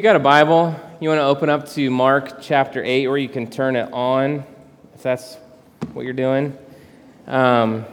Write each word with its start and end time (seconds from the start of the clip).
you 0.00 0.04
got 0.04 0.14
a 0.14 0.20
Bible, 0.20 0.76
you 1.00 1.08
want 1.08 1.18
to 1.18 1.24
open 1.24 1.50
up 1.50 1.68
to 1.70 1.90
Mark 1.90 2.40
chapter 2.40 2.84
8, 2.84 3.06
or 3.06 3.18
you 3.18 3.28
can 3.28 3.50
turn 3.50 3.74
it 3.74 3.92
on 3.92 4.44
if 4.94 5.02
that's 5.02 5.34
what 5.92 6.04
you're 6.04 6.12
doing. 6.12 6.56
Um, 7.26 7.84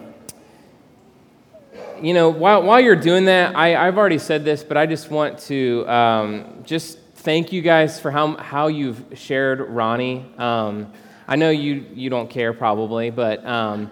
you 2.00 2.14
know, 2.14 2.30
while, 2.30 2.62
while 2.62 2.80
you're 2.80 2.96
doing 2.96 3.26
that, 3.26 3.56
I, 3.56 3.70
have 3.70 3.98
already 3.98 4.20
said 4.20 4.46
this, 4.46 4.64
but 4.64 4.78
I 4.78 4.86
just 4.86 5.10
want 5.10 5.40
to 5.48 5.84
um, 5.90 6.64
just 6.64 7.00
thank 7.16 7.52
you 7.52 7.64
guys 7.64 8.00
for 8.00 8.12
how, 8.12 8.38
how 8.38 8.68
you've 8.68 9.04
shared 9.16 9.60
Ronnie. 9.62 10.32
Um, 10.38 10.94
I 11.28 11.38
know 11.38 11.50
you, 11.50 11.88
you 11.96 12.12
don't 12.12 12.30
care 12.30 12.54
probably, 12.54 13.10
but 13.10 13.44
um, 13.44 13.90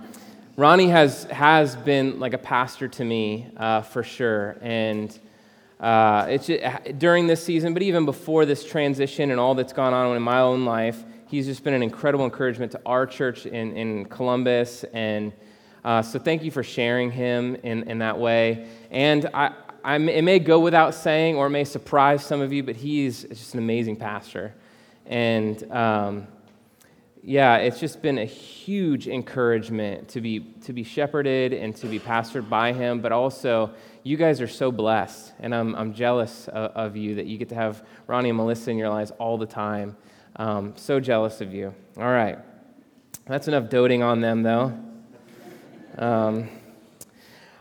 Ronnie 0.55 0.89
has, 0.89 1.23
has 1.31 1.75
been 1.77 2.19
like 2.19 2.33
a 2.33 2.37
pastor 2.37 2.87
to 2.89 3.03
me 3.03 3.47
uh, 3.57 3.81
for 3.81 4.03
sure. 4.03 4.55
And 4.61 5.19
uh, 5.79 6.27
it's 6.29 6.47
just, 6.47 6.97
during 6.97 7.27
this 7.27 7.43
season, 7.43 7.73
but 7.73 7.81
even 7.81 8.05
before 8.05 8.45
this 8.45 8.63
transition 8.63 9.31
and 9.31 9.39
all 9.39 9.55
that's 9.55 9.73
gone 9.73 9.93
on 9.93 10.15
in 10.15 10.21
my 10.21 10.39
own 10.39 10.65
life, 10.65 11.03
he's 11.27 11.45
just 11.45 11.63
been 11.63 11.73
an 11.73 11.83
incredible 11.83 12.25
encouragement 12.25 12.71
to 12.71 12.81
our 12.85 13.05
church 13.05 13.45
in, 13.45 13.75
in 13.75 14.05
Columbus. 14.05 14.85
And 14.93 15.33
uh, 15.83 16.01
so 16.01 16.19
thank 16.19 16.43
you 16.43 16.51
for 16.51 16.63
sharing 16.63 17.11
him 17.11 17.55
in, 17.63 17.89
in 17.89 17.99
that 17.99 18.17
way. 18.17 18.67
And 18.91 19.29
I, 19.33 19.53
I, 19.83 19.95
it 19.95 20.23
may 20.23 20.39
go 20.39 20.59
without 20.59 20.93
saying 20.95 21.35
or 21.35 21.47
it 21.47 21.49
may 21.49 21.65
surprise 21.65 22.25
some 22.25 22.39
of 22.39 22.53
you, 22.53 22.63
but 22.63 22.75
he's 22.75 23.23
just 23.23 23.53
an 23.53 23.59
amazing 23.59 23.97
pastor. 23.97 24.53
And 25.05 25.69
um, 25.71 26.27
yeah, 27.21 27.57
it's 27.57 27.79
just 27.79 28.01
been 28.01 28.17
a 28.17 28.25
huge 28.25 29.07
encouragement 29.07 30.09
to 30.09 30.21
be, 30.21 30.41
to 30.65 30.71
be 30.71 30.83
shepherded 30.83 31.51
and 31.51 31.75
to 31.77 31.87
be 31.87 31.99
pastored 31.99 32.47
by 32.47 32.73
him, 32.73 33.01
but 33.01 33.11
also 33.11 33.71
you 34.03 34.17
guys 34.17 34.41
are 34.41 34.47
so 34.47 34.71
blessed, 34.71 35.33
and 35.39 35.55
I'm, 35.55 35.75
I'm 35.75 35.93
jealous 35.93 36.49
of, 36.49 36.71
of, 36.71 36.97
you 36.97 37.15
that 37.15 37.25
you 37.25 37.37
get 37.37 37.49
to 37.49 37.55
have 37.55 37.85
Ronnie 38.05 38.29
and 38.29 38.37
Melissa 38.37 38.69
in 38.69 38.77
your 38.77 38.89
lives 38.89 39.11
all 39.17 39.37
the 39.37 39.45
time. 39.45 39.95
Um, 40.35 40.73
so 40.75 40.99
jealous 40.99 41.39
of 41.39 41.53
you. 41.53 41.73
All 41.97 42.03
right. 42.03 42.37
That's 43.25 43.47
enough 43.47 43.69
doting 43.69 44.03
on 44.03 44.19
them, 44.19 44.43
though. 44.43 44.77
Um, 45.97 46.49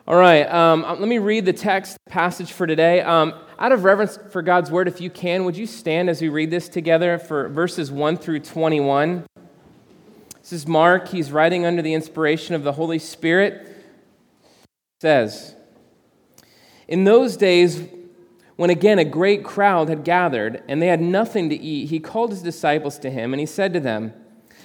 all 0.08 0.17
right. 0.17 0.42
Um, 0.52 0.84
uh, 0.84 0.97
let 0.97 1.08
me 1.08 1.19
read 1.19 1.44
the 1.44 1.52
text 1.52 1.97
passage 2.08 2.50
for 2.50 2.67
today. 2.67 3.02
Um, 3.02 3.34
out 3.61 3.70
of 3.70 3.84
reverence 3.84 4.19
for 4.33 4.42
God's 4.42 4.69
word, 4.69 4.89
if 4.89 5.00
you 5.00 5.11
can, 5.11 5.45
would 5.45 5.56
you 5.56 5.67
stand 5.67 6.11
as 6.11 6.20
we 6.20 6.28
read 6.28 6.50
this 6.50 6.69
together 6.69 7.19
for 7.19 7.48
verses 7.50 7.92
1 7.92 8.17
through 8.17 8.41
21? 8.41 9.24
This 10.41 10.52
is 10.52 10.67
Mark. 10.67 11.06
He's 11.06 11.30
writing 11.30 11.64
under 11.64 11.83
the 11.83 11.95
inspiration 11.95 12.56
of 12.56 12.64
the 12.64 12.72
Holy 12.72 12.98
Spirit. 12.98 13.64
It 14.45 15.02
says, 15.02 15.55
in 16.88 17.05
those 17.05 17.36
days, 17.36 17.83
when 18.56 18.70
again 18.70 18.98
a 18.98 19.05
great 19.05 19.44
crowd 19.44 19.88
had 19.88 20.05
gathered 20.05 20.62
and 20.69 20.80
they 20.80 20.86
had 20.86 21.00
nothing 21.00 21.48
to 21.48 21.56
eat, 21.56 21.86
he 21.86 22.00
called 22.00 22.30
his 22.30 22.42
disciples 22.42 22.98
to 22.98 23.11
him 23.11 23.33
and 23.33 23.41
he 23.41 23.47
said 23.47 23.72
to 23.72 23.80
them, 23.80 24.12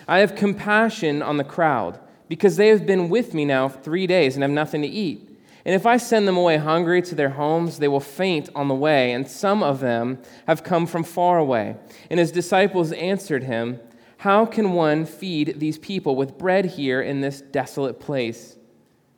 I 0.07 0.19
have 0.19 0.35
compassion 0.35 1.21
on 1.21 1.37
the 1.37 1.43
crowd 1.43 1.99
because 2.29 2.57
they 2.57 2.67
have 2.67 2.85
been 2.85 3.09
with 3.09 3.33
me 3.33 3.45
now 3.45 3.69
three 3.69 4.07
days 4.07 4.35
and 4.35 4.43
have 4.43 4.51
nothing 4.51 4.81
to 4.81 4.87
eat. 4.87 5.27
And 5.65 5.75
if 5.75 5.85
I 5.85 5.97
send 5.97 6.27
them 6.27 6.37
away 6.37 6.57
hungry 6.57 7.01
to 7.01 7.15
their 7.15 7.31
homes, 7.31 7.79
they 7.79 7.89
will 7.89 7.99
faint 7.99 8.49
on 8.55 8.69
the 8.69 8.73
way, 8.73 9.11
and 9.11 9.27
some 9.27 9.61
of 9.61 9.81
them 9.81 10.19
have 10.47 10.63
come 10.63 10.85
from 10.85 11.03
far 11.03 11.37
away. 11.37 11.75
And 12.09 12.21
his 12.21 12.31
disciples 12.31 12.93
answered 12.93 13.43
him, 13.43 13.81
How 14.19 14.45
can 14.45 14.71
one 14.71 15.05
feed 15.05 15.59
these 15.59 15.77
people 15.77 16.15
with 16.15 16.37
bread 16.37 16.65
here 16.65 17.01
in 17.01 17.19
this 17.19 17.41
desolate 17.41 17.99
place? 17.99 18.55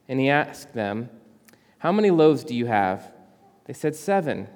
And 0.08 0.20
he 0.20 0.30
asked 0.30 0.74
them, 0.74 1.12
how 1.80 1.92
many 1.92 2.12
loaves 2.12 2.44
do 2.44 2.54
you 2.54 2.68
have? 2.68 3.12
They 3.66 3.74
said, 3.74 3.96
Seven. 3.96 4.48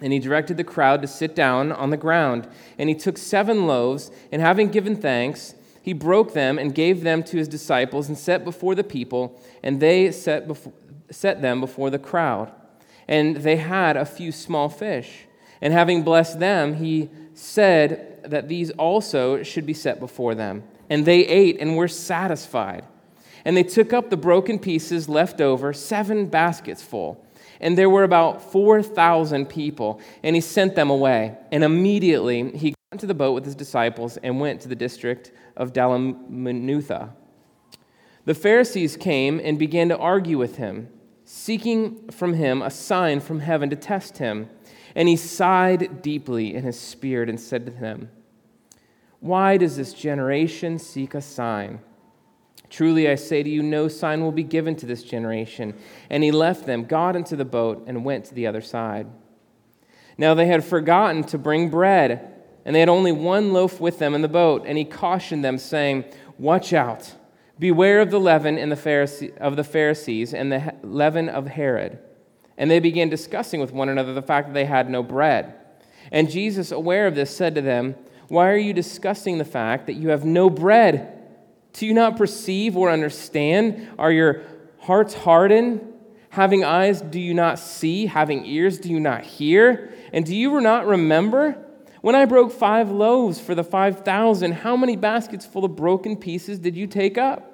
And 0.00 0.12
he 0.12 0.18
directed 0.18 0.56
the 0.56 0.64
crowd 0.64 1.02
to 1.02 1.08
sit 1.08 1.34
down 1.34 1.70
on 1.70 1.90
the 1.90 1.96
ground. 1.96 2.48
And 2.78 2.88
he 2.88 2.94
took 2.94 3.16
seven 3.18 3.66
loaves, 3.66 4.10
and 4.32 4.42
having 4.42 4.68
given 4.68 4.96
thanks, 4.96 5.54
he 5.82 5.92
broke 5.92 6.32
them 6.32 6.58
and 6.58 6.74
gave 6.74 7.02
them 7.02 7.22
to 7.24 7.36
his 7.36 7.48
disciples 7.48 8.08
and 8.08 8.16
set 8.16 8.44
before 8.44 8.74
the 8.74 8.84
people, 8.84 9.40
and 9.62 9.80
they 9.80 10.10
set, 10.10 10.46
before, 10.46 10.72
set 11.10 11.42
them 11.42 11.60
before 11.60 11.90
the 11.90 11.98
crowd. 11.98 12.52
And 13.06 13.36
they 13.36 13.56
had 13.56 13.96
a 13.96 14.04
few 14.04 14.32
small 14.32 14.68
fish. 14.68 15.26
And 15.60 15.72
having 15.72 16.02
blessed 16.02 16.40
them, 16.40 16.74
he 16.74 17.10
said 17.34 18.20
that 18.24 18.48
these 18.48 18.70
also 18.72 19.42
should 19.42 19.66
be 19.66 19.74
set 19.74 20.00
before 20.00 20.34
them. 20.34 20.64
And 20.88 21.04
they 21.04 21.26
ate 21.26 21.60
and 21.60 21.76
were 21.76 21.88
satisfied. 21.88 22.84
And 23.44 23.56
they 23.56 23.62
took 23.62 23.92
up 23.92 24.10
the 24.10 24.16
broken 24.16 24.58
pieces 24.58 25.08
left 25.08 25.40
over, 25.40 25.72
seven 25.72 26.26
baskets 26.26 26.82
full. 26.82 27.24
And 27.60 27.78
there 27.78 27.90
were 27.90 28.04
about 28.04 28.52
4,000 28.52 29.46
people. 29.46 30.00
And 30.22 30.34
he 30.34 30.40
sent 30.40 30.74
them 30.74 30.90
away. 30.90 31.36
And 31.50 31.64
immediately 31.64 32.50
he 32.56 32.70
got 32.70 32.76
into 32.92 33.06
the 33.06 33.14
boat 33.14 33.32
with 33.32 33.44
his 33.44 33.54
disciples 33.54 34.16
and 34.18 34.40
went 34.40 34.60
to 34.62 34.68
the 34.68 34.74
district 34.74 35.32
of 35.56 35.72
Dalmanutha. 35.72 37.10
The 38.24 38.34
Pharisees 38.34 38.96
came 38.96 39.40
and 39.42 39.58
began 39.58 39.88
to 39.88 39.98
argue 39.98 40.38
with 40.38 40.56
him, 40.56 40.88
seeking 41.24 42.08
from 42.10 42.34
him 42.34 42.62
a 42.62 42.70
sign 42.70 43.20
from 43.20 43.40
heaven 43.40 43.70
to 43.70 43.76
test 43.76 44.18
him. 44.18 44.48
And 44.94 45.08
he 45.08 45.16
sighed 45.16 46.02
deeply 46.02 46.54
in 46.54 46.64
his 46.64 46.78
spirit 46.78 47.28
and 47.28 47.40
said 47.40 47.66
to 47.66 47.72
them, 47.72 48.10
Why 49.20 49.56
does 49.56 49.76
this 49.76 49.92
generation 49.92 50.78
seek 50.78 51.14
a 51.14 51.20
sign? 51.20 51.80
Truly 52.72 53.10
I 53.10 53.16
say 53.16 53.42
to 53.42 53.50
you, 53.50 53.62
no 53.62 53.86
sign 53.86 54.22
will 54.22 54.32
be 54.32 54.42
given 54.42 54.74
to 54.76 54.86
this 54.86 55.02
generation. 55.02 55.74
And 56.08 56.24
he 56.24 56.32
left 56.32 56.64
them, 56.64 56.84
got 56.84 57.16
into 57.16 57.36
the 57.36 57.44
boat, 57.44 57.84
and 57.86 58.02
went 58.02 58.24
to 58.24 58.34
the 58.34 58.46
other 58.46 58.62
side. 58.62 59.08
Now 60.16 60.32
they 60.32 60.46
had 60.46 60.64
forgotten 60.64 61.22
to 61.24 61.36
bring 61.36 61.68
bread, 61.68 62.32
and 62.64 62.74
they 62.74 62.80
had 62.80 62.88
only 62.88 63.12
one 63.12 63.52
loaf 63.52 63.78
with 63.78 63.98
them 63.98 64.14
in 64.14 64.22
the 64.22 64.28
boat. 64.28 64.64
And 64.66 64.78
he 64.78 64.86
cautioned 64.86 65.44
them, 65.44 65.58
saying, 65.58 66.06
Watch 66.38 66.72
out, 66.72 67.14
beware 67.58 68.00
of 68.00 68.10
the 68.10 68.18
leaven 68.18 68.56
in 68.56 68.70
the 68.70 68.76
Pharisee, 68.76 69.36
of 69.36 69.56
the 69.56 69.64
Pharisees 69.64 70.32
and 70.32 70.50
the 70.50 70.74
leaven 70.82 71.28
of 71.28 71.48
Herod. 71.48 71.98
And 72.56 72.70
they 72.70 72.80
began 72.80 73.10
discussing 73.10 73.60
with 73.60 73.72
one 73.72 73.90
another 73.90 74.14
the 74.14 74.22
fact 74.22 74.48
that 74.48 74.54
they 74.54 74.64
had 74.64 74.88
no 74.88 75.02
bread. 75.02 75.54
And 76.10 76.30
Jesus, 76.30 76.72
aware 76.72 77.06
of 77.06 77.16
this, 77.16 77.36
said 77.36 77.54
to 77.54 77.60
them, 77.60 77.96
Why 78.28 78.48
are 78.48 78.56
you 78.56 78.72
discussing 78.72 79.36
the 79.36 79.44
fact 79.44 79.86
that 79.88 79.94
you 79.94 80.08
have 80.08 80.24
no 80.24 80.48
bread? 80.48 81.18
Do 81.72 81.86
you 81.86 81.94
not 81.94 82.16
perceive 82.16 82.76
or 82.76 82.90
understand? 82.90 83.88
Are 83.98 84.12
your 84.12 84.42
hearts 84.80 85.14
hardened? 85.14 85.92
Having 86.30 86.64
eyes, 86.64 87.00
do 87.00 87.20
you 87.20 87.34
not 87.34 87.58
see? 87.58 88.06
Having 88.06 88.46
ears, 88.46 88.78
do 88.78 88.90
you 88.90 89.00
not 89.00 89.22
hear? 89.22 89.92
And 90.12 90.24
do 90.24 90.34
you 90.34 90.60
not 90.60 90.86
remember? 90.86 91.58
When 92.00 92.14
I 92.14 92.24
broke 92.24 92.52
five 92.52 92.90
loaves 92.90 93.40
for 93.40 93.54
the 93.54 93.62
5,000, 93.62 94.52
how 94.52 94.76
many 94.76 94.96
baskets 94.96 95.46
full 95.46 95.64
of 95.64 95.76
broken 95.76 96.16
pieces 96.16 96.58
did 96.58 96.76
you 96.76 96.86
take 96.86 97.16
up? 97.16 97.48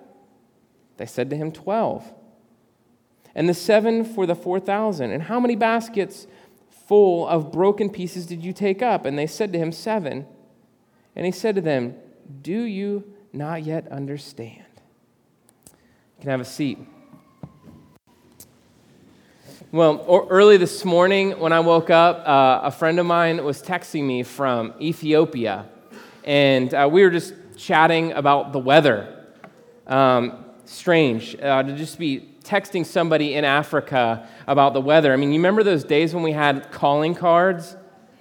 They 0.97 1.07
said 1.07 1.31
to 1.31 1.37
him, 1.37 1.53
Twelve. 1.53 2.13
And 3.35 3.49
the 3.49 3.55
seven 3.55 4.05
for 4.05 4.27
the 4.27 4.35
4,000. 4.35 5.13
And 5.13 5.25
how 5.25 5.39
many 5.39 5.55
baskets 5.55 6.27
full 6.87 7.29
of 7.29 7.53
broken 7.53 7.91
pieces 7.91 8.27
did 8.27 8.43
you 8.43 8.53
take 8.53 8.81
up? 8.81 9.05
And 9.05 9.19
they 9.19 9.27
said 9.27 9.53
to 9.53 9.59
him, 9.59 9.71
Seven. 9.71 10.27
And 11.15 11.27
he 11.27 11.33
said 11.33 11.55
to 11.55 11.61
them, 11.61 11.95
Do 12.43 12.63
you 12.63 13.05
not 13.33 13.63
yet 13.63 13.89
understand. 13.89 14.65
You 15.67 16.23
can 16.23 16.31
have 16.31 16.41
a 16.41 16.45
seat. 16.45 16.79
Well, 19.71 20.27
early 20.31 20.57
this 20.57 20.85
morning 20.85 21.33
when 21.39 21.53
I 21.53 21.61
woke 21.61 21.91
up, 21.91 22.27
uh, 22.27 22.61
a 22.65 22.71
friend 22.71 22.99
of 22.99 23.05
mine 23.05 23.45
was 23.45 23.63
texting 23.63 24.05
me 24.05 24.23
from 24.23 24.73
Ethiopia, 24.81 25.67
and 26.25 26.73
uh, 26.73 26.89
we 26.91 27.03
were 27.03 27.11
just 27.11 27.35
chatting 27.57 28.13
about 28.13 28.53
the 28.53 28.59
weather. 28.59 29.27
Um, 29.87 30.45
strange 30.65 31.37
uh, 31.37 31.63
to 31.63 31.77
just 31.77 31.99
be 31.99 32.29
texting 32.43 32.87
somebody 32.87 33.35
in 33.35 33.45
Africa 33.45 34.27
about 34.47 34.73
the 34.73 34.81
weather. 34.81 35.13
I 35.13 35.17
mean, 35.17 35.33
you 35.33 35.39
remember 35.39 35.63
those 35.63 35.85
days 35.85 36.15
when 36.15 36.23
we 36.23 36.33
had 36.33 36.73
calling 36.73 37.15
cards? 37.15 37.77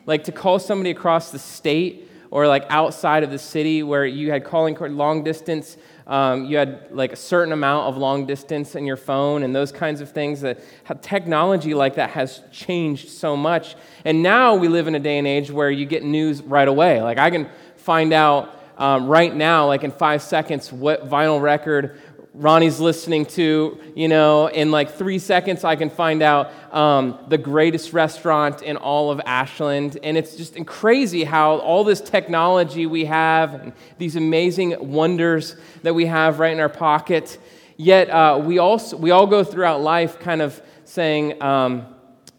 Like 0.05 0.25
to 0.25 0.31
call 0.31 0.59
somebody 0.59 0.91
across 0.91 1.31
the 1.31 1.39
state 1.39 2.06
or 2.31 2.47
like 2.47 2.65
outside 2.69 3.23
of 3.23 3.31
the 3.31 3.39
city 3.39 3.83
where 3.83 4.05
you 4.05 4.31
had 4.31 4.43
calling 4.43 4.75
long 4.95 5.23
distance 5.23 5.77
um, 6.07 6.45
you 6.45 6.55
had 6.55 6.87
like 6.91 7.11
a 7.11 7.17
certain 7.17 7.51
amount 7.51 7.87
of 7.87 7.97
long 7.97 8.25
distance 8.25 8.75
in 8.75 8.85
your 8.85 8.95
phone 8.95 9.43
and 9.43 9.53
those 9.53 9.73
kinds 9.73 9.99
of 9.99 10.09
things 10.09 10.39
that 10.39 10.59
technology 11.01 11.73
like 11.73 11.95
that 11.95 12.11
has 12.11 12.41
changed 12.49 13.09
so 13.09 13.35
much. 13.35 13.75
And 14.05 14.23
now 14.23 14.55
we 14.55 14.69
live 14.69 14.87
in 14.87 14.95
a 14.95 14.99
day 14.99 15.17
and 15.17 15.27
age 15.27 15.51
where 15.51 15.69
you 15.69 15.85
get 15.85 16.03
news 16.03 16.41
right 16.41 16.67
away. 16.67 17.01
Like 17.01 17.17
i 17.17 17.29
can 17.29 17.49
find 17.75 18.13
out 18.13 18.53
um, 18.77 19.07
right 19.07 19.35
now 19.35 19.67
like 19.67 19.83
in 19.83 19.91
five 19.91 20.21
seconds 20.21 20.71
what 20.71 21.09
vinyl 21.09 21.41
record 21.41 21.99
Ronnie's 22.39 22.79
listening 22.79 23.25
to, 23.25 23.79
you 23.95 24.07
know, 24.07 24.45
in 24.45 24.69
like 24.69 24.91
three 24.91 25.17
seconds, 25.17 25.63
I 25.63 25.75
can 25.75 25.89
find 25.89 26.21
out 26.21 26.51
um, 26.71 27.17
the 27.29 27.37
greatest 27.39 27.93
restaurant 27.93 28.61
in 28.61 28.77
all 28.77 29.09
of 29.09 29.19
Ashland. 29.25 29.97
And 30.03 30.15
it's 30.15 30.35
just 30.35 30.55
crazy 30.67 31.23
how 31.23 31.57
all 31.57 31.83
this 31.83 31.99
technology 31.99 32.85
we 32.85 33.05
have, 33.05 33.55
and 33.55 33.73
these 33.97 34.15
amazing 34.15 34.75
wonders 34.79 35.55
that 35.81 35.95
we 35.95 36.05
have 36.05 36.39
right 36.39 36.53
in 36.53 36.59
our 36.59 36.69
pocket, 36.69 37.39
yet 37.75 38.07
uh, 38.11 38.39
we, 38.43 38.59
also, 38.59 38.97
we 38.97 39.09
all 39.09 39.25
go 39.25 39.43
throughout 39.43 39.81
life 39.81 40.19
kind 40.19 40.43
of 40.43 40.61
saying, 40.83 41.41
um, 41.41 41.87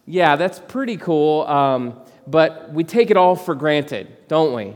yeah, 0.05 0.37
that's 0.37 0.59
pretty 0.59 0.95
cool, 0.95 1.41
um, 1.41 1.99
but 2.25 2.73
we 2.73 2.85
take 2.85 3.11
it 3.11 3.17
all 3.17 3.35
for 3.35 3.53
granted, 3.53 4.07
don't 4.29 4.53
we? 4.53 4.75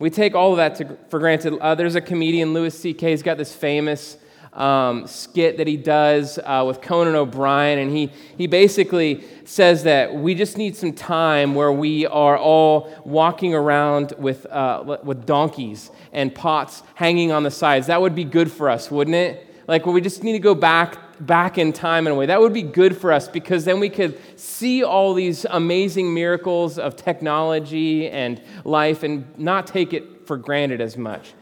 We 0.00 0.08
take 0.08 0.34
all 0.34 0.52
of 0.52 0.56
that 0.56 0.76
to, 0.76 0.96
for 1.10 1.18
granted. 1.18 1.58
Uh, 1.58 1.74
there's 1.74 1.94
a 1.94 2.00
comedian, 2.00 2.54
Louis 2.54 2.76
C.K., 2.76 3.10
he's 3.10 3.22
got 3.22 3.36
this 3.36 3.54
famous 3.54 4.16
um, 4.54 5.06
skit 5.06 5.58
that 5.58 5.66
he 5.66 5.76
does 5.76 6.38
uh, 6.38 6.64
with 6.66 6.80
Conan 6.80 7.14
O'Brien, 7.14 7.78
and 7.78 7.90
he, 7.90 8.10
he 8.38 8.46
basically 8.46 9.22
says 9.44 9.84
that 9.84 10.14
we 10.14 10.34
just 10.34 10.56
need 10.56 10.74
some 10.74 10.94
time 10.94 11.54
where 11.54 11.70
we 11.70 12.06
are 12.06 12.38
all 12.38 12.90
walking 13.04 13.54
around 13.54 14.14
with, 14.16 14.46
uh, 14.46 14.98
with 15.04 15.26
donkeys 15.26 15.90
and 16.14 16.34
pots 16.34 16.82
hanging 16.94 17.30
on 17.30 17.42
the 17.42 17.50
sides. 17.50 17.86
That 17.88 18.00
would 18.00 18.14
be 18.14 18.24
good 18.24 18.50
for 18.50 18.70
us, 18.70 18.90
wouldn't 18.90 19.16
it? 19.16 19.54
Like, 19.68 19.84
well, 19.84 19.94
we 19.94 20.00
just 20.00 20.24
need 20.24 20.32
to 20.32 20.38
go 20.38 20.54
back 20.54 20.96
back 21.20 21.58
in 21.58 21.72
time 21.72 22.06
in 22.06 22.12
a 22.12 22.16
way. 22.16 22.26
That 22.26 22.40
would 22.40 22.52
be 22.52 22.62
good 22.62 22.96
for 22.96 23.12
us 23.12 23.28
because 23.28 23.64
then 23.64 23.78
we 23.78 23.88
could 23.88 24.18
see 24.38 24.82
all 24.82 25.14
these 25.14 25.44
amazing 25.50 26.12
miracles 26.14 26.78
of 26.78 26.96
technology 26.96 28.08
and 28.08 28.40
life 28.64 29.02
and 29.02 29.38
not 29.38 29.66
take 29.66 29.92
it 29.92 30.26
for 30.26 30.36
granted 30.36 30.80
as 30.80 30.96
much. 30.96 31.34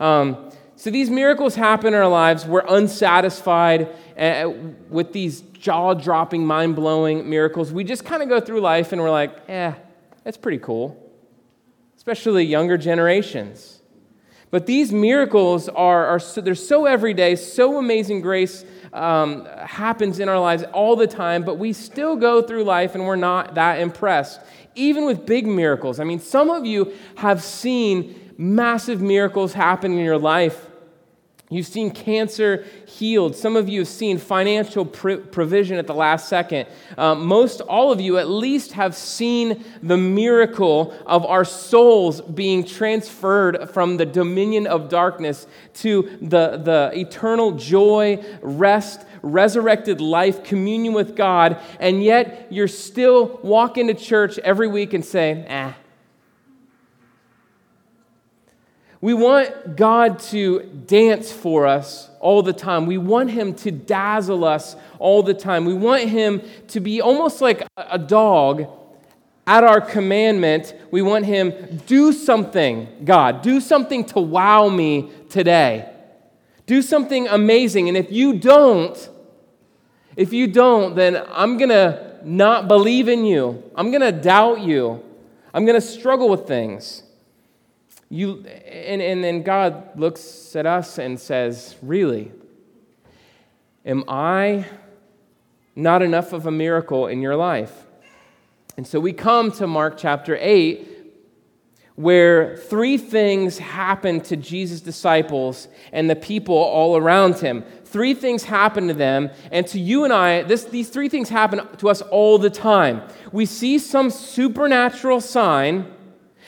Um, 0.00 0.50
so 0.76 0.90
these 0.90 1.10
miracles 1.10 1.54
happen 1.54 1.88
in 1.88 1.94
our 1.94 2.08
lives. 2.08 2.46
We're 2.46 2.64
unsatisfied 2.66 3.88
uh, 4.18 4.52
with 4.88 5.12
these 5.12 5.40
jaw 5.40 5.94
dropping, 5.94 6.46
mind 6.46 6.76
blowing 6.76 7.28
miracles. 7.28 7.72
We 7.72 7.84
just 7.84 8.04
kind 8.04 8.22
of 8.22 8.28
go 8.28 8.40
through 8.40 8.60
life 8.60 8.92
and 8.92 9.00
we're 9.00 9.10
like, 9.10 9.48
eh, 9.48 9.72
that's 10.24 10.36
pretty 10.36 10.58
cool, 10.58 11.00
especially 11.96 12.44
younger 12.44 12.76
generations. 12.76 13.73
But 14.50 14.66
these 14.66 14.92
miracles 14.92 15.68
are, 15.68 16.06
are 16.06 16.18
so, 16.20 16.40
they're 16.40 16.54
so 16.54 16.86
everyday, 16.86 17.36
so 17.36 17.78
amazing 17.78 18.20
grace 18.20 18.64
um, 18.92 19.46
happens 19.46 20.20
in 20.20 20.28
our 20.28 20.38
lives 20.38 20.62
all 20.72 20.94
the 20.96 21.06
time, 21.06 21.42
but 21.42 21.58
we 21.58 21.72
still 21.72 22.16
go 22.16 22.40
through 22.40 22.64
life 22.64 22.94
and 22.94 23.04
we're 23.04 23.16
not 23.16 23.56
that 23.56 23.80
impressed, 23.80 24.40
even 24.76 25.04
with 25.04 25.26
big 25.26 25.46
miracles. 25.46 25.98
I 25.98 26.04
mean, 26.04 26.20
some 26.20 26.48
of 26.50 26.64
you 26.64 26.94
have 27.16 27.42
seen 27.42 28.32
massive 28.38 29.02
miracles 29.02 29.52
happen 29.52 29.92
in 29.92 30.04
your 30.04 30.18
life. 30.18 30.66
You've 31.50 31.66
seen 31.66 31.90
cancer 31.90 32.64
healed. 32.86 33.36
Some 33.36 33.54
of 33.54 33.68
you 33.68 33.80
have 33.80 33.88
seen 33.88 34.16
financial 34.16 34.84
provision 34.86 35.76
at 35.76 35.86
the 35.86 35.94
last 35.94 36.26
second. 36.28 36.66
Um, 36.96 37.26
most 37.26 37.60
all 37.60 37.92
of 37.92 38.00
you, 38.00 38.16
at 38.16 38.28
least, 38.28 38.72
have 38.72 38.96
seen 38.96 39.62
the 39.82 39.98
miracle 39.98 40.94
of 41.04 41.26
our 41.26 41.44
souls 41.44 42.22
being 42.22 42.64
transferred 42.64 43.68
from 43.70 43.98
the 43.98 44.06
dominion 44.06 44.66
of 44.66 44.88
darkness 44.88 45.46
to 45.74 46.16
the, 46.22 46.56
the 46.56 46.90
eternal 46.94 47.52
joy, 47.52 48.24
rest, 48.40 49.04
resurrected 49.22 50.00
life, 50.00 50.44
communion 50.44 50.94
with 50.94 51.14
God, 51.14 51.60
and 51.78 52.02
yet 52.02 52.46
you're 52.50 52.68
still 52.68 53.38
walking 53.42 53.88
to 53.88 53.94
church 53.94 54.38
every 54.38 54.66
week 54.66 54.94
and 54.94 55.04
say, 55.04 55.46
ah, 55.50 55.76
We 59.04 59.12
want 59.12 59.76
God 59.76 60.18
to 60.30 60.60
dance 60.86 61.30
for 61.30 61.66
us 61.66 62.08
all 62.20 62.42
the 62.42 62.54
time. 62.54 62.86
We 62.86 62.96
want 62.96 63.30
Him 63.30 63.52
to 63.56 63.70
dazzle 63.70 64.46
us 64.46 64.76
all 64.98 65.22
the 65.22 65.34
time. 65.34 65.66
We 65.66 65.74
want 65.74 66.04
Him 66.04 66.40
to 66.68 66.80
be 66.80 67.02
almost 67.02 67.42
like 67.42 67.66
a 67.76 67.98
dog 67.98 68.66
at 69.46 69.62
our 69.62 69.82
commandment. 69.82 70.74
We 70.90 71.02
want 71.02 71.26
Him, 71.26 71.82
do 71.84 72.14
something, 72.14 72.88
God, 73.04 73.42
do 73.42 73.60
something 73.60 74.06
to 74.06 74.20
wow 74.20 74.70
me 74.70 75.10
today. 75.28 75.92
Do 76.64 76.80
something 76.80 77.28
amazing. 77.28 77.88
And 77.88 77.98
if 77.98 78.10
you 78.10 78.38
don't, 78.38 78.96
if 80.16 80.32
you 80.32 80.46
don't, 80.46 80.94
then 80.94 81.22
I'm 81.28 81.58
going 81.58 81.68
to 81.68 82.20
not 82.24 82.68
believe 82.68 83.08
in 83.08 83.26
you. 83.26 83.70
I'm 83.76 83.90
going 83.90 84.00
to 84.00 84.12
doubt 84.12 84.62
you. 84.62 85.04
I'm 85.52 85.66
going 85.66 85.78
to 85.78 85.86
struggle 85.86 86.30
with 86.30 86.46
things. 86.46 87.02
You, 88.14 88.46
and, 88.46 89.02
and 89.02 89.24
then 89.24 89.42
God 89.42 89.98
looks 89.98 90.54
at 90.54 90.66
us 90.66 90.98
and 90.98 91.18
says, 91.18 91.74
Really? 91.82 92.30
Am 93.84 94.04
I 94.06 94.66
not 95.74 96.00
enough 96.00 96.32
of 96.32 96.46
a 96.46 96.52
miracle 96.52 97.08
in 97.08 97.20
your 97.20 97.34
life? 97.34 97.86
And 98.76 98.86
so 98.86 99.00
we 99.00 99.12
come 99.12 99.50
to 99.52 99.66
Mark 99.66 99.98
chapter 99.98 100.38
8, 100.40 100.88
where 101.96 102.56
three 102.56 102.98
things 102.98 103.58
happen 103.58 104.20
to 104.20 104.36
Jesus' 104.36 104.80
disciples 104.80 105.66
and 105.92 106.08
the 106.08 106.14
people 106.14 106.54
all 106.54 106.96
around 106.96 107.40
him. 107.40 107.64
Three 107.84 108.14
things 108.14 108.44
happen 108.44 108.86
to 108.86 108.94
them, 108.94 109.30
and 109.50 109.66
to 109.66 109.80
you 109.80 110.04
and 110.04 110.12
I, 110.12 110.42
this, 110.42 110.62
these 110.62 110.88
three 110.88 111.08
things 111.08 111.30
happen 111.30 111.66
to 111.78 111.88
us 111.88 112.00
all 112.00 112.38
the 112.38 112.50
time. 112.50 113.02
We 113.32 113.44
see 113.44 113.80
some 113.80 114.08
supernatural 114.08 115.20
sign 115.20 115.92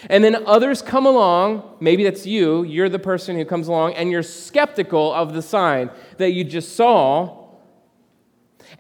and 0.09 0.23
then 0.23 0.45
others 0.47 0.83
come 0.83 1.07
along, 1.07 1.77
maybe 1.81 2.05
that's 2.05 2.27
you, 2.27 2.63
you're 2.65 2.89
the 2.89 2.99
person 2.99 3.37
who 3.37 3.45
comes 3.45 3.69
along, 3.69 3.95
and 3.95 4.11
you're 4.11 4.23
skeptical 4.23 5.13
of 5.13 5.33
the 5.33 5.43
sign 5.43 5.91
that 6.19 6.33
you 6.33 6.45
just 6.45 6.77
saw. 6.77 7.47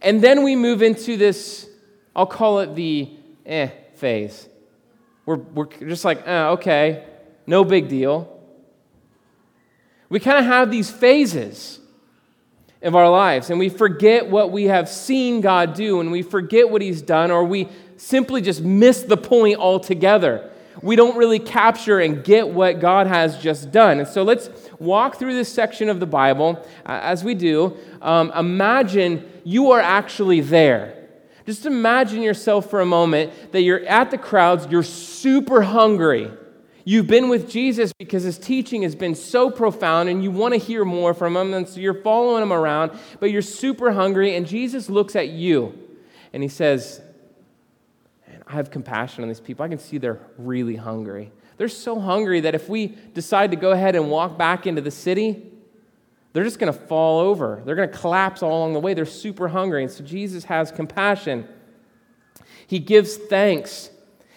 And 0.02 0.22
then 0.22 0.42
we 0.44 0.56
move 0.56 0.82
into 0.82 1.16
this, 1.16 1.68
I'll 2.14 2.26
call 2.26 2.60
it 2.60 2.74
the 2.74 3.10
eh 3.44 3.70
phase. 3.94 4.48
We're, 5.24 5.36
we're 5.36 5.66
just 5.66 6.04
like, 6.04 6.26
eh, 6.26 6.48
okay, 6.50 7.04
no 7.46 7.64
big 7.64 7.88
deal. 7.88 8.32
We 10.08 10.20
kind 10.20 10.38
of 10.38 10.44
have 10.44 10.70
these 10.70 10.90
phases 10.90 11.80
of 12.82 12.94
our 12.94 13.10
lives, 13.10 13.50
and 13.50 13.58
we 13.58 13.69
forget 13.70 14.28
what 14.28 14.52
we 14.52 14.64
have 14.64 14.88
seen 14.88 15.40
God 15.40 15.74
do, 15.74 15.98
and 16.00 16.12
we 16.12 16.22
forget 16.22 16.69
what 16.70 16.82
He's 16.82 17.02
done, 17.02 17.30
or 17.30 17.42
we 17.42 17.69
simply 17.96 18.42
just 18.42 18.60
miss 18.60 19.02
the 19.02 19.16
point 19.16 19.58
altogether 19.58 20.50
we 20.82 20.96
don't 20.96 21.17
really 21.17 21.38
capture 21.38 22.00
and 22.00 22.23
get 22.23 22.49
what 22.49 22.81
God 22.81 23.06
has 23.06 23.38
just 23.38 23.70
done. 23.70 23.99
And 23.99 24.08
so 24.08 24.23
let's 24.23 24.50
walk 24.78 25.17
through 25.19 25.34
this 25.34 25.52
section 25.52 25.88
of 25.88 26.00
the 26.00 26.06
Bible. 26.06 26.64
Uh, 26.84 27.00
as 27.02 27.25
we 27.25 27.34
do, 27.34 27.76
um, 28.02 28.31
imagine 28.32 29.31
you 29.44 29.73
are 29.73 29.81
actually 29.81 30.40
there. 30.40 31.08
Just 31.46 31.64
imagine 31.64 32.23
yourself 32.23 32.69
for 32.69 32.81
a 32.81 32.87
moment 32.87 33.52
that 33.52 33.62
you're 33.62 33.84
at 33.87 34.11
the 34.11 34.19
crowds, 34.19 34.67
you're 34.69 34.82
super 34.82 35.62
hungry. 35.62 36.31
You've 36.84 37.06
been 37.08 37.29
with 37.29 37.50
Jesus 37.50 37.93
because 37.93 38.22
his 38.22 38.38
teaching 38.38 38.82
has 38.82 38.94
been 38.94 39.17
so 39.17 39.50
profound 39.50 40.08
and 40.08 40.22
you 40.22 40.31
want 40.31 40.55
to 40.55 40.58
hear 40.58 40.84
more 40.84 41.14
from 41.14 41.37
him. 41.37 41.52
And 41.52 41.69
so 41.69 41.81
you're 41.81 42.00
following 42.02 42.43
him 42.43 42.52
around, 42.52 42.93
but 43.19 43.32
you're 43.32 43.43
super 43.43 43.90
hungry. 43.93 44.37
And 44.37 44.46
Jesus 44.46 44.88
looks 44.88 45.17
at 45.17 45.29
you 45.29 45.76
and 46.32 46.44
he 46.44 46.49
says, 46.49 47.00
I 48.46 48.52
have 48.52 48.70
compassion 48.70 49.22
on 49.22 49.28
these 49.28 49.40
people. 49.40 49.64
I 49.64 49.69
can 49.69 49.78
see 49.78 49.98
they're 49.98 50.20
really 50.38 50.76
hungry. 50.76 51.32
They're 51.56 51.69
so 51.69 51.98
hungry 51.98 52.41
that 52.41 52.55
if 52.55 52.69
we 52.69 52.88
decide 53.15 53.50
to 53.50 53.56
go 53.56 53.72
ahead 53.72 53.96
and 53.96 54.10
walk 54.10 54.38
back 54.38 54.67
into 54.67 54.81
the 54.81 54.91
city, 54.91 55.50
they're 56.32 56.44
just 56.44 56.58
going 56.58 56.72
to 56.72 56.79
fall 56.79 57.20
over. 57.20 57.62
They're 57.65 57.74
going 57.74 57.91
to 57.91 57.96
collapse 57.96 58.43
all 58.43 58.58
along 58.58 58.74
the 58.74 58.81
way. 58.81 58.94
They're 58.94 59.06
super 59.06 59.48
hungry. 59.48 59.82
And 59.82 59.91
so 59.91 60.05
Jesus 60.05 60.44
has 60.44 60.70
compassion. 60.70 61.48
He 62.67 62.79
gives 62.79 63.17
thanks. 63.17 63.91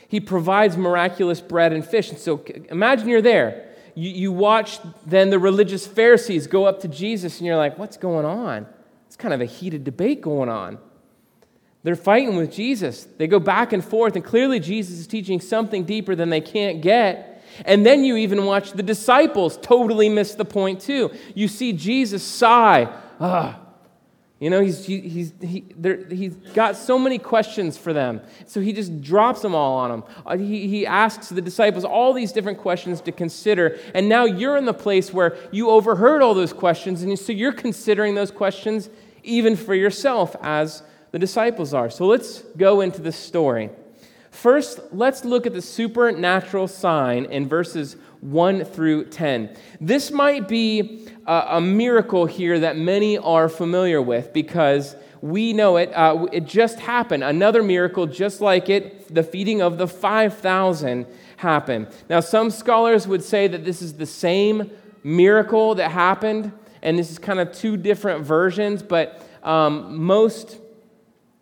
He 0.08 0.20
provides 0.20 0.78
miraculous 0.78 1.42
bread 1.42 1.74
and 1.74 1.86
fish. 1.86 2.10
And 2.10 2.18
so 2.18 2.44
imagine 2.70 3.10
you're 3.10 3.22
there. 3.22 3.76
You, 3.96 4.10
you 4.10 4.32
watch 4.32 4.80
then 5.06 5.30
the 5.30 5.40
religious 5.40 5.86
Pharisees 5.86 6.48
go 6.48 6.66
up 6.66 6.80
to 6.82 6.88
Jesus, 6.88 7.40
and 7.40 7.48
you're 7.48 7.58
like, 7.58 7.78
what's 7.78 7.98
going 7.98 8.26
on? 8.26 8.66
It's 9.08 9.18
kind 9.18 9.34
of 9.34 9.42
a 9.42 9.46
heated 9.46 9.84
debate 9.84 10.22
going 10.22 10.50
on. 10.50 10.80
They're 11.84 11.96
fighting 11.96 12.36
with 12.36 12.52
Jesus. 12.52 13.08
They 13.18 13.28
go 13.28 13.40
back 13.40 13.72
and 13.74 13.84
forth, 13.84 14.16
and 14.16 14.26
clearly 14.26 14.60
Jesus 14.60 15.00
is 15.00 15.08
teaching 15.08 15.40
something 15.40 15.86
deeper 15.86 16.16
than 16.16 16.30
they 16.30 16.42
can't 16.42 16.82
get. 16.82 17.44
And 17.66 17.86
then 17.86 18.04
you 18.04 18.18
even 18.18 18.46
watch 18.46 18.74
the 18.74 18.84
disciples 18.84 19.58
totally 19.62 20.10
miss 20.10 20.36
the 20.36 20.46
point, 20.46 20.82
too. 20.82 21.12
You 21.34 21.48
see 21.48 21.74
Jesus 21.74 22.24
sigh. 22.24 22.94
Ah. 23.20 23.60
You 24.40 24.50
know, 24.50 24.62
he's, 24.62 24.86
he's, 24.86 25.34
he, 25.42 25.66
he's 26.10 26.36
got 26.54 26.78
so 26.78 26.98
many 26.98 27.18
questions 27.18 27.78
for 27.78 27.92
them. 27.92 28.22
So 28.46 28.62
he 28.62 28.72
just 28.72 29.02
drops 29.02 29.42
them 29.42 29.54
all 29.54 29.78
on 29.80 29.90
them. 29.90 30.04
Uh, 30.26 30.38
he, 30.38 30.66
he 30.70 30.88
asks 30.88 31.28
the 31.28 31.42
disciples 31.42 31.84
all 31.84 32.14
these 32.14 32.32
different 32.32 32.58
questions 32.58 33.02
to 33.02 33.12
consider. 33.12 33.78
And 33.94 34.08
now 34.08 34.24
you're 34.24 34.56
in 34.56 34.64
the 34.64 34.74
place 34.74 35.14
where 35.14 35.36
you 35.52 35.70
overheard 35.70 36.22
all 36.22 36.34
those 36.34 36.54
questions. 36.54 37.04
And 37.04 37.20
so 37.20 37.34
you're 37.34 37.52
considering 37.52 38.16
those 38.16 38.32
questions 38.32 38.90
even 39.24 39.58
for 39.58 39.76
yourself 39.76 40.38
as 40.42 40.84
the 41.12 41.20
disciples 41.20 41.74
are. 41.74 41.90
So 41.90 42.06
let's 42.06 42.42
go 42.58 42.82
into 42.82 43.02
the 43.02 43.12
story. 43.12 43.70
First, 44.32 44.80
let's 44.92 45.26
look 45.26 45.48
at 45.48 45.54
the 45.54 45.62
supernatural 45.62 46.68
sign 46.68 47.26
in 47.26 47.48
verses 47.48 47.98
1 48.22 48.64
through 48.66 49.06
10. 49.06 49.56
This 49.82 50.12
might 50.12 50.48
be 50.48 51.08
a, 51.26 51.46
a 51.52 51.62
miracle 51.62 52.26
here 52.26 52.60
that 52.60 52.78
many 52.78 53.18
are 53.18 53.50
familiar 53.50 54.02
with 54.02 54.32
because 54.34 54.96
we 55.22 55.52
know 55.54 55.78
it. 55.78 55.92
Uh, 55.94 56.28
it 56.32 56.46
just 56.46 56.80
happened. 56.80 57.24
Another 57.24 57.64
miracle 57.64 58.06
just 58.06 58.40
like 58.40 58.70
it, 58.70 59.14
the 59.14 59.24
feeding 59.24 59.62
of 59.62 59.78
the 59.78 59.88
5,000 59.88 61.06
happened. 61.38 61.88
Now, 62.10 62.20
some 62.20 62.50
scholars 62.52 63.08
would 63.08 63.24
say 63.24 63.48
that 63.48 63.66
this 63.66 63.82
is 63.82 63.94
the 63.94 64.06
same 64.06 64.70
miracle 65.04 65.76
that 65.76 65.92
happened, 65.92 66.52
and 66.82 66.98
this 66.98 67.12
is 67.12 67.20
kind 67.20 67.40
of 67.40 67.52
two 67.52 67.78
different 67.78 68.24
versions, 68.24 68.84
but 68.84 69.26
um, 69.44 69.98
most 69.98 70.58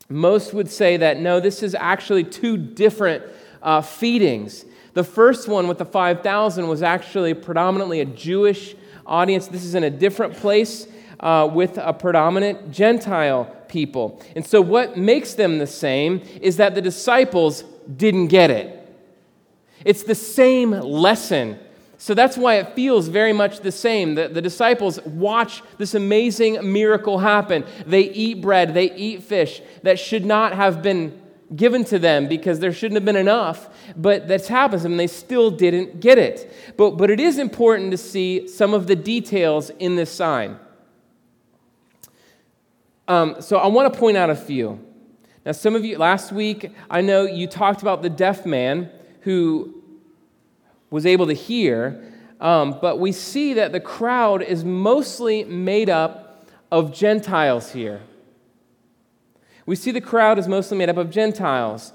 Most 0.09 0.53
would 0.53 0.69
say 0.69 0.97
that 0.97 1.19
no, 1.19 1.39
this 1.39 1.61
is 1.61 1.75
actually 1.75 2.23
two 2.23 2.57
different 2.57 3.23
uh, 3.61 3.81
feedings. 3.81 4.65
The 4.93 5.03
first 5.03 5.47
one 5.47 5.67
with 5.67 5.77
the 5.77 5.85
5,000 5.85 6.67
was 6.67 6.81
actually 6.81 7.33
predominantly 7.33 7.99
a 7.99 8.05
Jewish 8.05 8.75
audience. 9.05 9.47
This 9.47 9.63
is 9.63 9.75
in 9.75 9.83
a 9.83 9.89
different 9.89 10.35
place 10.35 10.87
uh, 11.19 11.49
with 11.51 11.77
a 11.77 11.93
predominant 11.93 12.71
Gentile 12.71 13.45
people. 13.67 14.21
And 14.35 14.45
so, 14.45 14.61
what 14.61 14.97
makes 14.97 15.33
them 15.33 15.57
the 15.57 15.67
same 15.67 16.21
is 16.41 16.57
that 16.57 16.75
the 16.75 16.81
disciples 16.81 17.63
didn't 17.95 18.27
get 18.27 18.49
it. 18.49 18.73
It's 19.85 20.03
the 20.03 20.15
same 20.15 20.71
lesson. 20.71 21.59
So 21.97 22.13
that's 22.13 22.37
why 22.37 22.55
it 22.55 22.75
feels 22.75 23.07
very 23.07 23.33
much 23.33 23.61
the 23.61 23.71
same. 23.71 24.15
The, 24.15 24.27
the 24.27 24.41
disciples 24.41 25.01
watch 25.01 25.63
this 25.77 25.95
amazing 25.95 26.71
miracle 26.71 27.17
happen. 27.17 27.65
They 27.85 28.11
eat 28.11 28.41
bread, 28.41 28.73
they 28.73 28.93
eat 28.93 29.23
fish 29.23 29.61
that 29.83 29.99
should 29.99 30.25
not 30.25 30.53
have 30.53 30.83
been 30.83 31.19
given 31.55 31.83
to 31.85 31.97
them 31.97 32.27
because 32.27 32.59
there 32.59 32.73
shouldn't 32.73 32.97
have 32.97 33.05
been 33.05 33.15
enough, 33.15 33.69
but 33.95 34.27
that's 34.27 34.47
happens 34.47 34.85
and 34.85 34.99
they 34.99 35.07
still 35.07 35.49
didn't 35.49 35.99
get 35.99 36.17
it. 36.17 36.51
But, 36.75 36.91
but 36.91 37.09
it 37.09 37.19
is 37.19 37.39
important 37.39 37.91
to 37.91 37.97
see 37.97 38.47
some 38.47 38.73
of 38.73 38.87
the 38.87 38.95
details 38.95 39.69
in 39.71 39.95
this 39.95 40.11
sign. 40.11 40.59
Um, 43.07 43.37
so 43.39 43.57
I 43.57 43.67
want 43.67 43.91
to 43.91 43.97
point 43.97 44.17
out 44.17 44.29
a 44.29 44.35
few. 44.35 44.83
Now, 45.45 45.53
some 45.53 45.75
of 45.75 45.85
you, 45.85 45.97
last 45.97 46.33
week, 46.33 46.73
I 46.89 46.99
know 46.99 47.23
you 47.23 47.47
talked 47.47 47.81
about 47.81 48.01
the 48.01 48.09
deaf 48.09 48.45
man 48.45 48.91
who 49.21 49.76
was 50.89 51.06
able 51.06 51.27
to 51.27 51.34
hear, 51.34 52.03
um, 52.39 52.77
but 52.82 53.00
we 53.00 53.12
see 53.12 53.53
that 53.53 53.72
the 53.72 53.79
crowd 53.79 54.41
is 54.41 54.63
mostly 54.63 55.44
made 55.44 55.89
up 55.89 56.48
of 56.72 56.94
Gentiles 56.94 57.72
here. 57.72 58.01
We 59.65 59.75
see 59.75 59.91
the 59.91 60.01
crowd 60.01 60.39
is 60.39 60.48
mostly 60.48 60.77
made 60.77 60.89
up 60.89 60.98
of 60.98 61.10
Gentiles. 61.10 61.94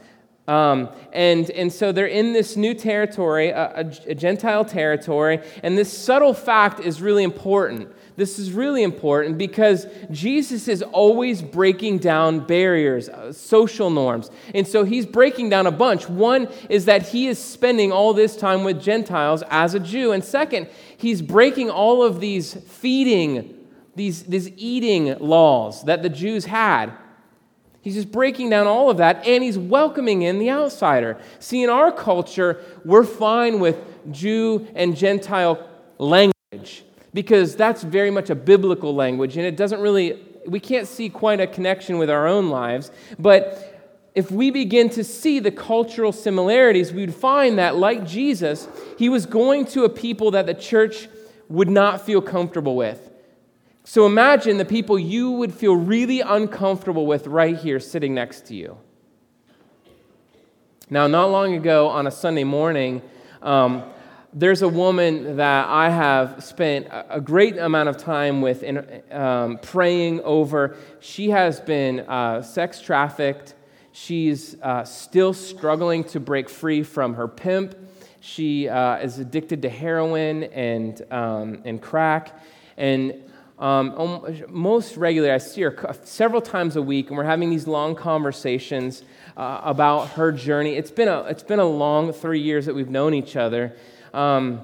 Um, 0.49 0.91
and, 1.13 1.49
and 1.51 1.73
so 1.73 1.93
they're 1.93 2.07
in 2.07 2.33
this 2.33 2.57
new 2.57 2.75
territory, 2.75 3.51
a, 3.51 3.73
a, 3.77 3.93
a 4.09 4.15
Gentile 4.15 4.65
territory, 4.65 5.41
and 5.63 5.79
this 5.79 5.97
subtle 5.97 6.35
fact 6.35 6.81
is 6.81 7.01
really 7.01 7.23
important. 7.23 7.89
This 8.23 8.39
is 8.39 8.53
really 8.53 8.85
important 8.85 9.37
because 9.37 9.89
Jesus 10.13 10.69
is 10.69 10.81
always 10.81 11.43
breaking 11.43 11.99
down 11.99 12.47
barriers, 12.47 13.09
uh, 13.09 13.33
social 13.33 13.91
norms. 13.91 14.31
And 14.55 14.65
so 14.65 14.85
he's 14.85 15.07
breaking 15.07 15.49
down 15.49 15.67
a 15.67 15.73
bunch. 15.73 16.09
One 16.09 16.47
is 16.71 16.85
that 16.85 17.09
he 17.09 17.27
is 17.27 17.37
spending 17.37 17.91
all 17.91 18.15
this 18.15 18.37
time 18.37 18.63
with 18.63 18.81
Gentiles 18.81 19.43
as 19.51 19.75
a 19.75 19.81
Jew. 19.81 20.13
And 20.13 20.23
second, 20.23 20.69
he's 20.97 21.21
breaking 21.21 21.69
all 21.69 22.05
of 22.05 22.21
these 22.21 22.55
feeding, 22.55 23.59
these, 23.97 24.23
these 24.23 24.51
eating 24.51 25.19
laws 25.19 25.83
that 25.87 26.05
the 26.05 26.09
Jews 26.09 26.45
had. 26.45 26.93
He's 27.81 27.95
just 27.95 28.13
breaking 28.13 28.51
down 28.51 28.69
all 28.69 28.89
of 28.89 28.99
that 28.99 29.27
and 29.27 29.43
he's 29.43 29.59
welcoming 29.59 30.23
in 30.23 30.39
the 30.39 30.49
outsider. 30.49 31.19
See, 31.41 31.65
in 31.65 31.71
our 31.71 31.91
culture, 31.91 32.63
we're 32.85 33.03
fine 33.03 33.59
with 33.59 33.79
Jew 34.13 34.69
and 34.77 34.97
Gentile 34.97 35.69
language 35.99 36.32
because 37.15 37.57
that's 37.57 37.83
very 37.83 38.11
much 38.11 38.31
a 38.31 38.35
biblical 38.35 38.95
language 38.95 39.37
and 39.37 39.47
it 39.47 39.57
doesn't 39.57 39.81
really, 39.81 40.19
we 40.47 40.61
can't 40.61 40.89
see 40.89 41.09
quite 41.09 41.41
a 41.41 41.47
connection 41.47 41.99
with 41.99 42.11
our 42.11 42.27
own 42.27 42.51
lives. 42.51 42.91
But 43.19 43.69
if 44.15 44.31
we 44.31 44.51
begin 44.51 44.91
to 44.91 45.05
see 45.05 45.39
the 45.39 45.51
cultural 45.51 46.13
similarities, 46.13 46.93
we'd 46.93 47.15
find 47.15 47.59
that, 47.59 47.77
like 47.77 48.07
Jesus, 48.07 48.69
he 48.99 49.09
was 49.09 49.25
going 49.25 49.65
to 49.67 49.85
a 49.85 49.89
people 49.89 50.33
that 50.33 50.47
the 50.47 50.55
church 50.55 51.09
would 51.49 51.71
not 51.71 52.05
feel 52.05 52.21
comfortable 52.21 52.77
with. 52.77 53.11
So 53.85 54.07
imagine 54.07 54.59
the 54.59 54.65
people 54.65 54.99
you 54.99 55.31
would 55.33 55.53
feel 55.53 55.75
really 55.75 56.21
uncomfortable 56.21 57.07
with 57.07 57.27
right 57.27 57.57
here 57.57 57.81
sitting 57.81 58.15
next 58.15 58.47
to 58.47 58.55
you. 58.55 58.79
Now, 60.89 61.07
not 61.07 61.31
long 61.31 61.55
ago 61.55 61.89
on 61.89 62.07
a 62.07 62.11
Sunday 62.11 62.45
morning, 62.45 63.03
um, 63.41 63.83
there's 64.35 64.63
a 64.63 64.69
woman 64.69 65.37
that 65.37 65.69
I 65.69 65.91
have 65.91 66.43
spent 66.43 66.87
a 66.91 67.21
great 67.21 67.59
amount 67.59 67.91
of 67.91 67.99
time 67.99 68.41
with 68.41 68.63
in, 68.63 69.03
um, 69.11 69.59
praying 69.59 70.23
over. 70.23 70.77
She 71.01 71.31
has 71.31 71.61
been 71.61 72.01
uh, 72.01 72.41
sex 72.41 72.81
trafficked. 72.81 73.55
She's 73.93 74.57
uh, 74.63 74.85
still 74.85 75.35
struggling 75.35 76.03
to 76.05 76.21
break 76.21 76.49
free 76.49 76.83
from 76.83 77.15
her 77.15 77.29
pimp. 77.29 77.77
She 78.21 78.69
uh, 78.69 78.97
is 78.99 79.19
addicted 79.19 79.61
to 79.63 79.69
heroin 79.69 80.45
and, 80.45 81.03
um, 81.13 81.61
and 81.67 81.83
crack. 81.83 82.41
And 82.79 83.15
um, 83.59 84.35
most 84.49 84.97
regularly, 84.97 85.35
I 85.35 85.39
see 85.39 85.61
her 85.63 85.95
several 86.05 86.41
times 86.41 86.77
a 86.77 86.83
week, 86.83 87.09
and 87.09 87.19
we're 87.19 87.25
having 87.25 87.51
these 87.51 87.67
long 87.67 87.95
conversations 87.95 89.03
uh, 89.37 89.61
about 89.63 90.11
her 90.11 90.33
journey. 90.33 90.75
It's 90.77 90.91
been, 90.91 91.09
a, 91.09 91.21
it's 91.25 91.43
been 91.43 91.59
a 91.59 91.67
long 91.67 92.15
three 92.15 92.41
years 92.41 92.65
that 92.65 92.75
we've 92.75 92.89
known 92.89 93.13
each 93.13 93.37
other. 93.37 93.77
Um, 94.13 94.63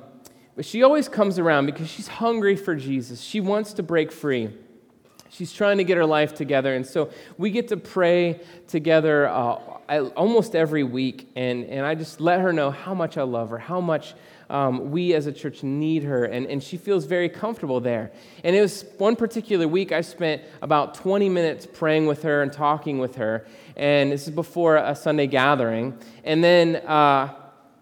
but 0.56 0.64
she 0.64 0.82
always 0.82 1.08
comes 1.08 1.38
around 1.38 1.66
because 1.66 1.88
she's 1.88 2.08
hungry 2.08 2.56
for 2.56 2.74
Jesus. 2.74 3.20
She 3.20 3.40
wants 3.40 3.74
to 3.74 3.82
break 3.82 4.10
free. 4.10 4.50
She's 5.30 5.52
trying 5.52 5.78
to 5.78 5.84
get 5.84 5.96
her 5.96 6.06
life 6.06 6.34
together. 6.34 6.74
And 6.74 6.86
so 6.86 7.10
we 7.36 7.50
get 7.50 7.68
to 7.68 7.76
pray 7.76 8.40
together 8.66 9.28
uh, 9.28 9.60
almost 10.16 10.54
every 10.54 10.82
week. 10.82 11.30
And, 11.36 11.64
and 11.64 11.86
I 11.86 11.94
just 11.94 12.20
let 12.20 12.40
her 12.40 12.52
know 12.52 12.70
how 12.70 12.94
much 12.94 13.16
I 13.16 13.22
love 13.22 13.50
her, 13.50 13.58
how 13.58 13.80
much 13.80 14.14
um, 14.50 14.90
we 14.90 15.14
as 15.14 15.26
a 15.26 15.32
church 15.32 15.62
need 15.62 16.04
her, 16.04 16.24
and, 16.24 16.46
and 16.46 16.62
she 16.62 16.76
feels 16.76 17.04
very 17.04 17.28
comfortable 17.28 17.80
there. 17.80 18.10
And 18.44 18.56
it 18.56 18.60
was 18.60 18.84
one 18.96 19.16
particular 19.16 19.68
week 19.68 19.92
I 19.92 20.00
spent 20.00 20.42
about 20.62 20.94
20 20.94 21.28
minutes 21.28 21.66
praying 21.66 22.06
with 22.06 22.22
her 22.22 22.42
and 22.42 22.52
talking 22.52 22.98
with 22.98 23.16
her, 23.16 23.46
and 23.76 24.10
this 24.10 24.26
is 24.26 24.34
before 24.34 24.76
a 24.76 24.96
Sunday 24.96 25.26
gathering. 25.26 25.98
And 26.24 26.42
then 26.42 26.76
uh, 26.76 27.34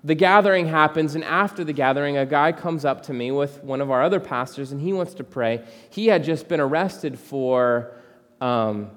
the 0.07 0.15
gathering 0.15 0.69
happens, 0.69 1.17
and 1.17 1.25
after 1.25 1.65
the 1.65 1.73
gathering, 1.73 2.17
a 2.17 2.25
guy 2.25 2.53
comes 2.53 2.85
up 2.85 3.03
to 3.05 3.13
me 3.13 3.33
with 3.33 3.63
one 3.65 3.81
of 3.81 3.91
our 3.91 4.03
other 4.03 4.21
pastors, 4.21 4.71
and 4.71 4.81
he 4.81 4.93
wants 4.93 5.15
to 5.15 5.25
pray. 5.25 5.65
He 5.91 6.07
had 6.07 6.25
just 6.25 6.49
been 6.49 6.61
arrested 6.61 7.19
for. 7.19 7.93
Um, 8.41 8.91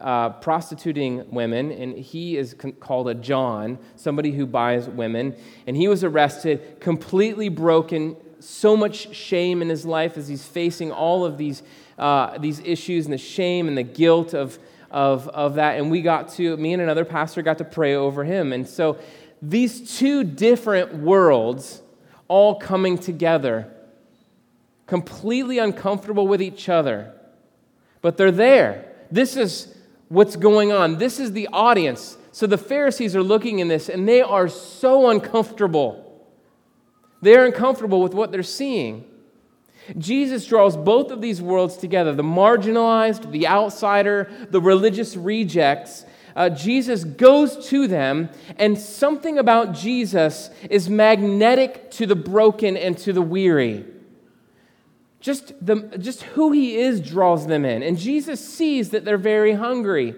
uh, 0.00 0.30
prostituting 0.30 1.24
women, 1.30 1.70
and 1.70 1.96
he 1.96 2.36
is 2.36 2.52
con- 2.54 2.72
called 2.72 3.08
a 3.08 3.14
John, 3.14 3.78
somebody 3.94 4.32
who 4.32 4.44
buys 4.44 4.88
women. 4.88 5.36
And 5.68 5.76
he 5.76 5.86
was 5.86 6.02
arrested, 6.02 6.80
completely 6.80 7.48
broken, 7.48 8.16
so 8.40 8.76
much 8.76 9.14
shame 9.14 9.62
in 9.62 9.68
his 9.68 9.86
life 9.86 10.18
as 10.18 10.28
he's 10.28 10.44
facing 10.44 10.90
all 10.92 11.24
of 11.24 11.38
these, 11.38 11.62
uh, 11.98 12.36
these 12.38 12.60
issues 12.60 13.06
and 13.06 13.12
the 13.12 13.18
shame 13.18 13.68
and 13.68 13.78
the 13.78 13.84
guilt 13.84 14.34
of, 14.34 14.58
of, 14.90 15.28
of 15.28 15.54
that. 15.54 15.78
And 15.78 15.90
we 15.90 16.02
got 16.02 16.28
to, 16.30 16.56
me 16.56 16.72
and 16.72 16.82
another 16.82 17.04
pastor 17.04 17.42
got 17.42 17.58
to 17.58 17.64
pray 17.64 17.94
over 17.94 18.24
him. 18.24 18.52
And 18.52 18.68
so 18.68 18.98
these 19.48 19.98
two 19.98 20.24
different 20.24 20.94
worlds 20.94 21.82
all 22.28 22.56
coming 22.56 22.96
together, 22.96 23.70
completely 24.86 25.58
uncomfortable 25.58 26.26
with 26.26 26.40
each 26.40 26.68
other, 26.68 27.12
but 28.00 28.16
they're 28.16 28.30
there. 28.30 28.92
This 29.10 29.36
is 29.36 29.76
what's 30.08 30.36
going 30.36 30.72
on. 30.72 30.98
This 30.98 31.20
is 31.20 31.32
the 31.32 31.48
audience. 31.52 32.16
So 32.32 32.46
the 32.46 32.58
Pharisees 32.58 33.14
are 33.14 33.22
looking 33.22 33.58
in 33.58 33.68
this 33.68 33.88
and 33.88 34.08
they 34.08 34.22
are 34.22 34.48
so 34.48 35.10
uncomfortable. 35.10 36.00
They're 37.20 37.46
uncomfortable 37.46 38.02
with 38.02 38.14
what 38.14 38.32
they're 38.32 38.42
seeing. 38.42 39.04
Jesus 39.98 40.46
draws 40.46 40.76
both 40.76 41.10
of 41.10 41.20
these 41.20 41.42
worlds 41.42 41.76
together 41.76 42.14
the 42.14 42.22
marginalized, 42.22 43.30
the 43.30 43.46
outsider, 43.46 44.30
the 44.50 44.60
religious 44.60 45.16
rejects. 45.16 46.06
Uh, 46.36 46.48
Jesus 46.48 47.04
goes 47.04 47.68
to 47.68 47.86
them, 47.86 48.28
and 48.58 48.76
something 48.78 49.38
about 49.38 49.72
Jesus 49.72 50.50
is 50.68 50.90
magnetic 50.90 51.90
to 51.92 52.06
the 52.06 52.16
broken 52.16 52.76
and 52.76 52.98
to 52.98 53.12
the 53.12 53.22
weary. 53.22 53.84
Just, 55.20 55.54
the, 55.64 55.76
just 55.98 56.22
who 56.22 56.52
he 56.52 56.76
is 56.76 57.00
draws 57.00 57.46
them 57.46 57.64
in. 57.64 57.82
And 57.82 57.96
Jesus 57.96 58.46
sees 58.46 58.90
that 58.90 59.04
they're 59.04 59.16
very 59.16 59.54
hungry. 59.54 60.14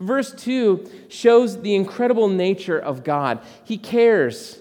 Verse 0.00 0.32
2 0.32 0.90
shows 1.08 1.60
the 1.62 1.74
incredible 1.74 2.28
nature 2.28 2.78
of 2.78 3.04
God. 3.04 3.40
He 3.64 3.78
cares, 3.78 4.60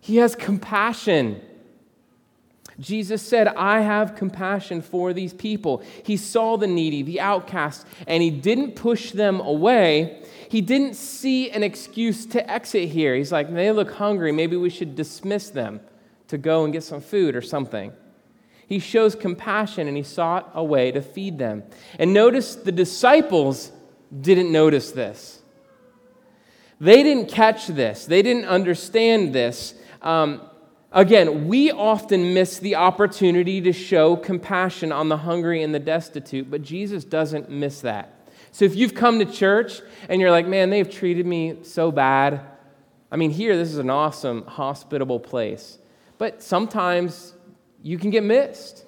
He 0.00 0.16
has 0.16 0.34
compassion. 0.34 1.42
Jesus 2.80 3.20
said, 3.20 3.46
I 3.48 3.82
have 3.82 4.16
compassion 4.16 4.80
for 4.80 5.12
these 5.12 5.34
people. 5.34 5.82
He 6.02 6.16
saw 6.16 6.56
the 6.56 6.66
needy, 6.66 7.02
the 7.02 7.20
outcast, 7.20 7.86
and 8.06 8.22
He 8.22 8.30
didn't 8.30 8.74
push 8.74 9.12
them 9.12 9.38
away. 9.40 10.22
He 10.48 10.62
didn't 10.62 10.94
see 10.94 11.50
an 11.50 11.62
excuse 11.62 12.26
to 12.26 12.50
exit 12.50 12.88
here. 12.88 13.14
He's 13.14 13.30
like, 13.30 13.52
they 13.52 13.70
look 13.70 13.92
hungry. 13.92 14.32
Maybe 14.32 14.56
we 14.56 14.70
should 14.70 14.96
dismiss 14.96 15.50
them 15.50 15.80
to 16.28 16.38
go 16.38 16.64
and 16.64 16.72
get 16.72 16.82
some 16.82 17.00
food 17.00 17.36
or 17.36 17.42
something. 17.42 17.92
He 18.66 18.78
shows 18.78 19.14
compassion 19.14 19.86
and 19.86 19.96
he 19.96 20.02
sought 20.02 20.50
a 20.54 20.64
way 20.64 20.90
to 20.92 21.02
feed 21.02 21.38
them. 21.38 21.64
And 21.98 22.14
notice 22.14 22.54
the 22.54 22.72
disciples 22.72 23.72
didn't 24.20 24.50
notice 24.50 24.92
this. 24.92 25.42
They 26.80 27.02
didn't 27.02 27.28
catch 27.28 27.66
this, 27.66 28.06
they 28.06 28.22
didn't 28.22 28.46
understand 28.46 29.34
this. 29.34 29.74
Um, 30.00 30.40
again, 30.92 31.48
we 31.48 31.70
often 31.70 32.34
miss 32.34 32.58
the 32.58 32.76
opportunity 32.76 33.60
to 33.62 33.72
show 33.72 34.16
compassion 34.16 34.92
on 34.92 35.08
the 35.08 35.18
hungry 35.18 35.62
and 35.62 35.74
the 35.74 35.78
destitute, 35.78 36.50
but 36.50 36.62
Jesus 36.62 37.04
doesn't 37.04 37.50
miss 37.50 37.80
that. 37.82 38.28
So 38.52 38.64
if 38.64 38.74
you've 38.74 38.94
come 38.94 39.18
to 39.20 39.24
church 39.24 39.80
and 40.08 40.20
you're 40.20 40.30
like, 40.30 40.46
man, 40.46 40.70
they've 40.70 40.90
treated 40.90 41.26
me 41.26 41.58
so 41.62 41.92
bad. 41.92 42.40
I 43.10 43.16
mean, 43.16 43.30
here, 43.30 43.56
this 43.56 43.68
is 43.68 43.78
an 43.78 43.90
awesome, 43.90 44.44
hospitable 44.46 45.20
place. 45.20 45.78
But 46.18 46.42
sometimes 46.42 47.34
you 47.82 47.98
can 47.98 48.10
get 48.10 48.24
missed. 48.24 48.84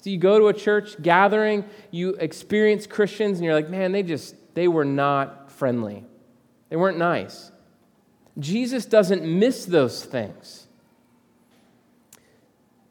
So 0.00 0.10
you 0.10 0.18
go 0.18 0.38
to 0.38 0.48
a 0.48 0.52
church 0.52 1.00
gathering, 1.00 1.64
you 1.90 2.10
experience 2.14 2.86
Christians, 2.86 3.38
and 3.38 3.44
you're 3.44 3.54
like, 3.54 3.70
man, 3.70 3.92
they 3.92 4.02
just, 4.02 4.34
they 4.54 4.68
were 4.68 4.84
not 4.84 5.50
friendly. 5.50 6.04
They 6.68 6.76
weren't 6.76 6.98
nice. 6.98 7.50
Jesus 8.38 8.84
doesn't 8.84 9.22
miss 9.22 9.64
those 9.64 10.04
things. 10.04 10.63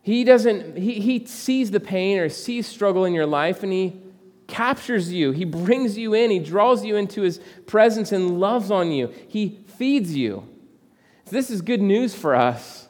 He 0.04 0.26
doesn't, 0.26 0.78
he, 0.78 1.00
he 1.00 1.26
sees 1.26 1.72
the 1.72 1.80
pain 1.80 2.20
or 2.20 2.28
sees 2.28 2.68
struggle 2.68 3.06
in 3.06 3.14
your 3.14 3.26
life 3.26 3.64
and 3.64 3.72
he 3.72 4.02
captures 4.48 5.12
you. 5.12 5.32
He 5.32 5.46
brings 5.46 5.98
you 5.98 6.14
in. 6.14 6.30
He 6.30 6.40
draws 6.40 6.84
you 6.84 6.98
into 6.98 7.22
his 7.22 7.40
presence 7.66 8.12
and 8.12 8.40
loves 8.40 8.70
on 8.70 8.92
you. 8.92 9.14
He 9.30 9.60
feeds 9.78 10.14
you. 10.16 10.48
This 11.30 11.50
is 11.50 11.62
good 11.62 11.82
news 11.82 12.14
for 12.14 12.36
us. 12.36 12.90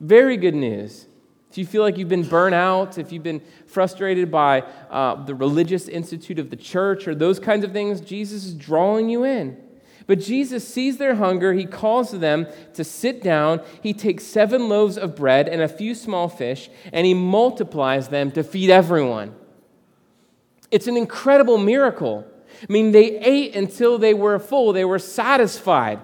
Very 0.00 0.36
good 0.36 0.54
news. 0.54 1.06
If 1.50 1.56
you 1.56 1.66
feel 1.66 1.82
like 1.82 1.96
you've 1.96 2.10
been 2.10 2.28
burnt 2.28 2.54
out, 2.54 2.98
if 2.98 3.10
you've 3.10 3.22
been 3.22 3.42
frustrated 3.66 4.30
by 4.30 4.60
uh, 4.90 5.24
the 5.24 5.34
religious 5.34 5.88
institute 5.88 6.38
of 6.38 6.50
the 6.50 6.56
church 6.56 7.08
or 7.08 7.14
those 7.14 7.40
kinds 7.40 7.64
of 7.64 7.72
things, 7.72 8.02
Jesus 8.02 8.44
is 8.44 8.54
drawing 8.54 9.08
you 9.08 9.24
in. 9.24 9.56
But 10.06 10.20
Jesus 10.20 10.66
sees 10.66 10.96
their 10.96 11.14
hunger. 11.14 11.52
He 11.52 11.64
calls 11.64 12.10
them 12.10 12.46
to 12.74 12.84
sit 12.84 13.22
down. 13.22 13.60
He 13.82 13.92
takes 13.92 14.24
seven 14.24 14.68
loaves 14.68 14.98
of 14.98 15.16
bread 15.16 15.48
and 15.48 15.62
a 15.62 15.68
few 15.68 15.94
small 15.94 16.28
fish, 16.28 16.70
and 16.92 17.06
he 17.06 17.14
multiplies 17.14 18.08
them 18.08 18.30
to 18.32 18.42
feed 18.42 18.70
everyone. 18.70 19.34
It's 20.70 20.86
an 20.86 20.96
incredible 20.96 21.58
miracle. 21.58 22.26
I 22.62 22.72
mean, 22.72 22.92
they 22.92 23.18
ate 23.18 23.54
until 23.54 23.98
they 23.98 24.14
were 24.14 24.38
full, 24.38 24.72
they 24.72 24.84
were 24.84 24.98
satisfied. 24.98 26.00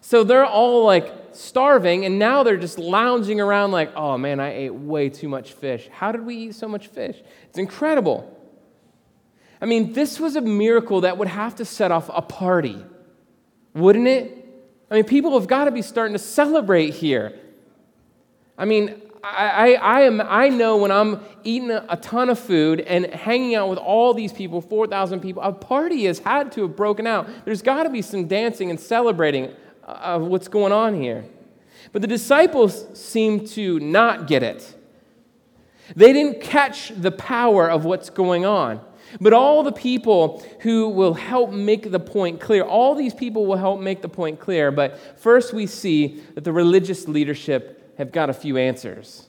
So 0.00 0.24
they're 0.24 0.46
all 0.46 0.84
like 0.84 1.12
starving, 1.32 2.04
and 2.04 2.18
now 2.18 2.42
they're 2.42 2.56
just 2.56 2.78
lounging 2.78 3.40
around 3.40 3.72
like, 3.72 3.94
oh 3.94 4.16
man, 4.18 4.40
I 4.40 4.52
ate 4.54 4.74
way 4.74 5.08
too 5.08 5.28
much 5.28 5.52
fish. 5.52 5.88
How 5.92 6.12
did 6.12 6.24
we 6.24 6.36
eat 6.36 6.54
so 6.54 6.68
much 6.68 6.88
fish? 6.88 7.20
It's 7.48 7.58
incredible. 7.58 8.34
I 9.60 9.66
mean, 9.66 9.92
this 9.92 10.20
was 10.20 10.36
a 10.36 10.40
miracle 10.40 11.02
that 11.02 11.18
would 11.18 11.28
have 11.28 11.56
to 11.56 11.64
set 11.64 11.90
off 11.90 12.08
a 12.12 12.22
party 12.22 12.82
wouldn't 13.78 14.08
it? 14.08 14.34
I 14.90 14.96
mean, 14.96 15.04
people 15.04 15.38
have 15.38 15.48
got 15.48 15.64
to 15.64 15.70
be 15.70 15.82
starting 15.82 16.14
to 16.14 16.18
celebrate 16.18 16.90
here. 16.90 17.38
I 18.56 18.64
mean, 18.64 19.00
I, 19.22 19.48
I, 19.48 19.72
I, 19.72 20.00
am, 20.02 20.20
I 20.20 20.48
know 20.48 20.78
when 20.78 20.90
I'm 20.90 21.20
eating 21.44 21.70
a, 21.70 21.84
a 21.88 21.96
ton 21.96 22.30
of 22.30 22.38
food 22.38 22.80
and 22.80 23.06
hanging 23.06 23.54
out 23.54 23.68
with 23.68 23.78
all 23.78 24.14
these 24.14 24.32
people, 24.32 24.60
4,000 24.60 25.20
people, 25.20 25.42
a 25.42 25.52
party 25.52 26.04
has 26.04 26.18
had 26.18 26.52
to 26.52 26.62
have 26.62 26.76
broken 26.76 27.06
out. 27.06 27.28
There's 27.44 27.62
got 27.62 27.84
to 27.84 27.90
be 27.90 28.02
some 28.02 28.26
dancing 28.26 28.70
and 28.70 28.80
celebrating 28.80 29.54
uh, 29.86 29.90
of 29.90 30.22
what's 30.22 30.48
going 30.48 30.72
on 30.72 31.00
here. 31.00 31.24
But 31.92 32.02
the 32.02 32.08
disciples 32.08 32.86
seem 32.98 33.46
to 33.48 33.80
not 33.80 34.26
get 34.26 34.42
it. 34.42 34.74
They 35.96 36.12
didn't 36.12 36.40
catch 36.40 36.90
the 36.90 37.10
power 37.10 37.70
of 37.70 37.84
what's 37.84 38.10
going 38.10 38.44
on. 38.44 38.80
But 39.20 39.32
all 39.32 39.62
the 39.62 39.72
people 39.72 40.44
who 40.60 40.88
will 40.88 41.14
help 41.14 41.50
make 41.50 41.90
the 41.90 42.00
point 42.00 42.40
clear, 42.40 42.62
all 42.62 42.94
these 42.94 43.14
people 43.14 43.46
will 43.46 43.56
help 43.56 43.80
make 43.80 44.02
the 44.02 44.08
point 44.08 44.40
clear. 44.40 44.70
But 44.70 45.18
first, 45.18 45.52
we 45.52 45.66
see 45.66 46.22
that 46.34 46.44
the 46.44 46.52
religious 46.52 47.08
leadership 47.08 47.94
have 47.98 48.12
got 48.12 48.30
a 48.30 48.34
few 48.34 48.56
answers 48.56 49.28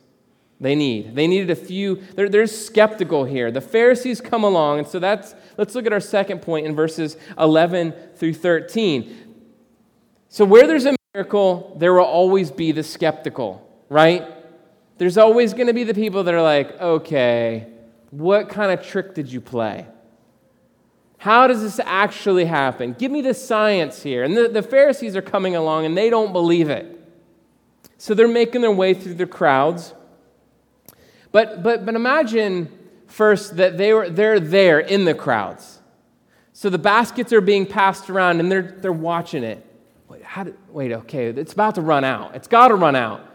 they 0.62 0.76
need. 0.76 1.16
They 1.16 1.28
needed 1.28 1.50
a 1.50 1.56
few, 1.56 2.04
they're, 2.16 2.30
they're 2.30 2.48
skeptical 2.48 3.24
here. 3.24 3.50
The 3.52 3.62
Pharisees 3.62 4.20
come 4.20 4.44
along, 4.44 4.80
and 4.80 4.88
so 4.88 5.00
that's, 5.00 5.34
let's 5.58 5.74
look 5.74 5.86
at 5.86 5.94
our 5.94 6.02
second 6.02 6.42
point 6.42 6.66
in 6.66 6.76
verses 6.76 7.16
11 7.38 7.94
through 8.16 8.34
13. 8.34 9.36
So, 10.28 10.46
where 10.46 10.68
there's 10.68 10.86
a 10.86 10.96
miracle, 11.16 11.76
there 11.80 11.94
will 11.94 12.04
always 12.04 12.52
be 12.52 12.72
the 12.72 12.84
skeptical, 12.84 13.68
right? 13.88 14.28
There's 14.98 15.18
always 15.18 15.54
going 15.54 15.68
to 15.68 15.74
be 15.74 15.86
the 15.86 15.94
people 15.94 16.24
that 16.26 16.34
are 16.34 16.42
like, 16.42 16.80
okay, 16.82 17.68
what 18.12 18.50
kind 18.50 18.72
of 18.72 18.86
trick 18.86 19.14
did 19.14 19.32
you 19.32 19.42
play? 19.42 19.86
How 21.20 21.48
does 21.48 21.62
this 21.62 21.80
actually 21.84 22.46
happen? 22.46 22.94
Give 22.94 23.12
me 23.12 23.22
the 23.22 23.34
science 23.34 24.02
here. 24.02 24.24
And 24.24 24.36
the, 24.36 24.48
the 24.48 24.64
Pharisees 24.64 25.16
are 25.16 25.22
coming 25.22 25.56
along 25.56 25.86
and 25.86 25.98
they 25.98 26.10
don't 26.10 26.32
believe 26.32 26.70
it. 26.70 26.96
So 27.98 28.14
they're 28.14 28.28
making 28.28 28.62
their 28.62 28.72
way 28.72 28.94
through 28.94 29.16
the 29.16 29.28
crowds. 29.28 29.94
But, 31.34 31.62
but, 31.62 31.86
but 31.86 31.96
imagine 31.96 32.72
first 33.08 33.58
that 33.58 33.78
they 33.78 33.94
were, 33.94 34.10
they're 34.10 34.40
there 34.40 34.80
in 34.80 35.04
the 35.04 35.14
crowds. 35.14 35.80
So 36.54 36.70
the 36.70 36.78
baskets 36.78 37.34
are 37.34 37.42
being 37.42 37.66
passed 37.66 38.10
around 38.10 38.40
and 38.40 38.50
they're, 38.50 38.78
they're 38.80 38.94
watching 38.94 39.44
it. 39.44 39.66
Wait, 40.08 40.24
how 40.24 40.46
did, 40.46 40.58
wait, 40.70 40.94
okay, 40.94 41.28
it's 41.28 41.54
about 41.54 41.76
to 41.76 41.82
run 41.82 42.06
out. 42.06 42.36
It's 42.36 42.48
got 42.48 42.70
to 42.70 42.76
run 42.76 42.96
out. 42.96 43.26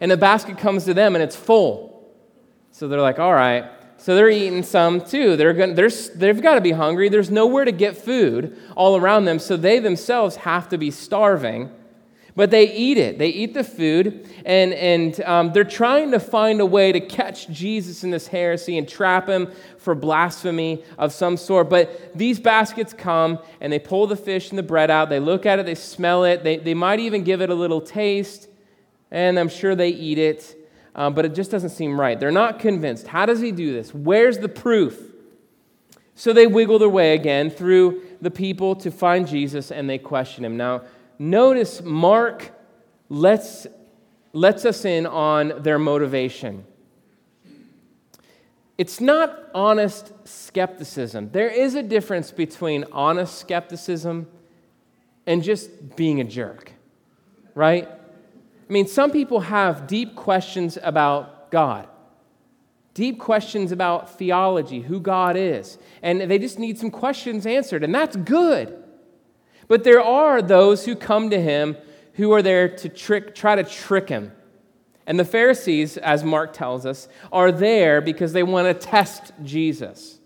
And 0.00 0.10
the 0.10 0.16
basket 0.18 0.58
comes 0.58 0.84
to 0.84 0.94
them 0.94 1.14
and 1.14 1.24
it's 1.24 1.36
full. 1.36 2.06
So 2.70 2.86
they're 2.86 3.00
like, 3.00 3.18
all 3.18 3.32
right, 3.32 3.64
so 4.00 4.14
they're 4.14 4.30
eating 4.30 4.62
some 4.62 5.02
too. 5.02 5.36
They're 5.36 5.52
going, 5.52 5.74
they're, 5.74 5.90
they've 5.90 6.40
got 6.40 6.54
to 6.54 6.62
be 6.62 6.72
hungry. 6.72 7.10
There's 7.10 7.30
nowhere 7.30 7.66
to 7.66 7.72
get 7.72 7.98
food 7.98 8.56
all 8.74 8.96
around 8.96 9.26
them, 9.26 9.38
so 9.38 9.58
they 9.58 9.78
themselves 9.78 10.36
have 10.36 10.70
to 10.70 10.78
be 10.78 10.90
starving. 10.90 11.70
But 12.34 12.50
they 12.50 12.72
eat 12.72 12.96
it. 12.96 13.18
They 13.18 13.28
eat 13.28 13.52
the 13.52 13.62
food, 13.62 14.26
and, 14.46 14.72
and 14.72 15.20
um, 15.22 15.52
they're 15.52 15.64
trying 15.64 16.12
to 16.12 16.20
find 16.20 16.62
a 16.62 16.66
way 16.66 16.92
to 16.92 17.00
catch 17.00 17.50
Jesus 17.50 18.02
in 18.02 18.10
this 18.10 18.26
heresy 18.26 18.78
and 18.78 18.88
trap 18.88 19.28
him 19.28 19.50
for 19.76 19.94
blasphemy 19.94 20.82
of 20.96 21.12
some 21.12 21.36
sort. 21.36 21.68
But 21.68 22.16
these 22.16 22.40
baskets 22.40 22.94
come, 22.94 23.38
and 23.60 23.70
they 23.70 23.78
pull 23.78 24.06
the 24.06 24.16
fish 24.16 24.48
and 24.48 24.58
the 24.58 24.62
bread 24.62 24.90
out. 24.90 25.10
They 25.10 25.20
look 25.20 25.44
at 25.44 25.58
it, 25.58 25.66
they 25.66 25.74
smell 25.74 26.24
it, 26.24 26.42
they, 26.42 26.56
they 26.56 26.72
might 26.72 27.00
even 27.00 27.22
give 27.22 27.42
it 27.42 27.50
a 27.50 27.54
little 27.54 27.82
taste, 27.82 28.48
and 29.10 29.38
I'm 29.38 29.50
sure 29.50 29.74
they 29.74 29.90
eat 29.90 30.16
it 30.16 30.56
um, 30.94 31.14
but 31.14 31.24
it 31.24 31.34
just 31.34 31.50
doesn't 31.50 31.70
seem 31.70 32.00
right. 32.00 32.18
They're 32.18 32.30
not 32.30 32.58
convinced. 32.58 33.06
How 33.06 33.26
does 33.26 33.40
he 33.40 33.52
do 33.52 33.72
this? 33.72 33.94
Where's 33.94 34.38
the 34.38 34.48
proof? 34.48 35.00
So 36.14 36.32
they 36.32 36.46
wiggle 36.46 36.78
their 36.78 36.88
way 36.88 37.14
again 37.14 37.50
through 37.50 38.02
the 38.20 38.30
people 38.30 38.76
to 38.76 38.90
find 38.90 39.26
Jesus 39.26 39.70
and 39.70 39.88
they 39.88 39.98
question 39.98 40.44
him. 40.44 40.56
Now, 40.56 40.82
notice 41.18 41.82
Mark 41.82 42.50
lets, 43.08 43.66
lets 44.32 44.64
us 44.64 44.84
in 44.84 45.06
on 45.06 45.62
their 45.62 45.78
motivation. 45.78 46.66
It's 48.76 49.00
not 49.00 49.38
honest 49.54 50.12
skepticism. 50.24 51.30
There 51.32 51.50
is 51.50 51.74
a 51.74 51.82
difference 51.82 52.30
between 52.30 52.84
honest 52.92 53.38
skepticism 53.38 54.26
and 55.26 55.42
just 55.42 55.96
being 55.96 56.20
a 56.20 56.24
jerk, 56.24 56.72
right? 57.54 57.88
I 58.70 58.72
mean, 58.72 58.86
some 58.86 59.10
people 59.10 59.40
have 59.40 59.88
deep 59.88 60.14
questions 60.14 60.78
about 60.80 61.50
God, 61.50 61.88
deep 62.94 63.18
questions 63.18 63.72
about 63.72 64.16
theology, 64.16 64.80
who 64.80 65.00
God 65.00 65.36
is, 65.36 65.76
and 66.02 66.20
they 66.20 66.38
just 66.38 66.56
need 66.60 66.78
some 66.78 66.92
questions 66.92 67.46
answered, 67.46 67.82
and 67.82 67.92
that's 67.92 68.14
good. 68.14 68.80
But 69.66 69.82
there 69.82 70.00
are 70.00 70.40
those 70.40 70.84
who 70.84 70.94
come 70.94 71.30
to 71.30 71.40
him 71.40 71.76
who 72.14 72.30
are 72.30 72.42
there 72.42 72.68
to 72.76 72.88
trick, 72.88 73.34
try 73.34 73.56
to 73.56 73.64
trick 73.64 74.08
him. 74.08 74.30
And 75.04 75.18
the 75.18 75.24
Pharisees, 75.24 75.96
as 75.96 76.22
Mark 76.22 76.52
tells 76.52 76.86
us, 76.86 77.08
are 77.32 77.50
there 77.50 78.00
because 78.00 78.32
they 78.32 78.44
want 78.44 78.68
to 78.68 78.86
test 78.86 79.32
Jesus. 79.42 80.19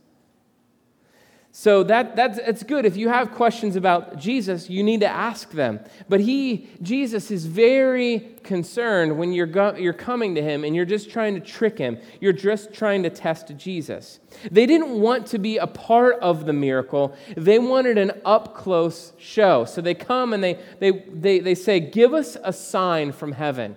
So 1.56 1.84
that, 1.84 2.16
that's 2.16 2.64
good. 2.64 2.84
If 2.84 2.96
you 2.96 3.08
have 3.08 3.30
questions 3.30 3.76
about 3.76 4.18
Jesus, 4.18 4.68
you 4.68 4.82
need 4.82 4.98
to 5.02 5.08
ask 5.08 5.52
them. 5.52 5.78
But 6.08 6.18
he, 6.18 6.68
Jesus, 6.82 7.30
is 7.30 7.46
very 7.46 8.34
concerned 8.42 9.16
when 9.16 9.32
you're, 9.32 9.46
go, 9.46 9.72
you're 9.76 9.92
coming 9.92 10.34
to 10.34 10.42
him 10.42 10.64
and 10.64 10.74
you're 10.74 10.84
just 10.84 11.12
trying 11.12 11.34
to 11.34 11.40
trick 11.40 11.78
him. 11.78 11.98
You're 12.20 12.32
just 12.32 12.72
trying 12.72 13.04
to 13.04 13.10
test 13.10 13.56
Jesus. 13.56 14.18
They 14.50 14.66
didn't 14.66 15.00
want 15.00 15.28
to 15.28 15.38
be 15.38 15.58
a 15.58 15.68
part 15.68 16.18
of 16.18 16.44
the 16.44 16.52
miracle, 16.52 17.16
they 17.36 17.60
wanted 17.60 17.98
an 17.98 18.20
up 18.24 18.56
close 18.56 19.12
show. 19.16 19.64
So 19.64 19.80
they 19.80 19.94
come 19.94 20.32
and 20.32 20.42
they, 20.42 20.58
they, 20.80 20.90
they, 20.90 21.38
they 21.38 21.54
say, 21.54 21.78
Give 21.78 22.14
us 22.14 22.36
a 22.42 22.52
sign 22.52 23.12
from 23.12 23.30
heaven. 23.30 23.76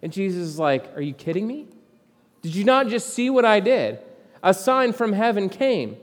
And 0.00 0.14
Jesus 0.14 0.40
is 0.40 0.58
like, 0.58 0.96
Are 0.96 1.02
you 1.02 1.12
kidding 1.12 1.46
me? 1.46 1.66
Did 2.40 2.54
you 2.54 2.64
not 2.64 2.88
just 2.88 3.12
see 3.12 3.28
what 3.28 3.44
I 3.44 3.60
did? 3.60 3.98
A 4.42 4.54
sign 4.54 4.94
from 4.94 5.12
heaven 5.12 5.50
came. 5.50 5.98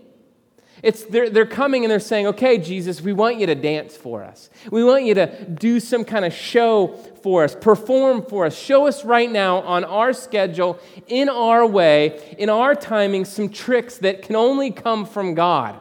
It's, 0.84 1.04
they're, 1.06 1.30
they're 1.30 1.46
coming 1.46 1.84
and 1.84 1.92
they're 1.92 2.00
saying, 2.00 2.28
okay, 2.28 2.58
Jesus, 2.58 3.02
we 3.02 3.14
want 3.14 3.40
you 3.40 3.46
to 3.46 3.56
dance 3.56 3.96
for 3.96 4.24
us. 4.24 4.50
We 4.72 4.84
want 4.84 5.06
you 5.06 5.14
to 5.16 5.46
do 5.46 5.80
some 5.80 6.04
kind 6.04 6.26
of 6.26 6.34
show 6.34 7.00
for 7.24 7.44
us, 7.44 7.56
perform 7.56 8.26
for 8.26 8.46
us. 8.46 8.58
Show 8.58 8.86
us 8.88 9.06
right 9.06 9.32
now 9.32 9.62
on 9.62 9.84
our 9.84 10.14
schedule, 10.14 10.80
in 11.08 11.30
our 11.30 11.66
way, 11.66 12.36
in 12.38 12.50
our 12.50 12.76
timing, 12.76 13.26
some 13.26 13.50
tricks 13.50 13.98
that 14.00 14.22
can 14.22 14.36
only 14.36 14.70
come 14.70 15.06
from 15.06 15.34
God. 15.34 15.80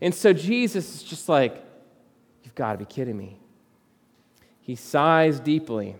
And 0.00 0.14
so 0.14 0.32
Jesus 0.32 0.94
is 0.94 1.02
just 1.02 1.28
like, 1.28 1.62
you've 2.44 2.54
got 2.54 2.72
to 2.72 2.78
be 2.78 2.86
kidding 2.86 3.18
me. 3.18 3.38
He 4.60 4.76
sighs 4.76 5.40
deeply. 5.40 5.96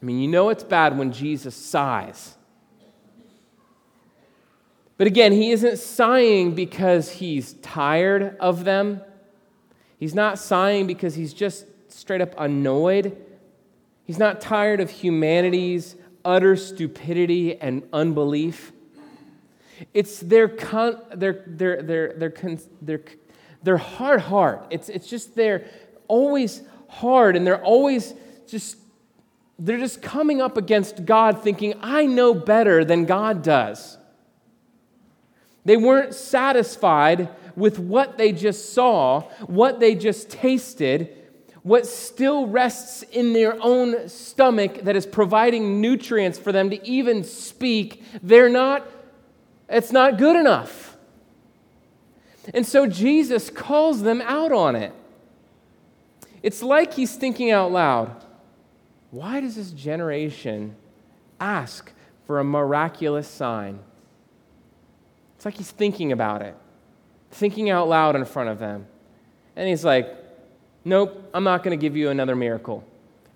I 0.00 0.04
mean, 0.04 0.20
you 0.20 0.28
know 0.28 0.50
it's 0.50 0.64
bad 0.64 0.96
when 0.96 1.12
Jesus 1.12 1.54
sighs. 1.54 2.36
But 5.00 5.06
again, 5.06 5.32
he 5.32 5.50
isn't 5.52 5.78
sighing 5.78 6.54
because 6.54 7.10
he's 7.10 7.54
tired 7.62 8.36
of 8.38 8.64
them. 8.64 9.00
He's 9.98 10.14
not 10.14 10.38
sighing 10.38 10.86
because 10.86 11.14
he's 11.14 11.32
just 11.32 11.64
straight 11.88 12.20
up 12.20 12.34
annoyed. 12.36 13.16
He's 14.04 14.18
not 14.18 14.42
tired 14.42 14.78
of 14.78 14.90
humanity's 14.90 15.96
utter 16.22 16.54
stupidity 16.54 17.58
and 17.58 17.82
unbelief. 17.94 18.72
It's 19.94 20.20
their, 20.20 20.48
con- 20.48 21.00
their, 21.14 21.44
their, 21.46 21.80
their, 21.80 22.12
their, 22.12 22.30
con- 22.30 22.60
their, 22.82 23.00
their 23.62 23.78
hard 23.78 24.20
heart. 24.20 24.66
It's, 24.68 24.90
it's 24.90 25.06
just 25.06 25.34
they're 25.34 25.64
always 26.08 26.60
hard 26.90 27.36
and 27.36 27.46
they're 27.46 27.64
always 27.64 28.12
just, 28.46 28.76
they're 29.58 29.78
just 29.78 30.02
coming 30.02 30.42
up 30.42 30.58
against 30.58 31.06
God 31.06 31.42
thinking, 31.42 31.72
I 31.80 32.04
know 32.04 32.34
better 32.34 32.84
than 32.84 33.06
God 33.06 33.42
does. 33.42 33.96
They 35.64 35.76
weren't 35.76 36.14
satisfied 36.14 37.28
with 37.56 37.78
what 37.78 38.16
they 38.16 38.32
just 38.32 38.72
saw, 38.72 39.22
what 39.46 39.80
they 39.80 39.94
just 39.94 40.30
tasted, 40.30 41.16
what 41.62 41.86
still 41.86 42.46
rests 42.46 43.02
in 43.02 43.32
their 43.32 43.62
own 43.62 44.08
stomach 44.08 44.82
that 44.82 44.96
is 44.96 45.06
providing 45.06 45.80
nutrients 45.80 46.38
for 46.38 46.52
them 46.52 46.70
to 46.70 46.88
even 46.88 47.24
speak. 47.24 48.02
They're 48.22 48.48
not, 48.48 48.88
it's 49.68 49.92
not 49.92 50.16
good 50.16 50.36
enough. 50.36 50.96
And 52.54 52.66
so 52.66 52.86
Jesus 52.86 53.50
calls 53.50 54.02
them 54.02 54.22
out 54.22 54.52
on 54.52 54.74
it. 54.74 54.94
It's 56.42 56.62
like 56.62 56.94
he's 56.94 57.14
thinking 57.16 57.50
out 57.50 57.70
loud 57.70 58.24
why 59.10 59.40
does 59.40 59.56
this 59.56 59.72
generation 59.72 60.76
ask 61.40 61.92
for 62.26 62.38
a 62.38 62.44
miraculous 62.44 63.26
sign? 63.26 63.80
It's 65.40 65.46
like 65.46 65.56
he's 65.56 65.70
thinking 65.70 66.12
about 66.12 66.42
it, 66.42 66.54
thinking 67.30 67.70
out 67.70 67.88
loud 67.88 68.14
in 68.14 68.26
front 68.26 68.50
of 68.50 68.58
them. 68.58 68.86
And 69.56 69.66
he's 69.66 69.86
like, 69.86 70.14
Nope, 70.84 71.30
I'm 71.32 71.44
not 71.44 71.62
going 71.62 71.70
to 71.70 71.80
give 71.80 71.96
you 71.96 72.10
another 72.10 72.36
miracle. 72.36 72.84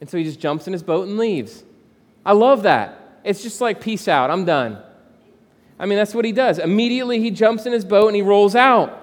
And 0.03 0.11
so 0.11 0.19
he 0.19 0.25
just 0.25 0.39
jumps 0.39 0.67
in 0.67 0.75
his 0.75 0.83
boat 0.83 1.09
and 1.09 1.17
leaves. 1.17 1.65
I 2.23 2.35
love 2.35 2.65
that. 2.65 3.21
It's 3.25 3.43
just 3.43 3.59
like, 3.63 3.81
peace 3.81 4.07
out, 4.07 4.31
I'm 4.31 4.45
done. 4.45 4.83
I 5.79 5.87
mean, 5.87 5.97
that's 5.97 6.15
what 6.15 6.27
he 6.27 6.33
does. 6.33 6.59
Immediately 6.59 7.21
he 7.21 7.31
jumps 7.31 7.65
in 7.65 7.73
his 7.73 7.87
boat 7.87 8.09
and 8.09 8.17
he 8.17 8.21
rolls 8.21 8.55
out. 8.55 9.01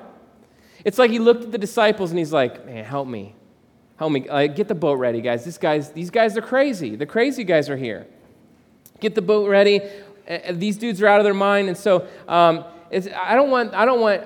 It's 0.86 1.00
like 1.00 1.10
he 1.10 1.18
looked 1.18 1.44
at 1.44 1.52
the 1.52 1.58
disciples 1.58 2.12
and 2.12 2.20
he's 2.20 2.32
like, 2.32 2.68
man, 2.68 2.86
help 2.86 3.08
me. 3.08 3.34
Help 3.98 4.12
me. 4.12 4.30
Uh, 4.30 4.46
get 4.46 4.68
the 4.68 4.76
boat 4.76 5.00
ready, 5.00 5.22
guys. 5.22 5.44
This 5.44 5.58
guy's, 5.58 5.90
these 5.90 6.12
guys 6.12 6.38
are 6.38 6.42
crazy. 6.44 6.96
The 6.96 7.08
crazy 7.08 7.46
guys 7.46 7.68
are 7.68 7.78
here. 7.78 8.06
Get 9.00 9.16
the 9.16 9.24
boat 9.24 9.50
ready. 9.50 9.82
Uh, 10.30 10.52
these 10.52 10.78
dudes 10.78 11.02
are 11.02 11.08
out 11.08 11.20
of 11.20 11.24
their 11.24 11.34
mind. 11.34 11.68
And 11.68 11.76
so 11.76 12.08
um, 12.28 12.64
I 12.92 13.36
don't 13.36 13.50
want, 13.50 13.74
I 13.74 13.86
don't 13.86 14.02
want, 14.02 14.24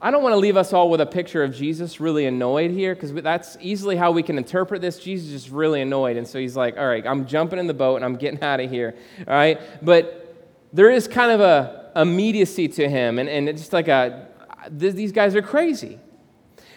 I 0.00 0.10
don't 0.10 0.22
want 0.22 0.32
to 0.32 0.38
leave 0.38 0.56
us 0.56 0.72
all 0.72 0.90
with 0.90 1.00
a 1.00 1.06
picture 1.06 1.42
of 1.42 1.54
Jesus 1.54 2.00
really 2.00 2.26
annoyed 2.26 2.70
here 2.70 2.94
because 2.94 3.12
that's 3.12 3.56
easily 3.60 3.96
how 3.96 4.10
we 4.10 4.22
can 4.22 4.36
interpret 4.36 4.82
this. 4.82 4.98
Jesus 4.98 5.30
is 5.30 5.50
really 5.50 5.80
annoyed. 5.80 6.16
And 6.16 6.26
so 6.26 6.38
he's 6.38 6.56
like, 6.56 6.76
all 6.76 6.86
right, 6.86 7.06
I'm 7.06 7.26
jumping 7.26 7.58
in 7.58 7.66
the 7.66 7.74
boat 7.74 7.96
and 7.96 8.04
I'm 8.04 8.16
getting 8.16 8.42
out 8.42 8.60
of 8.60 8.70
here. 8.70 8.94
All 9.20 9.34
right. 9.34 9.60
But 9.80 10.36
there 10.72 10.90
is 10.90 11.08
kind 11.08 11.30
of 11.32 11.40
a 11.40 11.82
immediacy 11.96 12.68
to 12.68 12.88
him. 12.88 13.18
And, 13.18 13.28
and 13.28 13.48
it's 13.48 13.62
just 13.62 13.72
like 13.72 13.88
a, 13.88 14.28
these 14.70 15.12
guys 15.12 15.34
are 15.34 15.42
crazy. 15.42 15.98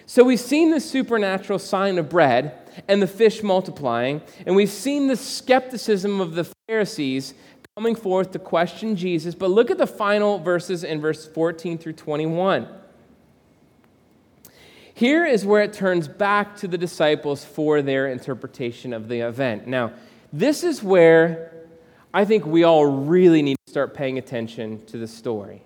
So 0.06 0.24
we've 0.24 0.40
seen 0.40 0.72
the 0.72 0.80
supernatural 0.80 1.60
sign 1.60 1.98
of 1.98 2.10
bread 2.10 2.60
and 2.88 3.02
the 3.02 3.08
fish 3.08 3.42
multiplying. 3.42 4.22
And 4.46 4.56
we've 4.56 4.70
seen 4.70 5.08
the 5.08 5.16
skepticism 5.16 6.22
of 6.22 6.36
the 6.36 6.48
Pharisees 6.68 7.34
coming 7.78 7.94
forth 7.94 8.32
to 8.32 8.40
question 8.40 8.96
Jesus. 8.96 9.36
But 9.36 9.50
look 9.50 9.70
at 9.70 9.78
the 9.78 9.86
final 9.86 10.40
verses 10.40 10.86
in 10.86 11.02
verse 11.02 11.28
14 11.28 11.78
through 11.78 11.92
21. 11.92 12.70
Here 14.94 15.26
is 15.26 15.46
where 15.46 15.62
it 15.62 15.74
turns 15.74 16.08
back 16.08 16.56
to 16.60 16.70
the 16.70 16.78
disciples 16.78 17.44
for 17.44 17.82
their 17.82 18.08
interpretation 18.08 18.94
of 18.94 19.10
the 19.10 19.20
event. 19.28 19.68
Now, 19.68 19.92
this 20.32 20.64
is 20.64 20.82
where 20.82 21.52
I 22.14 22.24
think 22.24 22.46
we 22.46 22.64
all 22.64 22.86
really 22.86 23.42
need 23.42 23.58
to 23.66 23.72
start 23.72 23.94
paying 23.94 24.18
attention 24.18 24.86
to 24.86 24.98
the 24.98 25.06
story. 25.06 25.62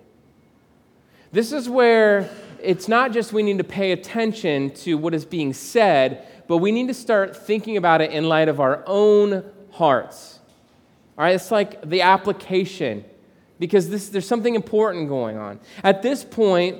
This 1.30 1.52
is 1.52 1.68
where 1.68 2.28
it's 2.60 2.88
not 2.88 3.12
just 3.12 3.32
we 3.32 3.44
need 3.44 3.58
to 3.58 3.64
pay 3.64 3.92
attention 3.92 4.70
to 4.78 4.98
what 4.98 5.14
is 5.14 5.24
being 5.24 5.52
said, 5.52 6.26
but 6.48 6.56
we 6.56 6.72
need 6.72 6.88
to 6.88 6.94
start 6.94 7.36
thinking 7.36 7.76
about 7.76 8.00
it 8.00 8.10
in 8.10 8.28
light 8.28 8.48
of 8.48 8.58
our 8.58 8.82
own 8.88 9.44
hearts. 9.70 10.39
All 11.20 11.26
right, 11.26 11.34
it's 11.34 11.50
like 11.50 11.86
the 11.86 12.00
application 12.00 13.04
because 13.58 13.90
this, 13.90 14.08
there's 14.08 14.26
something 14.26 14.54
important 14.54 15.06
going 15.06 15.36
on. 15.36 15.60
At 15.84 16.00
this 16.00 16.24
point, 16.24 16.78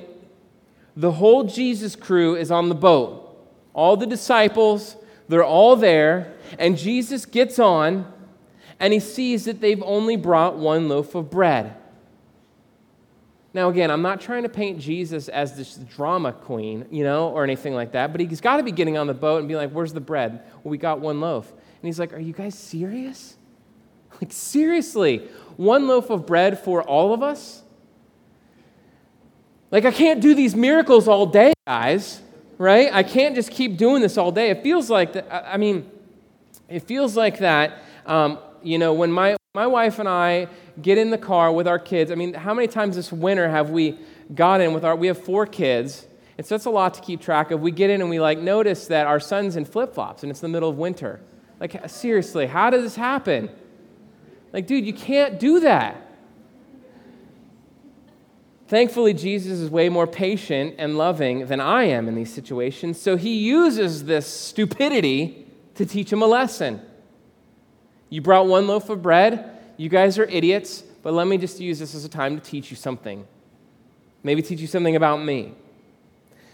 the 0.97 1.11
whole 1.11 1.43
Jesus 1.43 1.95
crew 1.95 2.35
is 2.35 2.49
on 2.49 2.67
the 2.67 2.73
boat. 2.73 3.37
All 3.75 3.95
the 3.95 4.07
disciples, 4.07 4.95
they're 5.29 5.43
all 5.43 5.75
there, 5.75 6.33
and 6.57 6.75
Jesus 6.75 7.23
gets 7.23 7.59
on 7.59 8.11
and 8.79 8.91
he 8.91 8.99
sees 8.99 9.45
that 9.45 9.61
they've 9.61 9.83
only 9.83 10.15
brought 10.15 10.57
one 10.57 10.89
loaf 10.89 11.13
of 11.13 11.29
bread. 11.29 11.75
Now, 13.53 13.69
again, 13.69 13.91
I'm 13.91 14.01
not 14.01 14.21
trying 14.21 14.41
to 14.41 14.49
paint 14.49 14.79
Jesus 14.79 15.29
as 15.29 15.55
this 15.55 15.75
drama 15.75 16.33
queen, 16.33 16.87
you 16.89 17.03
know, 17.03 17.29
or 17.29 17.43
anything 17.43 17.75
like 17.75 17.91
that, 17.91 18.11
but 18.11 18.19
he's 18.19 18.41
got 18.41 18.57
to 18.57 18.63
be 18.63 18.71
getting 18.71 18.97
on 18.97 19.05
the 19.05 19.13
boat 19.13 19.37
and 19.37 19.47
be 19.47 19.55
like, 19.55 19.69
Where's 19.69 19.93
the 19.93 20.01
bread? 20.01 20.41
Well, 20.63 20.71
we 20.71 20.79
got 20.79 20.99
one 20.99 21.21
loaf. 21.21 21.47
And 21.47 21.83
he's 21.87 21.99
like, 21.99 22.11
Are 22.11 22.19
you 22.19 22.33
guys 22.33 22.57
serious? 22.57 23.37
Like, 24.21 24.31
seriously, 24.31 25.27
one 25.57 25.87
loaf 25.87 26.09
of 26.09 26.27
bread 26.27 26.59
for 26.59 26.83
all 26.83 27.13
of 27.13 27.23
us? 27.23 27.63
Like, 29.71 29.85
I 29.85 29.91
can't 29.91 30.21
do 30.21 30.35
these 30.35 30.55
miracles 30.55 31.07
all 31.07 31.25
day, 31.25 31.53
guys, 31.65 32.21
right? 32.57 32.93
I 32.93 33.03
can't 33.03 33.35
just 33.35 33.51
keep 33.51 33.77
doing 33.77 34.01
this 34.01 34.17
all 34.17 34.31
day. 34.31 34.49
It 34.49 34.61
feels 34.61 34.89
like 34.89 35.13
that, 35.13 35.27
I 35.31 35.57
mean, 35.57 35.89
it 36.69 36.81
feels 36.81 37.15
like 37.15 37.39
that, 37.39 37.79
um, 38.05 38.37
you 38.61 38.77
know, 38.77 38.93
when 38.93 39.11
my, 39.11 39.37
my 39.55 39.65
wife 39.65 39.97
and 39.97 40.07
I 40.07 40.47
get 40.81 40.97
in 40.97 41.09
the 41.09 41.17
car 41.17 41.51
with 41.51 41.67
our 41.67 41.79
kids, 41.79 42.11
I 42.11 42.15
mean, 42.15 42.33
how 42.33 42.53
many 42.53 42.67
times 42.67 42.95
this 42.95 43.11
winter 43.11 43.49
have 43.49 43.69
we 43.69 43.97
got 44.35 44.61
in 44.61 44.73
with 44.73 44.83
our, 44.85 44.95
we 44.95 45.07
have 45.07 45.23
four 45.23 45.45
kids, 45.45 46.05
and 46.37 46.45
so 46.45 46.55
it's 46.55 46.65
a 46.65 46.69
lot 46.69 46.93
to 46.95 47.01
keep 47.01 47.21
track 47.21 47.51
of. 47.51 47.61
We 47.61 47.71
get 47.71 47.89
in 47.89 48.01
and 48.01 48.09
we 48.09 48.19
like 48.19 48.39
notice 48.39 48.87
that 48.87 49.05
our 49.05 49.19
son's 49.19 49.55
in 49.55 49.65
flip 49.65 49.93
flops 49.93 50.23
and 50.23 50.31
it's 50.31 50.39
the 50.39 50.47
middle 50.47 50.69
of 50.69 50.77
winter. 50.77 51.19
Like, 51.59 51.87
seriously, 51.89 52.47
how 52.47 52.69
does 52.69 52.81
this 52.81 52.95
happen? 52.95 53.49
Like, 54.53 54.67
dude, 54.67 54.85
you 54.85 54.93
can't 54.93 55.39
do 55.39 55.61
that. 55.61 56.07
Thankfully, 58.67 59.13
Jesus 59.13 59.59
is 59.59 59.69
way 59.69 59.89
more 59.89 60.07
patient 60.07 60.75
and 60.77 60.97
loving 60.97 61.47
than 61.47 61.59
I 61.59 61.83
am 61.83 62.07
in 62.07 62.15
these 62.15 62.33
situations, 62.33 62.99
so 62.99 63.17
he 63.17 63.35
uses 63.35 64.05
this 64.05 64.25
stupidity 64.25 65.45
to 65.75 65.85
teach 65.85 66.11
him 66.11 66.21
a 66.21 66.25
lesson. 66.25 66.81
You 68.09 68.21
brought 68.21 68.47
one 68.47 68.67
loaf 68.67 68.89
of 68.89 69.01
bread, 69.01 69.57
you 69.75 69.89
guys 69.89 70.17
are 70.17 70.23
idiots, 70.23 70.83
but 71.03 71.13
let 71.13 71.27
me 71.27 71.37
just 71.37 71.59
use 71.59 71.79
this 71.79 71.93
as 71.95 72.05
a 72.05 72.09
time 72.09 72.39
to 72.39 72.41
teach 72.41 72.71
you 72.71 72.77
something. 72.77 73.27
Maybe 74.23 74.41
teach 74.41 74.61
you 74.61 74.67
something 74.67 74.95
about 74.95 75.17
me. 75.17 75.53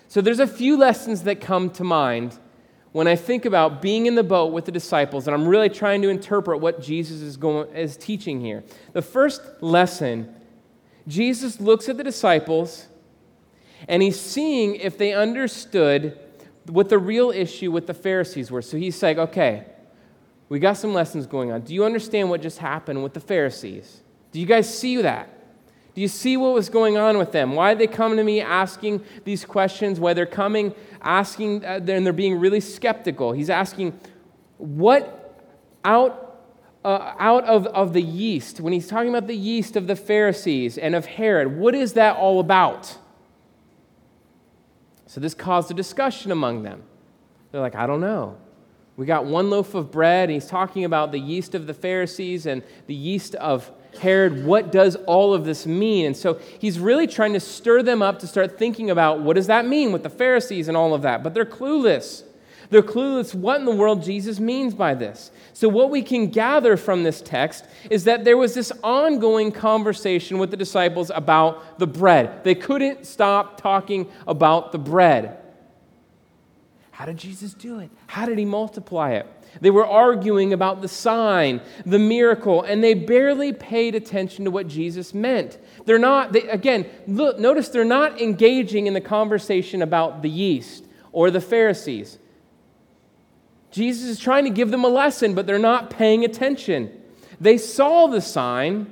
So, 0.07 0.21
there's 0.21 0.39
a 0.39 0.47
few 0.47 0.77
lessons 0.77 1.23
that 1.23 1.41
come 1.41 1.69
to 1.71 1.83
mind 1.83 2.39
when 2.97 3.07
I 3.07 3.15
think 3.15 3.45
about 3.45 3.79
being 3.79 4.07
in 4.07 4.15
the 4.15 4.23
boat 4.23 4.51
with 4.51 4.65
the 4.65 4.71
disciples, 4.71 5.27
and 5.27 5.35
I'm 5.35 5.47
really 5.47 5.69
trying 5.69 6.01
to 6.01 6.09
interpret 6.09 6.61
what 6.61 6.81
Jesus 6.81 7.21
is, 7.21 7.37
going, 7.37 7.69
is 7.75 7.95
teaching 7.95 8.41
here. 8.41 8.63
The 8.93 9.03
first 9.03 9.39
lesson 9.61 10.33
Jesus 11.07 11.61
looks 11.61 11.89
at 11.89 11.97
the 11.97 12.03
disciples 12.03 12.87
and 13.87 14.01
he's 14.01 14.19
seeing 14.19 14.77
if 14.77 14.97
they 14.97 15.13
understood 15.13 16.17
what 16.65 16.89
the 16.89 16.97
real 16.97 17.29
issue 17.29 17.71
with 17.71 17.85
the 17.85 17.93
Pharisees 17.93 18.49
were. 18.49 18.63
So 18.63 18.77
he's 18.77 19.03
like, 19.03 19.19
okay, 19.19 19.67
we 20.49 20.57
got 20.57 20.73
some 20.73 20.95
lessons 20.95 21.27
going 21.27 21.51
on. 21.51 21.61
Do 21.61 21.75
you 21.75 21.85
understand 21.85 22.31
what 22.31 22.41
just 22.41 22.57
happened 22.57 23.03
with 23.03 23.13
the 23.13 23.19
Pharisees? 23.19 24.01
Do 24.31 24.39
you 24.39 24.47
guys 24.47 24.75
see 24.75 25.03
that? 25.03 25.29
Do 25.93 26.01
you 26.01 26.07
see 26.07 26.35
what 26.35 26.53
was 26.53 26.69
going 26.69 26.97
on 26.97 27.19
with 27.19 27.31
them? 27.31 27.53
Why 27.53 27.75
they 27.75 27.85
come 27.85 28.17
to 28.17 28.23
me 28.23 28.41
asking 28.41 29.03
these 29.23 29.45
questions? 29.45 29.99
Why 29.99 30.13
they're 30.13 30.25
coming 30.25 30.73
asking, 31.07 31.65
uh, 31.65 31.79
and 31.87 32.05
they're 32.05 32.13
being 32.13 32.37
really 32.37 32.59
skeptical. 32.59 33.31
He's 33.31 33.49
asking, 33.49 33.97
what 34.57 35.41
out, 35.83 36.43
uh, 36.83 37.13
out 37.17 37.45
of, 37.45 37.65
of 37.67 37.93
the 37.93 38.01
yeast, 38.01 38.59
when 38.59 38.73
he's 38.73 38.87
talking 38.87 39.09
about 39.09 39.25
the 39.25 39.35
yeast 39.35 39.75
of 39.75 39.87
the 39.87 39.95
Pharisees 39.95 40.77
and 40.77 40.93
of 40.93 41.05
Herod, 41.05 41.57
what 41.57 41.73
is 41.73 41.93
that 41.93 42.17
all 42.17 42.39
about? 42.39 42.97
So 45.05 45.21
this 45.21 45.33
caused 45.33 45.71
a 45.71 45.73
discussion 45.73 46.31
among 46.31 46.63
them. 46.63 46.83
They're 47.51 47.61
like, 47.61 47.75
I 47.75 47.87
don't 47.87 48.01
know. 48.01 48.37
We 48.97 49.05
got 49.05 49.25
one 49.25 49.51
loaf 49.51 49.75
of 49.75 49.91
bread, 49.91 50.29
and 50.29 50.33
he's 50.33 50.47
talking 50.47 50.83
about 50.83 51.11
the 51.11 51.19
yeast 51.19 51.53
of 51.53 51.67
the 51.67 51.73
Pharisees 51.73 52.47
and 52.47 52.63
the 52.87 52.95
yeast 52.95 53.35
of 53.35 53.71
Herod, 53.99 54.45
what 54.45 54.71
does 54.71 54.95
all 55.07 55.33
of 55.33 55.45
this 55.45 55.65
mean? 55.65 56.07
And 56.07 56.17
so 56.17 56.39
he's 56.59 56.79
really 56.79 57.07
trying 57.07 57.33
to 57.33 57.39
stir 57.39 57.83
them 57.83 58.01
up 58.01 58.19
to 58.19 58.27
start 58.27 58.57
thinking 58.57 58.89
about 58.89 59.21
what 59.21 59.35
does 59.35 59.47
that 59.47 59.65
mean 59.65 59.91
with 59.91 60.03
the 60.03 60.09
Pharisees 60.09 60.67
and 60.67 60.75
all 60.75 60.93
of 60.93 61.01
that. 61.03 61.23
But 61.23 61.33
they're 61.33 61.45
clueless. 61.45 62.23
They're 62.69 62.83
clueless 62.83 63.33
what 63.33 63.59
in 63.59 63.65
the 63.65 63.75
world 63.75 64.03
Jesus 64.03 64.39
means 64.39 64.73
by 64.73 64.93
this. 64.93 65.31
So, 65.53 65.69
what 65.69 65.89
we 65.89 66.01
can 66.01 66.27
gather 66.27 66.75
from 66.75 67.03
this 67.03 67.21
text 67.21 67.65
is 67.89 68.03
that 68.03 68.25
there 68.25 68.37
was 68.37 68.53
this 68.53 68.71
ongoing 68.83 69.51
conversation 69.51 70.37
with 70.37 70.51
the 70.51 70.57
disciples 70.57 71.09
about 71.15 71.79
the 71.79 71.87
bread. 71.87 72.43
They 72.43 72.55
couldn't 72.55 73.05
stop 73.05 73.59
talking 73.61 74.07
about 74.27 74.73
the 74.73 74.79
bread. 74.79 75.37
How 76.97 77.05
did 77.05 77.17
Jesus 77.17 77.53
do 77.53 77.77
it? 77.77 77.91
How 78.07 78.25
did 78.25 78.39
he 78.39 78.45
multiply 78.45 79.11
it? 79.11 79.27
They 79.61 79.69
were 79.69 79.85
arguing 79.85 80.51
about 80.51 80.81
the 80.81 80.87
sign, 80.87 81.61
the 81.85 81.99
miracle, 81.99 82.63
and 82.63 82.83
they 82.83 82.95
barely 82.95 83.53
paid 83.53 83.93
attention 83.93 84.45
to 84.45 84.49
what 84.51 84.67
Jesus 84.67 85.13
meant. 85.13 85.59
They're 85.85 85.99
not, 85.99 86.33
they, 86.33 86.41
again, 86.49 86.87
look, 87.05 87.37
notice 87.37 87.69
they're 87.69 87.85
not 87.85 88.19
engaging 88.19 88.87
in 88.87 88.95
the 88.95 89.01
conversation 89.01 89.83
about 89.83 90.23
the 90.23 90.29
yeast 90.31 90.85
or 91.11 91.29
the 91.29 91.39
Pharisees. 91.39 92.17
Jesus 93.69 94.09
is 94.09 94.19
trying 94.19 94.45
to 94.45 94.49
give 94.49 94.71
them 94.71 94.83
a 94.83 94.89
lesson, 94.89 95.35
but 95.35 95.45
they're 95.45 95.59
not 95.59 95.91
paying 95.91 96.25
attention. 96.25 96.91
They 97.39 97.59
saw 97.59 98.07
the 98.07 98.21
sign. 98.21 98.91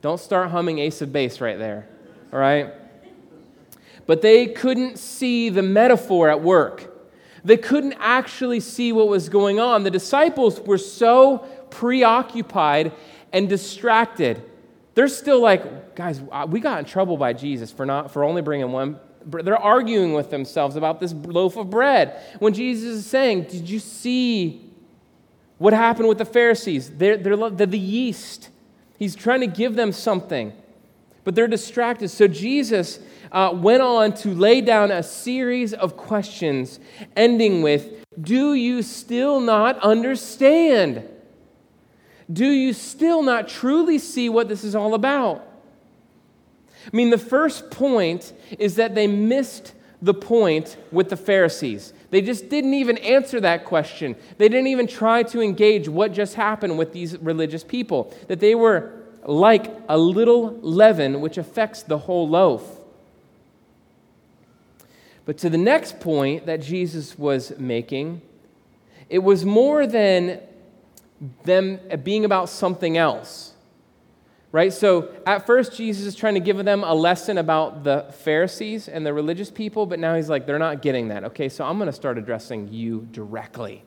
Don't 0.00 0.18
start 0.18 0.52
humming 0.52 0.78
Ace 0.78 1.02
of 1.02 1.12
Base 1.12 1.42
right 1.42 1.58
there, 1.58 1.86
all 2.32 2.38
right? 2.38 2.72
But 4.06 4.22
they 4.22 4.46
couldn't 4.46 4.98
see 4.98 5.50
the 5.50 5.60
metaphor 5.60 6.30
at 6.30 6.40
work. 6.40 6.89
They 7.44 7.56
couldn't 7.56 7.94
actually 7.98 8.60
see 8.60 8.92
what 8.92 9.08
was 9.08 9.28
going 9.28 9.58
on. 9.60 9.82
The 9.82 9.90
disciples 9.90 10.60
were 10.60 10.78
so 10.78 11.38
preoccupied 11.70 12.92
and 13.32 13.48
distracted. 13.48 14.42
They're 14.94 15.08
still 15.08 15.40
like, 15.40 15.94
guys, 15.94 16.20
uh, 16.30 16.46
we 16.48 16.60
got 16.60 16.80
in 16.80 16.84
trouble 16.84 17.16
by 17.16 17.32
Jesus 17.32 17.70
for, 17.70 17.86
not, 17.86 18.10
for 18.10 18.24
only 18.24 18.42
bringing 18.42 18.72
one. 18.72 18.98
They're 19.24 19.56
arguing 19.56 20.14
with 20.14 20.30
themselves 20.30 20.76
about 20.76 21.00
this 21.00 21.12
loaf 21.12 21.56
of 21.56 21.70
bread. 21.70 22.20
When 22.38 22.54
Jesus 22.54 22.84
is 22.84 23.06
saying, 23.06 23.44
Did 23.44 23.68
you 23.68 23.78
see 23.78 24.70
what 25.58 25.72
happened 25.72 26.08
with 26.08 26.18
the 26.18 26.24
Pharisees? 26.24 26.90
They're, 26.90 27.16
they're, 27.16 27.50
they're 27.50 27.66
the 27.66 27.78
yeast. 27.78 28.48
He's 28.98 29.14
trying 29.14 29.40
to 29.40 29.46
give 29.46 29.76
them 29.76 29.92
something, 29.92 30.52
but 31.30 31.36
they're 31.36 31.46
distracted. 31.46 32.08
So 32.08 32.26
Jesus 32.26 32.98
uh, 33.30 33.52
went 33.54 33.82
on 33.82 34.14
to 34.14 34.30
lay 34.30 34.60
down 34.60 34.90
a 34.90 35.00
series 35.00 35.72
of 35.72 35.96
questions, 35.96 36.80
ending 37.14 37.62
with 37.62 38.04
Do 38.20 38.54
you 38.54 38.82
still 38.82 39.38
not 39.38 39.78
understand? 39.78 41.08
Do 42.32 42.48
you 42.48 42.72
still 42.72 43.22
not 43.22 43.46
truly 43.46 44.00
see 44.00 44.28
what 44.28 44.48
this 44.48 44.64
is 44.64 44.74
all 44.74 44.92
about? 44.92 45.46
I 46.92 46.96
mean, 46.96 47.10
the 47.10 47.16
first 47.18 47.70
point 47.70 48.32
is 48.58 48.74
that 48.74 48.96
they 48.96 49.06
missed 49.06 49.74
the 50.02 50.14
point 50.14 50.78
with 50.90 51.10
the 51.10 51.16
Pharisees. 51.16 51.92
They 52.10 52.22
just 52.22 52.48
didn't 52.48 52.74
even 52.74 52.98
answer 52.98 53.38
that 53.38 53.66
question. 53.66 54.16
They 54.38 54.48
didn't 54.48 54.66
even 54.66 54.88
try 54.88 55.22
to 55.22 55.40
engage 55.40 55.88
what 55.88 56.12
just 56.12 56.34
happened 56.34 56.76
with 56.76 56.92
these 56.92 57.16
religious 57.18 57.62
people. 57.62 58.12
That 58.26 58.40
they 58.40 58.56
were 58.56 58.99
like 59.30 59.72
a 59.88 59.96
little 59.96 60.58
leaven 60.60 61.20
which 61.20 61.38
affects 61.38 61.82
the 61.82 61.98
whole 61.98 62.28
loaf. 62.28 62.80
But 65.24 65.38
to 65.38 65.50
the 65.50 65.58
next 65.58 66.00
point 66.00 66.46
that 66.46 66.60
Jesus 66.60 67.16
was 67.16 67.56
making, 67.58 68.22
it 69.08 69.20
was 69.20 69.44
more 69.44 69.86
than 69.86 70.40
them 71.44 71.78
being 72.02 72.24
about 72.24 72.48
something 72.48 72.96
else. 72.96 73.52
Right? 74.52 74.72
So 74.72 75.14
at 75.24 75.46
first, 75.46 75.76
Jesus 75.76 76.06
is 76.06 76.16
trying 76.16 76.34
to 76.34 76.40
give 76.40 76.64
them 76.64 76.82
a 76.82 76.92
lesson 76.92 77.38
about 77.38 77.84
the 77.84 78.12
Pharisees 78.24 78.88
and 78.88 79.06
the 79.06 79.14
religious 79.14 79.48
people, 79.48 79.86
but 79.86 80.00
now 80.00 80.16
he's 80.16 80.28
like, 80.28 80.44
they're 80.44 80.58
not 80.58 80.82
getting 80.82 81.08
that. 81.08 81.22
Okay, 81.22 81.48
so 81.48 81.64
I'm 81.64 81.78
going 81.78 81.86
to 81.86 81.92
start 81.92 82.18
addressing 82.18 82.66
you 82.66 83.06
directly. 83.12 83.84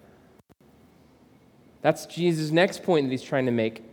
That's 1.82 2.06
Jesus' 2.06 2.51
next 2.51 2.84
point 2.84 3.08
that 3.08 3.12
he's 3.12 3.21
trying 3.21 3.45
to 3.47 3.51
make. 3.51 3.84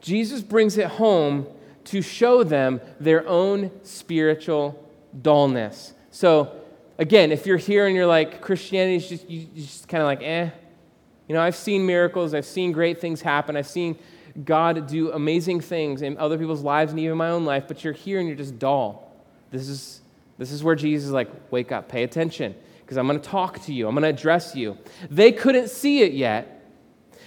Jesus 0.00 0.42
brings 0.42 0.78
it 0.78 0.86
home 0.86 1.46
to 1.84 2.02
show 2.02 2.44
them 2.44 2.80
their 3.00 3.26
own 3.26 3.70
spiritual 3.82 4.84
dullness. 5.22 5.94
So, 6.10 6.54
again, 6.98 7.32
if 7.32 7.46
you're 7.46 7.56
here 7.56 7.86
and 7.86 7.96
you're 7.96 8.06
like, 8.06 8.40
Christianity 8.40 8.96
is 8.96 9.08
just, 9.08 9.30
you, 9.30 9.46
just 9.54 9.88
kind 9.88 10.02
of 10.02 10.06
like, 10.06 10.22
eh. 10.22 10.50
You 11.28 11.34
know, 11.34 11.42
I've 11.42 11.56
seen 11.56 11.84
miracles, 11.84 12.34
I've 12.34 12.46
seen 12.46 12.72
great 12.72 13.00
things 13.00 13.20
happen, 13.20 13.56
I've 13.56 13.66
seen 13.66 13.98
God 14.44 14.86
do 14.86 15.12
amazing 15.12 15.60
things 15.60 16.02
in 16.02 16.16
other 16.16 16.38
people's 16.38 16.62
lives 16.62 16.92
and 16.92 17.00
even 17.00 17.16
my 17.16 17.30
own 17.30 17.44
life, 17.44 17.64
but 17.68 17.84
you're 17.84 17.92
here 17.92 18.18
and 18.18 18.28
you're 18.28 18.36
just 18.36 18.58
dull. 18.58 19.12
This 19.50 19.68
is, 19.68 20.00
this 20.38 20.52
is 20.52 20.62
where 20.64 20.74
Jesus 20.74 21.06
is 21.06 21.12
like, 21.12 21.28
wake 21.50 21.72
up, 21.72 21.88
pay 21.88 22.02
attention, 22.02 22.54
because 22.80 22.96
I'm 22.96 23.06
going 23.06 23.20
to 23.20 23.28
talk 23.28 23.60
to 23.64 23.74
you, 23.74 23.88
I'm 23.88 23.94
going 23.94 24.02
to 24.02 24.08
address 24.08 24.54
you. 24.54 24.78
They 25.10 25.32
couldn't 25.32 25.68
see 25.68 26.02
it 26.02 26.12
yet, 26.12 26.57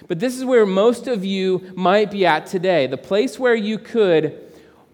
but 0.08 0.20
this 0.20 0.38
is 0.38 0.46
where 0.46 0.66
most 0.66 1.08
of 1.08 1.24
you 1.24 1.72
might 1.76 2.12
be 2.12 2.26
at 2.26 2.46
today 2.46 2.88
the 2.88 2.98
place 2.98 3.40
where 3.40 3.56
you 3.56 3.78
could 3.78 4.40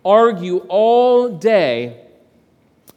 argue 0.03 0.57
all 0.69 1.29
day 1.29 2.07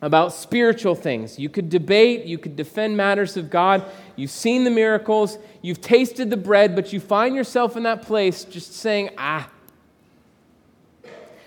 about 0.03 0.33
spiritual 0.33 0.95
things. 0.95 1.39
You 1.39 1.49
could 1.49 1.69
debate, 1.69 2.25
you 2.25 2.39
could 2.39 2.57
defend 2.57 2.97
matters 2.97 3.37
of 3.37 3.51
God. 3.51 3.85
You've 4.17 4.31
seen 4.31 4.65
the 4.65 4.71
miracles, 4.71 5.39
you've 5.61 5.81
tasted 5.81 6.31
the 6.31 6.37
bread, 6.37 6.75
but 6.75 6.93
you 6.93 7.01
find 7.01 7.35
yourself 7.35 7.77
in 7.77 7.83
that 7.83 8.03
place 8.03 8.45
just 8.45 8.75
saying, 8.75 9.11
ah. 9.19 9.51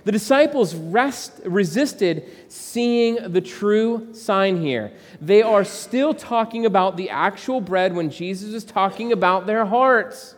The 0.06 0.12
disciples 0.12 0.76
rest, 0.76 1.40
resisted 1.46 2.30
seeing 2.50 3.32
the 3.32 3.40
true 3.40 4.14
sign 4.14 4.62
here. 4.62 4.92
They 5.22 5.42
are 5.42 5.64
still 5.64 6.14
talking 6.14 6.66
about 6.66 6.98
the 6.98 7.10
actual 7.10 7.62
bread 7.62 7.96
when 7.96 8.10
Jesus 8.10 8.54
is 8.54 8.66
talking 8.66 9.14
about 9.14 9.48
their 9.48 9.66
hearts. 9.66 10.36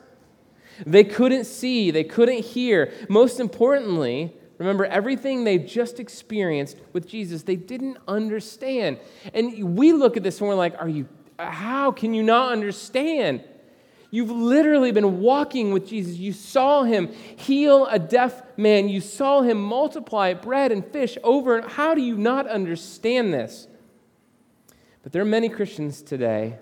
They 0.85 1.03
couldn't 1.03 1.45
see, 1.45 1.91
they 1.91 2.03
couldn't 2.03 2.43
hear. 2.43 2.91
Most 3.09 3.39
importantly, 3.39 4.33
Remember, 4.57 4.85
everything 4.85 5.43
they've 5.43 5.65
just 5.65 5.99
experienced 5.99 6.77
with 6.93 7.07
Jesus, 7.07 7.43
they 7.43 7.57
didn't 7.57 7.97
understand. 8.07 8.99
And 9.33 9.77
we 9.77 9.91
look 9.91 10.15
at 10.15 10.23
this 10.23 10.39
and 10.39 10.47
we're 10.47 10.55
like, 10.55 10.75
Are 10.79 10.88
you, 10.88 11.07
how 11.38 11.91
can 11.91 12.13
you 12.13 12.23
not 12.23 12.51
understand? 12.51 13.43
You've 14.11 14.31
literally 14.31 14.93
been 14.93 15.19
walking 15.19 15.73
with 15.73 15.88
Jesus. 15.89 16.15
You 16.15 16.31
saw 16.31 16.83
him 16.83 17.11
heal 17.35 17.85
a 17.88 17.99
deaf 17.99 18.41
man. 18.57 18.88
You 18.88 19.01
saw 19.01 19.41
him 19.41 19.61
multiply 19.61 20.33
bread 20.33 20.71
and 20.71 20.85
fish 20.85 21.17
over. 21.21 21.61
How 21.61 21.93
do 21.93 22.01
you 22.01 22.15
not 22.15 22.47
understand 22.47 23.33
this? 23.33 23.67
But 25.03 25.11
there 25.11 25.21
are 25.21 25.25
many 25.25 25.49
Christians 25.49 26.01
today 26.01 26.59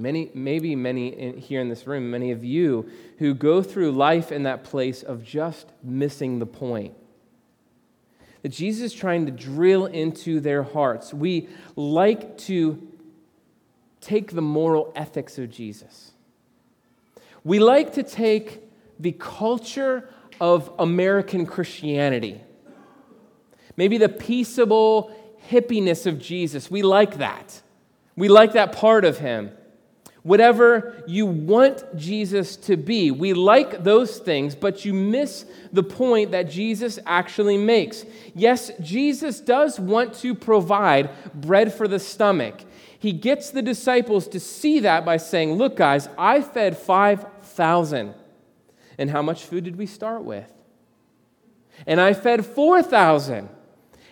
Many, 0.00 0.30
maybe 0.32 0.74
many 0.74 1.08
in, 1.08 1.36
here 1.36 1.60
in 1.60 1.68
this 1.68 1.86
room, 1.86 2.10
many 2.10 2.30
of 2.30 2.42
you 2.42 2.88
who 3.18 3.34
go 3.34 3.62
through 3.62 3.92
life 3.92 4.32
in 4.32 4.44
that 4.44 4.64
place 4.64 5.02
of 5.02 5.22
just 5.22 5.68
missing 5.82 6.38
the 6.38 6.46
point. 6.46 6.94
That 8.40 8.48
Jesus 8.48 8.92
is 8.92 8.94
trying 8.94 9.26
to 9.26 9.32
drill 9.32 9.84
into 9.84 10.40
their 10.40 10.62
hearts. 10.62 11.12
We 11.12 11.50
like 11.76 12.38
to 12.38 12.88
take 14.00 14.32
the 14.32 14.40
moral 14.40 14.90
ethics 14.96 15.36
of 15.38 15.50
Jesus. 15.50 16.12
We 17.44 17.58
like 17.58 17.92
to 17.94 18.02
take 18.02 18.62
the 18.98 19.12
culture 19.12 20.08
of 20.40 20.72
American 20.78 21.44
Christianity, 21.44 22.40
maybe 23.76 23.98
the 23.98 24.08
peaceable 24.08 25.14
hippiness 25.50 26.06
of 26.06 26.18
Jesus. 26.18 26.70
We 26.70 26.80
like 26.80 27.18
that. 27.18 27.60
We 28.16 28.28
like 28.28 28.54
that 28.54 28.72
part 28.72 29.04
of 29.04 29.18
him 29.18 29.52
whatever 30.22 31.02
you 31.06 31.26
want 31.26 31.96
Jesus 31.96 32.56
to 32.56 32.76
be. 32.76 33.10
We 33.10 33.32
like 33.32 33.84
those 33.84 34.18
things, 34.18 34.54
but 34.54 34.84
you 34.84 34.92
miss 34.92 35.46
the 35.72 35.82
point 35.82 36.32
that 36.32 36.50
Jesus 36.50 36.98
actually 37.06 37.56
makes. 37.56 38.04
Yes, 38.34 38.70
Jesus 38.80 39.40
does 39.40 39.80
want 39.80 40.14
to 40.16 40.34
provide 40.34 41.10
bread 41.34 41.72
for 41.72 41.88
the 41.88 41.98
stomach. 41.98 42.62
He 42.98 43.12
gets 43.12 43.50
the 43.50 43.62
disciples 43.62 44.28
to 44.28 44.40
see 44.40 44.80
that 44.80 45.06
by 45.06 45.16
saying, 45.16 45.54
Look, 45.54 45.76
guys, 45.76 46.08
I 46.18 46.42
fed 46.42 46.76
5,000. 46.76 48.14
And 48.98 49.10
how 49.10 49.22
much 49.22 49.44
food 49.44 49.64
did 49.64 49.76
we 49.76 49.86
start 49.86 50.22
with? 50.22 50.52
And 51.86 51.98
I 51.98 52.12
fed 52.12 52.44
4,000. 52.44 53.48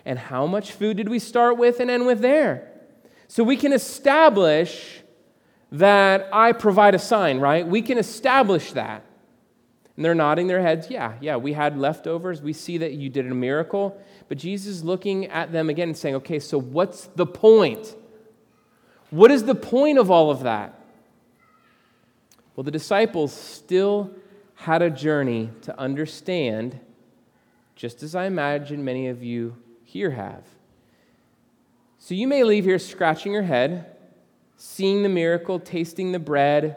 And 0.07 0.19
how 0.19 0.47
much 0.47 0.73
food 0.73 0.97
did 0.97 1.11
we 1.11 1.19
start 1.19 1.59
with 1.59 1.81
and 1.81 1.91
end 1.91 2.07
with 2.07 2.21
there? 2.21 2.73
So 3.27 3.45
we 3.45 3.59
can 3.59 3.75
establish 3.75 5.03
that 5.71 6.29
I 6.33 6.53
provide 6.53 6.95
a 6.95 6.99
sign, 6.99 7.41
right? 7.41 7.67
We 7.67 7.83
can 7.83 7.99
establish 7.99 8.73
that. 8.73 9.05
And 9.97 10.05
they're 10.05 10.15
nodding 10.15 10.47
their 10.47 10.63
heads. 10.63 10.91
Yeah, 10.91 11.15
yeah, 11.21 11.37
we 11.37 11.53
had 11.53 11.77
leftovers. 11.77 12.41
We 12.41 12.53
see 12.53 12.79
that 12.79 12.93
you 12.93 13.11
did 13.11 13.27
a 13.27 13.35
miracle. 13.35 14.01
But 14.29 14.39
Jesus 14.39 14.77
is 14.77 14.85
looking 14.85 15.27
at 15.27 15.53
them 15.53 15.69
again 15.69 15.89
and 15.89 15.97
saying, 15.97 16.15
okay, 16.17 16.39
so 16.39 16.59
what's 16.59 17.07
the 17.17 17.27
point? 17.27 17.97
What 19.11 19.31
is 19.31 19.45
the 19.45 19.55
point 19.55 19.99
of 19.99 20.11
all 20.11 20.31
of 20.31 20.45
that? 20.45 20.79
Well, 22.55 22.65
the 22.65 22.71
disciples 22.71 23.33
still 23.33 24.11
had 24.55 24.83
a 24.83 24.91
journey 24.91 25.51
to 25.63 25.79
understand, 25.79 26.79
just 27.77 28.03
as 28.03 28.15
I 28.15 28.27
imagine 28.27 28.85
many 28.85 29.09
of 29.09 29.23
you 29.23 29.57
here 29.85 30.11
have. 30.11 30.45
So 31.99 32.15
you 32.15 32.29
may 32.29 32.45
leave 32.45 32.65
here 32.65 32.79
scratching 32.79 33.33
your 33.33 33.43
head 33.43 33.97
seeing 34.59 35.05
the 35.05 35.09
miracle, 35.09 35.61
tasting 35.61 36.13
the 36.13 36.19
bread, 36.19 36.77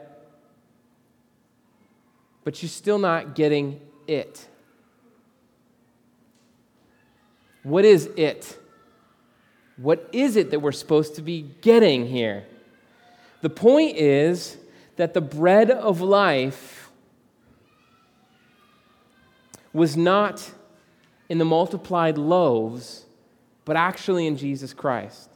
but 2.43 2.61
you're 2.61 2.69
still 2.69 2.99
not 2.99 3.35
getting 3.35 3.81
it. 4.07 4.47
What 7.63 7.83
is 7.83 8.05
it? 8.15 8.57
What 9.77 10.07
is 10.11 10.35
it 10.35 10.51
that 10.51 10.59
we're 10.59 10.71
supposed 10.71 11.15
to 11.15 11.23
be 11.23 11.41
getting 11.61 12.05
here? 12.07 12.45
The 13.41 13.49
point 13.49 13.97
is 13.97 14.57
that 14.97 15.15
the 15.15 15.21
bread 15.21 15.71
of 15.71 16.01
life 16.01 16.91
was 19.73 19.97
not 19.97 20.51
in 21.29 21.39
the 21.39 21.45
multiplied 21.45 22.19
loaves, 22.19 23.05
but 23.65 23.75
actually 23.75 24.27
in 24.27 24.37
Jesus 24.37 24.71
Christ. 24.71 25.30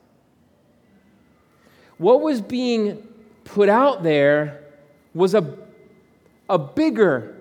What 1.98 2.22
was 2.22 2.42
being 2.42 3.08
put 3.44 3.70
out 3.70 4.04
there 4.04 4.62
was 5.14 5.34
a, 5.34 5.58
a 6.50 6.58
bigger 6.58 7.36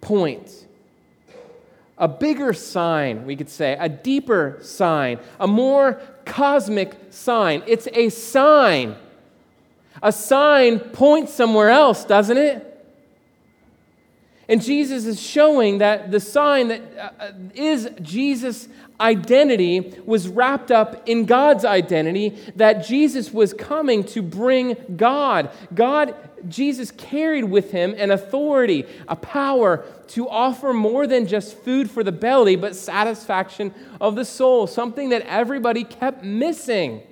point 0.00 0.64
a 1.96 2.08
bigger 2.08 2.52
sign, 2.52 3.24
we 3.24 3.36
could 3.36 3.48
say, 3.48 3.76
a 3.78 3.88
deeper 3.88 4.58
sign, 4.62 5.18
a 5.38 5.46
more 5.46 6.00
cosmic 6.24 6.94
sign. 7.10 7.62
It's 7.66 7.86
a 7.92 8.08
sign. 8.08 8.96
A 10.02 10.10
sign 10.10 10.80
points 10.80 11.32
somewhere 11.32 11.70
else, 11.70 12.04
doesn't 12.04 12.36
it? 12.36 12.73
And 14.48 14.62
Jesus 14.62 15.06
is 15.06 15.20
showing 15.20 15.78
that 15.78 16.10
the 16.10 16.20
sign 16.20 16.68
that 16.68 16.82
uh, 17.18 17.32
is 17.54 17.88
Jesus' 18.02 18.68
identity 19.00 19.94
was 20.04 20.28
wrapped 20.28 20.70
up 20.70 21.08
in 21.08 21.24
God's 21.24 21.64
identity, 21.64 22.36
that 22.56 22.84
Jesus 22.86 23.32
was 23.32 23.54
coming 23.54 24.04
to 24.04 24.22
bring 24.22 24.76
God. 24.96 25.50
God, 25.74 26.14
Jesus 26.48 26.90
carried 26.90 27.44
with 27.44 27.70
him 27.70 27.94
an 27.96 28.10
authority, 28.10 28.84
a 29.08 29.16
power 29.16 29.84
to 30.08 30.28
offer 30.28 30.74
more 30.74 31.06
than 31.06 31.26
just 31.26 31.56
food 31.58 31.90
for 31.90 32.04
the 32.04 32.12
belly, 32.12 32.56
but 32.56 32.76
satisfaction 32.76 33.74
of 34.00 34.14
the 34.14 34.24
soul, 34.24 34.66
something 34.66 35.08
that 35.08 35.22
everybody 35.22 35.84
kept 35.84 36.22
missing. 36.22 37.02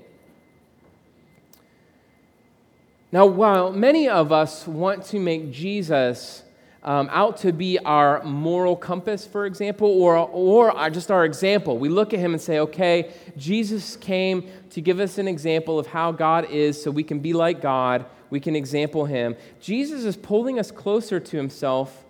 Now, 3.10 3.26
while 3.26 3.72
many 3.72 4.08
of 4.08 4.32
us 4.32 4.66
want 4.66 5.04
to 5.06 5.18
make 5.18 5.50
Jesus 5.50 6.42
um, 6.84 7.08
out 7.12 7.36
to 7.38 7.52
be 7.52 7.78
our 7.78 8.22
moral 8.24 8.74
compass, 8.74 9.24
for 9.24 9.46
example, 9.46 9.88
or, 9.88 10.16
or 10.16 10.90
just 10.90 11.10
our 11.10 11.24
example. 11.24 11.78
We 11.78 11.88
look 11.88 12.12
at 12.12 12.18
him 12.18 12.32
and 12.32 12.42
say, 12.42 12.58
okay, 12.58 13.12
Jesus 13.36 13.96
came 13.96 14.48
to 14.70 14.80
give 14.80 14.98
us 14.98 15.18
an 15.18 15.28
example 15.28 15.78
of 15.78 15.86
how 15.86 16.10
God 16.10 16.50
is 16.50 16.82
so 16.82 16.90
we 16.90 17.04
can 17.04 17.20
be 17.20 17.32
like 17.32 17.60
God, 17.60 18.04
we 18.30 18.40
can 18.40 18.56
example 18.56 19.04
him. 19.04 19.36
Jesus 19.60 20.04
is 20.04 20.16
pulling 20.16 20.58
us 20.58 20.70
closer 20.70 21.20
to 21.20 21.36
himself 21.36 22.04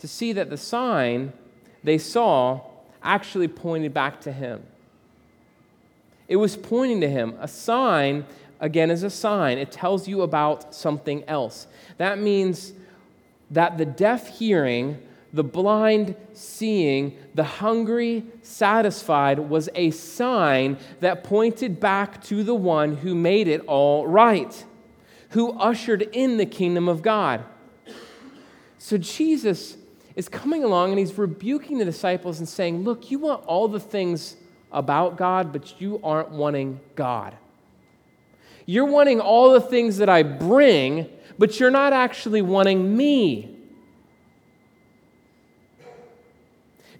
to 0.00 0.08
see 0.08 0.32
that 0.32 0.50
the 0.50 0.56
sign 0.56 1.32
they 1.84 1.98
saw 1.98 2.60
actually 3.02 3.48
pointed 3.48 3.94
back 3.94 4.20
to 4.22 4.32
him. 4.32 4.62
It 6.26 6.36
was 6.36 6.56
pointing 6.56 7.00
to 7.02 7.08
him. 7.08 7.36
A 7.38 7.46
sign, 7.46 8.26
again, 8.58 8.90
is 8.90 9.04
a 9.04 9.10
sign, 9.10 9.58
it 9.58 9.70
tells 9.70 10.08
you 10.08 10.22
about 10.22 10.74
something 10.74 11.22
else. 11.28 11.68
That 11.98 12.18
means 12.18 12.72
that 13.50 13.78
the 13.78 13.86
deaf 13.86 14.38
hearing, 14.38 15.00
the 15.32 15.44
blind 15.44 16.16
seeing, 16.32 17.16
the 17.34 17.44
hungry 17.44 18.24
satisfied 18.42 19.38
was 19.38 19.68
a 19.74 19.90
sign 19.90 20.78
that 21.00 21.24
pointed 21.24 21.78
back 21.78 22.22
to 22.24 22.42
the 22.42 22.54
one 22.54 22.96
who 22.96 23.14
made 23.14 23.48
it 23.48 23.60
all 23.66 24.06
right, 24.06 24.64
who 25.30 25.52
ushered 25.52 26.02
in 26.02 26.36
the 26.36 26.46
kingdom 26.46 26.88
of 26.88 27.02
God. 27.02 27.44
So 28.78 28.96
Jesus 28.98 29.76
is 30.14 30.28
coming 30.28 30.64
along 30.64 30.90
and 30.90 30.98
he's 30.98 31.16
rebuking 31.18 31.78
the 31.78 31.84
disciples 31.84 32.38
and 32.38 32.48
saying, 32.48 32.84
Look, 32.84 33.10
you 33.10 33.18
want 33.18 33.44
all 33.46 33.68
the 33.68 33.80
things 33.80 34.36
about 34.72 35.16
God, 35.16 35.52
but 35.52 35.80
you 35.80 36.00
aren't 36.02 36.30
wanting 36.30 36.80
God. 36.94 37.36
You're 38.64 38.86
wanting 38.86 39.20
all 39.20 39.52
the 39.52 39.60
things 39.60 39.98
that 39.98 40.08
I 40.08 40.22
bring, 40.22 41.08
but 41.38 41.60
you're 41.60 41.70
not 41.70 41.92
actually 41.92 42.42
wanting 42.42 42.96
me. 42.96 43.56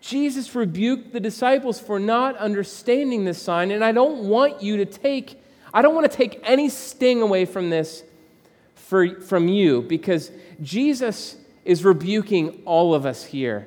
Jesus 0.01 0.55
rebuked 0.55 1.13
the 1.13 1.21
disciples 1.21 1.81
for 1.81 1.99
not 1.99 2.37
understanding 2.37 3.25
this 3.25 3.43
sign, 3.43 3.73
and 3.73 3.85
I 3.85 3.93
don't 3.93 4.29
want 4.29 4.63
you 4.63 4.77
to 4.77 4.85
take, 4.85 5.43
I 5.75 5.83
don't 5.83 5.95
want 5.95 6.09
to 6.11 6.17
take 6.17 6.41
any 6.45 6.69
sting 6.69 7.23
away 7.23 7.45
from 7.45 7.71
this 7.71 8.05
for, 8.75 9.21
from 9.21 9.49
you 9.49 9.83
because 9.83 10.31
Jesus 10.63 11.37
is 11.65 11.85
rebuking 11.85 12.63
all 12.65 12.95
of 12.95 13.05
us 13.05 13.25
here. 13.25 13.67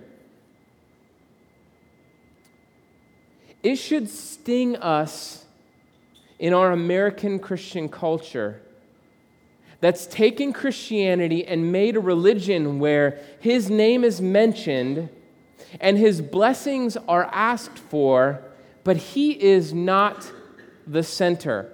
It 3.62 3.75
should 3.75 4.10
sting 4.10 4.77
us 4.77 5.43
in 6.39 6.53
our 6.53 6.71
American 6.71 7.39
Christian 7.39 7.89
culture 7.89 8.62
that's 9.82 10.06
taken 10.08 10.52
Christianity 10.54 11.46
and 11.46 11.72
made 11.72 11.96
a 11.96 12.00
religion 12.00 12.80
where 12.80 13.20
his 13.39 13.70
name 13.70 14.04
is 14.04 14.22
mentioned 14.22 15.10
and 15.80 15.98
his 15.98 16.22
blessings 16.22 16.98
are 17.08 17.30
asked 17.32 17.78
for, 17.78 18.42
but 18.84 18.98
he 18.98 19.32
is 19.32 19.74
not 19.74 20.32
the 20.88 21.04
center. 21.04 21.72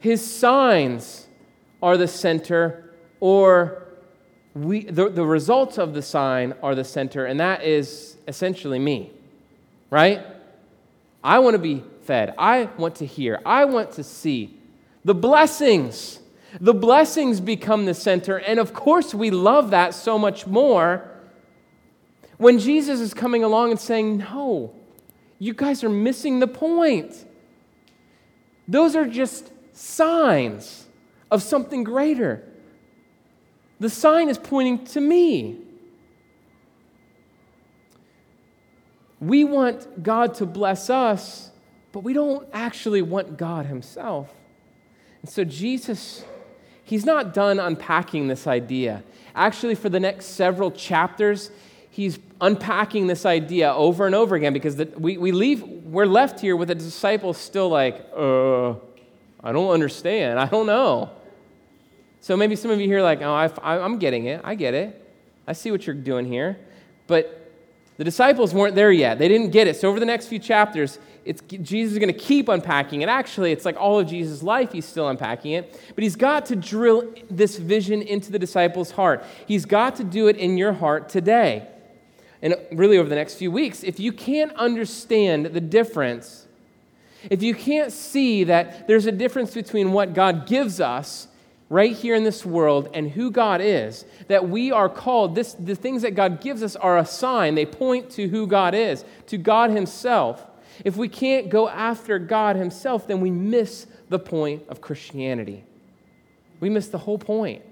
His 0.00 0.24
signs 0.24 1.26
are 1.82 1.96
the 1.96 2.08
center, 2.08 2.92
or 3.20 3.84
we, 4.54 4.84
the, 4.84 5.08
the 5.08 5.24
results 5.24 5.78
of 5.78 5.94
the 5.94 6.02
sign 6.02 6.54
are 6.62 6.74
the 6.74 6.84
center, 6.84 7.24
and 7.24 7.38
that 7.40 7.62
is 7.62 8.16
essentially 8.26 8.78
me, 8.78 9.12
right? 9.90 10.24
I 11.22 11.38
want 11.38 11.54
to 11.54 11.58
be 11.58 11.84
fed. 12.02 12.34
I 12.38 12.64
want 12.76 12.96
to 12.96 13.06
hear. 13.06 13.40
I 13.44 13.64
want 13.64 13.92
to 13.92 14.04
see. 14.04 14.56
The 15.04 15.14
blessings. 15.14 16.17
The 16.60 16.74
blessings 16.74 17.40
become 17.40 17.84
the 17.84 17.94
center. 17.94 18.38
And 18.38 18.58
of 18.58 18.72
course, 18.72 19.14
we 19.14 19.30
love 19.30 19.70
that 19.70 19.94
so 19.94 20.18
much 20.18 20.46
more 20.46 21.08
when 22.38 22.58
Jesus 22.58 23.00
is 23.00 23.12
coming 23.12 23.44
along 23.44 23.70
and 23.70 23.80
saying, 23.80 24.18
No, 24.18 24.74
you 25.38 25.52
guys 25.52 25.84
are 25.84 25.90
missing 25.90 26.40
the 26.40 26.46
point. 26.46 27.26
Those 28.66 28.96
are 28.96 29.06
just 29.06 29.52
signs 29.72 30.86
of 31.30 31.42
something 31.42 31.84
greater. 31.84 32.44
The 33.80 33.90
sign 33.90 34.28
is 34.28 34.38
pointing 34.38 34.84
to 34.86 35.00
me. 35.00 35.58
We 39.20 39.44
want 39.44 40.02
God 40.02 40.34
to 40.34 40.46
bless 40.46 40.90
us, 40.90 41.50
but 41.92 42.00
we 42.00 42.12
don't 42.12 42.48
actually 42.52 43.02
want 43.02 43.36
God 43.36 43.66
Himself. 43.66 44.32
And 45.22 45.30
so 45.30 45.44
Jesus, 45.44 46.24
He's 46.88 47.04
not 47.04 47.34
done 47.34 47.60
unpacking 47.60 48.28
this 48.28 48.46
idea. 48.46 49.02
Actually, 49.34 49.74
for 49.74 49.88
the 49.88 50.00
next 50.00 50.26
several 50.26 50.70
chapters, 50.70 51.50
He's 51.98 52.20
unpacking 52.40 53.08
this 53.08 53.26
idea 53.26 53.74
over 53.74 54.06
and 54.06 54.14
over 54.14 54.36
again 54.36 54.52
because 54.52 54.76
the, 54.76 54.84
we, 54.96 55.18
we 55.18 55.32
leave, 55.32 55.64
we're 55.64 56.06
left 56.06 56.38
here 56.38 56.54
with 56.54 56.68
the 56.68 56.76
disciples 56.76 57.36
still 57.36 57.68
like, 57.70 58.06
uh, 58.16 58.70
I 59.42 59.50
don't 59.50 59.70
understand. 59.70 60.38
I 60.38 60.46
don't 60.46 60.66
know. 60.66 61.10
So 62.20 62.36
maybe 62.36 62.54
some 62.54 62.70
of 62.70 62.80
you 62.80 62.86
here 62.86 62.98
are 62.98 63.02
like, 63.02 63.20
oh, 63.20 63.34
I, 63.34 63.84
I'm 63.84 63.98
getting 63.98 64.26
it. 64.26 64.40
I 64.44 64.54
get 64.54 64.74
it. 64.74 65.12
I 65.44 65.54
see 65.54 65.72
what 65.72 65.88
you're 65.88 65.96
doing 65.96 66.24
here. 66.24 66.56
But 67.08 67.52
the 67.96 68.04
disciples 68.04 68.54
weren't 68.54 68.76
there 68.76 68.92
yet. 68.92 69.18
They 69.18 69.26
didn't 69.26 69.50
get 69.50 69.66
it. 69.66 69.74
So 69.74 69.88
over 69.88 69.98
the 69.98 70.06
next 70.06 70.28
few 70.28 70.38
chapters, 70.38 71.00
it's, 71.28 71.42
Jesus 71.42 71.92
is 71.92 71.98
going 71.98 72.12
to 72.12 72.18
keep 72.18 72.48
unpacking 72.48 73.02
it. 73.02 73.08
Actually, 73.08 73.52
it's 73.52 73.64
like 73.64 73.76
all 73.76 73.98
of 73.98 74.08
Jesus' 74.08 74.42
life, 74.42 74.72
he's 74.72 74.86
still 74.86 75.08
unpacking 75.08 75.52
it. 75.52 75.80
But 75.94 76.02
he's 76.02 76.16
got 76.16 76.46
to 76.46 76.56
drill 76.56 77.12
this 77.30 77.56
vision 77.56 78.02
into 78.02 78.32
the 78.32 78.38
disciples' 78.38 78.90
heart. 78.90 79.24
He's 79.46 79.64
got 79.64 79.96
to 79.96 80.04
do 80.04 80.28
it 80.28 80.36
in 80.36 80.56
your 80.56 80.72
heart 80.72 81.08
today 81.08 81.68
and 82.42 82.54
really 82.72 82.98
over 82.98 83.08
the 83.08 83.14
next 83.14 83.34
few 83.34 83.50
weeks, 83.50 83.82
if 83.82 83.98
you 83.98 84.12
can't 84.12 84.52
understand 84.54 85.46
the 85.46 85.60
difference, 85.60 86.46
if 87.30 87.42
you 87.42 87.54
can't 87.54 87.92
see 87.92 88.44
that 88.44 88.86
there's 88.86 89.06
a 89.06 89.12
difference 89.12 89.54
between 89.54 89.92
what 89.92 90.14
God 90.14 90.46
gives 90.46 90.80
us 90.80 91.26
right 91.68 91.94
here 91.94 92.14
in 92.14 92.24
this 92.24 92.46
world 92.46 92.88
and 92.94 93.10
who 93.10 93.30
God 93.30 93.60
is, 93.60 94.04
that 94.28 94.48
we 94.48 94.70
are 94.70 94.88
called, 94.88 95.34
this, 95.34 95.54
the 95.54 95.74
things 95.74 96.02
that 96.02 96.14
God 96.14 96.40
gives 96.40 96.62
us 96.62 96.76
are 96.76 96.96
a 96.96 97.04
sign. 97.04 97.56
They 97.56 97.66
point 97.66 98.10
to 98.10 98.28
who 98.28 98.46
God 98.46 98.74
is, 98.74 99.04
to 99.26 99.36
God 99.36 99.70
Himself. 99.70 100.46
If 100.84 100.96
we 100.96 101.08
can't 101.08 101.48
go 101.48 101.68
after 101.68 102.18
God 102.18 102.56
Himself, 102.56 103.06
then 103.06 103.20
we 103.20 103.30
miss 103.30 103.86
the 104.08 104.18
point 104.18 104.62
of 104.68 104.80
Christianity. 104.80 105.64
We 106.60 106.70
miss 106.70 106.88
the 106.88 106.98
whole 106.98 107.18
point. 107.18 107.62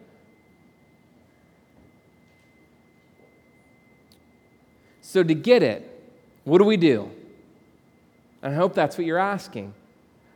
So, 5.01 5.23
to 5.23 5.35
get 5.35 5.63
it, 5.63 5.89
what 6.45 6.59
do 6.59 6.65
we 6.65 6.77
do? 6.77 7.11
And 8.43 8.53
I 8.53 8.57
hope 8.57 8.75
that's 8.75 8.99
what 8.99 9.07
you're 9.07 9.19
asking. 9.19 9.73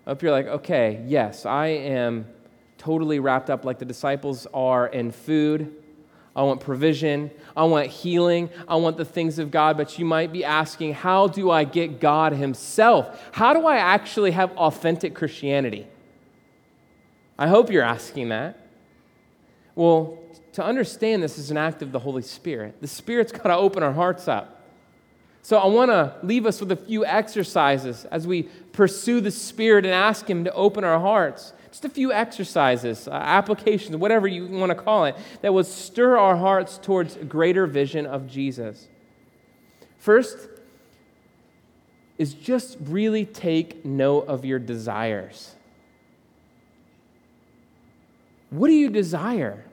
I 0.07 0.11
hope 0.11 0.23
you're 0.23 0.33
like, 0.33 0.47
okay, 0.47 1.05
yes, 1.07 1.45
I 1.45 1.67
am 1.67 2.27
totally 2.79 3.19
wrapped 3.19 3.51
up 3.51 3.65
like 3.65 3.79
the 3.79 3.85
disciples 3.85 4.47
are 4.55 4.87
in 4.87 5.11
food. 5.11 5.80
I 6.35 6.43
want 6.43 6.61
provision. 6.61 7.31
I 7.57 7.65
want 7.65 7.89
healing. 7.89 8.51
I 8.69 8.77
want 8.77 8.97
the 8.97 9.05
things 9.05 9.39
of 9.39 9.51
God. 9.51 9.77
But 9.77 9.99
you 9.99 10.05
might 10.05 10.33
be 10.33 10.45
asking, 10.45 10.95
how 10.95 11.27
do 11.27 11.51
I 11.51 11.65
get 11.65 12.01
God 12.01 12.33
Himself? 12.33 13.21
How 13.33 13.53
do 13.53 13.67
I 13.67 13.77
actually 13.77 14.31
have 14.31 14.53
authentic 14.57 15.15
Christianity? 15.15 15.87
I 17.39 17.49
hope 17.49 17.71
you're 17.71 17.83
asking 17.83 18.29
that. 18.29 18.67
Well, 19.75 20.19
to 20.53 20.65
understand 20.65 21.23
this 21.23 21.39
is 21.39 21.51
an 21.51 21.57
act 21.57 21.83
of 21.83 21.93
the 21.93 21.99
Holy 21.99 22.23
Spirit. 22.23 22.81
The 22.81 22.87
Spirit's 22.87 23.33
got 23.33 23.45
to 23.45 23.57
open 23.57 23.83
our 23.83 23.93
hearts 23.93 24.29
up. 24.29 24.59
So 25.43 25.57
I 25.57 25.67
want 25.67 25.91
to 25.91 26.15
leave 26.23 26.45
us 26.45 26.61
with 26.61 26.71
a 26.71 26.77
few 26.77 27.05
exercises 27.05 28.05
as 28.11 28.27
we 28.27 28.43
pursue 28.73 29.21
the 29.21 29.31
Spirit 29.31 29.85
and 29.85 29.95
ask 29.95 30.29
Him 30.29 30.45
to 30.45 30.53
open 30.53 30.85
our 30.85 31.01
hearts. 31.01 31.53
Just 31.71 31.85
a 31.85 31.89
few 31.89 32.13
exercises, 32.13 33.07
uh, 33.07 33.13
applications, 33.13 33.97
whatever 33.97 34.27
you 34.27 34.47
want 34.47 34.71
to 34.71 34.75
call 34.75 35.05
it, 35.05 35.17
that 35.43 35.55
would 35.55 35.67
stir 35.67 36.19
our 36.19 36.37
hearts 36.37 36.79
towards 36.79 37.17
a 37.17 37.25
greater 37.25 37.67
vision 37.67 38.07
of 38.07 38.27
Jesus. 38.27 38.89
First 39.99 40.49
is 42.19 42.35
just 42.35 42.77
really 42.81 43.25
take 43.25 43.85
note 43.85 44.27
of 44.27 44.45
your 44.45 44.59
desires. 44.59 45.55
What 48.51 48.67
do 48.67 48.75
you 48.75 48.91
desire? 48.91 49.65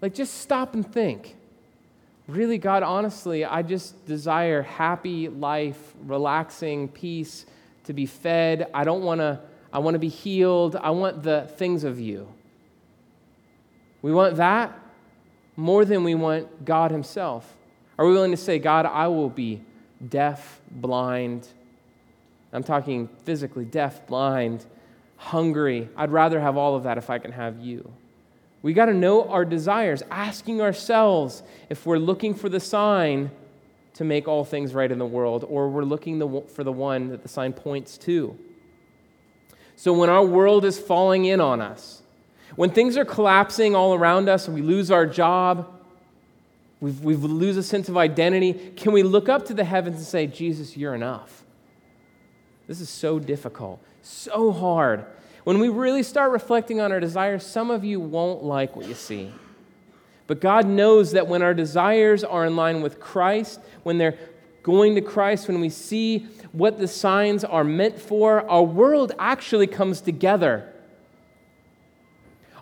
Like, 0.00 0.14
just 0.14 0.40
stop 0.40 0.74
and 0.74 0.90
think. 0.90 1.36
Really, 2.26 2.58
God, 2.58 2.82
honestly, 2.82 3.44
I 3.44 3.62
just 3.62 4.06
desire 4.06 4.62
happy 4.62 5.28
life, 5.28 5.94
relaxing, 6.06 6.88
peace, 6.88 7.44
to 7.84 7.92
be 7.92 8.06
fed. 8.06 8.68
I 8.74 8.84
don't 8.84 9.02
want 9.02 9.20
to, 9.20 9.40
I 9.72 9.78
want 9.78 9.94
to 9.94 9.98
be 9.98 10.08
healed. 10.08 10.76
I 10.76 10.90
want 10.90 11.22
the 11.22 11.50
things 11.56 11.84
of 11.84 12.00
you. 12.00 12.28
We 14.02 14.12
want 14.12 14.36
that 14.36 14.78
more 15.56 15.84
than 15.84 16.04
we 16.04 16.14
want 16.14 16.64
God 16.64 16.90
Himself. 16.90 17.56
Are 17.98 18.06
we 18.06 18.12
willing 18.12 18.32
to 18.32 18.36
say, 18.36 18.58
God, 18.58 18.86
I 18.86 19.08
will 19.08 19.30
be 19.30 19.62
deaf, 20.06 20.60
blind? 20.70 21.46
I'm 22.52 22.62
talking 22.62 23.08
physically 23.24 23.64
deaf, 23.64 24.06
blind, 24.06 24.64
hungry. 25.16 25.88
I'd 25.96 26.10
rather 26.10 26.40
have 26.40 26.56
all 26.56 26.76
of 26.76 26.84
that 26.84 26.98
if 26.98 27.10
I 27.10 27.18
can 27.18 27.32
have 27.32 27.60
you. 27.60 27.90
We 28.62 28.72
got 28.72 28.86
to 28.86 28.94
know 28.94 29.28
our 29.28 29.44
desires, 29.44 30.02
asking 30.10 30.60
ourselves 30.60 31.42
if 31.68 31.84
we're 31.84 31.98
looking 31.98 32.34
for 32.34 32.48
the 32.48 32.60
sign 32.60 33.30
to 33.94 34.04
make 34.04 34.26
all 34.28 34.44
things 34.44 34.74
right 34.74 34.90
in 34.90 34.98
the 34.98 35.06
world, 35.06 35.44
or 35.48 35.68
we're 35.68 35.84
looking 35.84 36.18
for 36.48 36.64
the 36.64 36.72
one 36.72 37.08
that 37.08 37.22
the 37.22 37.28
sign 37.28 37.52
points 37.52 37.96
to. 37.98 38.36
So 39.76 39.92
when 39.92 40.10
our 40.10 40.24
world 40.24 40.64
is 40.64 40.78
falling 40.78 41.24
in 41.24 41.40
on 41.40 41.60
us, 41.60 42.02
when 42.56 42.70
things 42.70 42.96
are 42.96 43.04
collapsing 43.04 43.74
all 43.74 43.94
around 43.94 44.28
us, 44.28 44.48
we 44.48 44.62
lose 44.62 44.90
our 44.90 45.06
job, 45.06 45.70
we 46.80 46.90
we 46.90 47.14
lose 47.14 47.56
a 47.56 47.62
sense 47.62 47.88
of 47.88 47.96
identity, 47.96 48.52
can 48.76 48.92
we 48.92 49.02
look 49.02 49.28
up 49.28 49.46
to 49.46 49.54
the 49.54 49.64
heavens 49.64 49.96
and 49.96 50.04
say, 50.04 50.26
Jesus, 50.26 50.76
you're 50.76 50.94
enough? 50.94 51.44
This 52.66 52.80
is 52.80 52.88
so 52.88 53.18
difficult, 53.18 53.80
so 54.02 54.52
hard. 54.52 55.04
When 55.44 55.58
we 55.58 55.68
really 55.68 56.02
start 56.02 56.32
reflecting 56.32 56.80
on 56.80 56.90
our 56.92 57.00
desires, 57.00 57.44
some 57.44 57.70
of 57.70 57.84
you 57.84 58.00
won't 58.00 58.42
like 58.42 58.76
what 58.76 58.86
you 58.86 58.94
see. 58.94 59.32
But 60.26 60.40
God 60.40 60.66
knows 60.66 61.12
that 61.12 61.26
when 61.26 61.42
our 61.42 61.54
desires 61.54 62.24
are 62.24 62.46
in 62.46 62.56
line 62.56 62.82
with 62.82 63.00
Christ, 63.00 63.60
when 63.82 63.98
they're 63.98 64.18
going 64.62 64.94
to 64.94 65.00
Christ, 65.00 65.48
when 65.48 65.60
we 65.60 65.68
see 65.68 66.26
what 66.52 66.78
the 66.78 66.88
signs 66.88 67.44
are 67.44 67.64
meant 67.64 68.00
for, 68.00 68.48
our 68.48 68.62
world 68.62 69.12
actually 69.18 69.66
comes 69.66 70.00
together 70.00 70.74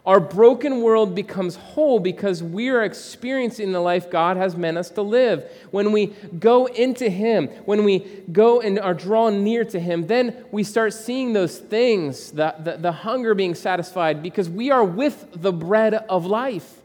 our 0.04 0.18
broken 0.18 0.80
world 0.80 1.14
becomes 1.14 1.54
whole 1.54 2.00
because 2.00 2.42
we 2.42 2.70
are 2.70 2.82
experiencing 2.82 3.70
the 3.70 3.78
life 3.78 4.10
God 4.10 4.36
has 4.36 4.56
meant 4.56 4.76
us 4.76 4.90
to 4.90 5.02
live. 5.02 5.44
When 5.70 5.92
we 5.92 6.06
go 6.40 6.66
into 6.66 7.08
Him, 7.08 7.46
when 7.66 7.84
we 7.84 8.00
go 8.32 8.60
and 8.60 8.80
are 8.80 8.94
drawn 8.94 9.44
near 9.44 9.64
to 9.66 9.78
Him, 9.78 10.08
then 10.08 10.44
we 10.50 10.64
start 10.64 10.92
seeing 10.92 11.34
those 11.34 11.56
things, 11.56 12.32
the, 12.32 12.52
the, 12.58 12.78
the 12.78 12.92
hunger 12.92 13.34
being 13.34 13.54
satisfied, 13.54 14.24
because 14.24 14.50
we 14.50 14.72
are 14.72 14.82
with 14.84 15.28
the 15.34 15.52
bread 15.52 15.94
of 15.94 16.26
life. 16.26 16.81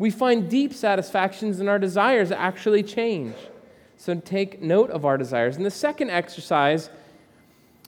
We 0.00 0.10
find 0.10 0.48
deep 0.48 0.72
satisfactions 0.72 1.60
and 1.60 1.68
our 1.68 1.78
desires 1.78 2.32
actually 2.32 2.82
change. 2.82 3.34
So 3.98 4.14
take 4.14 4.62
note 4.62 4.88
of 4.88 5.04
our 5.04 5.18
desires. 5.18 5.58
And 5.58 5.66
the 5.66 5.70
second 5.70 6.08
exercise 6.08 6.88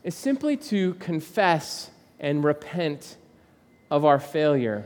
is 0.05 0.15
simply 0.15 0.59
to 0.59 0.93
confess 0.95 1.91
and 2.21 2.45
repent 2.45 3.17
of 3.91 4.05
our 4.05 4.19
failure. 4.19 4.85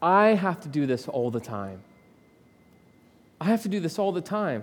I 0.00 0.34
have 0.34 0.60
to 0.60 0.68
do 0.68 0.86
this 0.86 1.08
all 1.08 1.32
the 1.32 1.40
time. 1.40 1.82
I 3.40 3.46
have 3.46 3.62
to 3.62 3.68
do 3.68 3.80
this 3.80 3.98
all 3.98 4.12
the 4.12 4.20
time. 4.20 4.62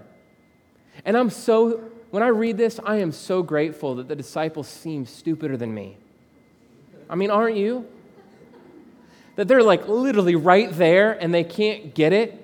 And 1.04 1.18
I'm 1.18 1.30
so, 1.30 1.84
when 2.12 2.24
I 2.24 2.28
read 2.28 2.56
this, 2.56 2.80
I 2.86 2.96
am 3.00 3.12
so 3.12 3.44
grateful 3.44 3.96
that 3.96 4.08
the 4.08 4.16
disciples 4.16 4.70
seem 4.70 5.06
stupider 5.06 5.58
than 5.58 5.74
me. 5.74 5.98
I 7.10 7.16
mean, 7.16 7.30
aren't 7.30 7.58
you? 7.58 7.88
That 9.36 9.48
they're 9.48 9.64
like 9.64 9.88
literally 9.88 10.36
right 10.36 10.72
there 10.72 11.12
and 11.12 11.34
they 11.34 11.44
can't 11.44 11.96
get 11.96 12.14
it 12.14 12.42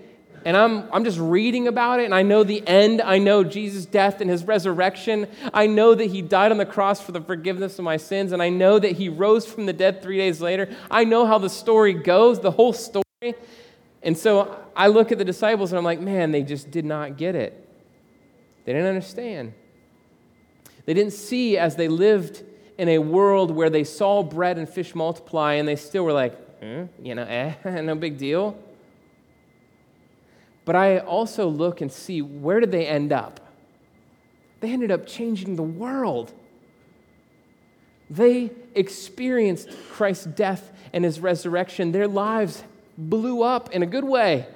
and 0.47 0.55
I'm, 0.55 0.87
I'm 0.93 1.03
just 1.03 1.19
reading 1.19 1.67
about 1.67 1.99
it, 1.99 2.05
and 2.05 2.15
I 2.15 2.21
know 2.21 2.41
the 2.41 2.65
end. 2.65 3.01
I 3.01 3.17
know 3.17 3.43
Jesus' 3.43 3.85
death 3.85 4.21
and 4.21 4.29
his 4.29 4.45
resurrection. 4.45 5.27
I 5.53 5.67
know 5.67 5.93
that 5.93 6.05
he 6.05 6.21
died 6.21 6.53
on 6.53 6.57
the 6.57 6.65
cross 6.65 7.01
for 7.01 7.11
the 7.11 7.19
forgiveness 7.19 7.77
of 7.79 7.83
my 7.83 7.97
sins, 7.97 8.31
and 8.31 8.41
I 8.41 8.47
know 8.47 8.79
that 8.79 8.93
he 8.93 9.09
rose 9.09 9.45
from 9.45 9.65
the 9.65 9.73
dead 9.73 10.01
three 10.01 10.15
days 10.15 10.39
later. 10.39 10.73
I 10.89 11.03
know 11.03 11.25
how 11.25 11.37
the 11.37 11.49
story 11.49 11.93
goes, 11.93 12.39
the 12.39 12.51
whole 12.51 12.71
story. 12.71 13.03
And 14.01 14.17
so 14.17 14.57
I 14.73 14.87
look 14.87 15.11
at 15.11 15.17
the 15.17 15.25
disciples, 15.25 15.73
and 15.73 15.77
I'm 15.77 15.83
like, 15.83 15.99
man, 15.99 16.31
they 16.31 16.43
just 16.43 16.71
did 16.71 16.85
not 16.85 17.17
get 17.17 17.35
it. 17.35 17.67
They 18.63 18.71
didn't 18.71 18.87
understand. 18.87 19.53
They 20.85 20.93
didn't 20.93 21.11
see 21.11 21.57
as 21.57 21.75
they 21.75 21.89
lived 21.89 22.41
in 22.77 22.87
a 22.87 22.99
world 22.99 23.51
where 23.51 23.69
they 23.69 23.83
saw 23.83 24.23
bread 24.23 24.57
and 24.57 24.69
fish 24.69 24.95
multiply, 24.95 25.55
and 25.55 25.67
they 25.67 25.75
still 25.75 26.05
were 26.05 26.13
like, 26.13 26.46
eh, 26.61 26.85
you 27.01 27.15
know, 27.15 27.23
eh, 27.23 27.53
no 27.81 27.95
big 27.95 28.17
deal. 28.17 28.57
But 30.65 30.75
I 30.75 30.99
also 30.99 31.47
look 31.47 31.81
and 31.81 31.91
see 31.91 32.21
where 32.21 32.59
did 32.59 32.71
they 32.71 32.87
end 32.87 33.13
up? 33.13 33.39
They 34.59 34.71
ended 34.71 34.91
up 34.91 35.07
changing 35.07 35.55
the 35.55 35.63
world. 35.63 36.33
They 38.09 38.51
experienced 38.75 39.69
Christ's 39.91 40.25
death 40.25 40.71
and 40.93 41.03
his 41.03 41.19
resurrection. 41.19 41.91
Their 41.91 42.07
lives 42.07 42.63
blew 42.97 43.43
up 43.43 43.71
in 43.71 43.83
a 43.83 43.85
good 43.85 44.03
way. 44.03 44.47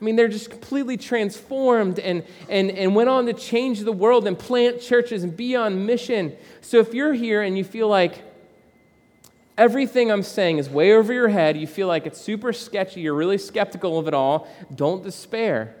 I 0.00 0.04
mean, 0.04 0.14
they're 0.14 0.28
just 0.28 0.50
completely 0.50 0.96
transformed 0.96 1.98
and, 1.98 2.22
and, 2.48 2.70
and 2.70 2.94
went 2.94 3.08
on 3.08 3.26
to 3.26 3.32
change 3.32 3.80
the 3.80 3.92
world 3.92 4.28
and 4.28 4.38
plant 4.38 4.80
churches 4.80 5.24
and 5.24 5.36
be 5.36 5.56
on 5.56 5.86
mission. 5.86 6.36
So 6.60 6.78
if 6.78 6.94
you're 6.94 7.14
here 7.14 7.42
and 7.42 7.58
you 7.58 7.64
feel 7.64 7.88
like, 7.88 8.22
everything 9.58 10.10
I'm 10.10 10.22
saying 10.22 10.58
is 10.58 10.70
way 10.70 10.92
over 10.92 11.12
your 11.12 11.28
head, 11.28 11.56
you 11.56 11.66
feel 11.66 11.88
like 11.88 12.06
it's 12.06 12.20
super 12.20 12.52
sketchy, 12.52 13.00
you're 13.00 13.14
really 13.14 13.36
skeptical 13.36 13.98
of 13.98 14.06
it 14.06 14.14
all, 14.14 14.48
don't 14.74 15.02
despair. 15.02 15.74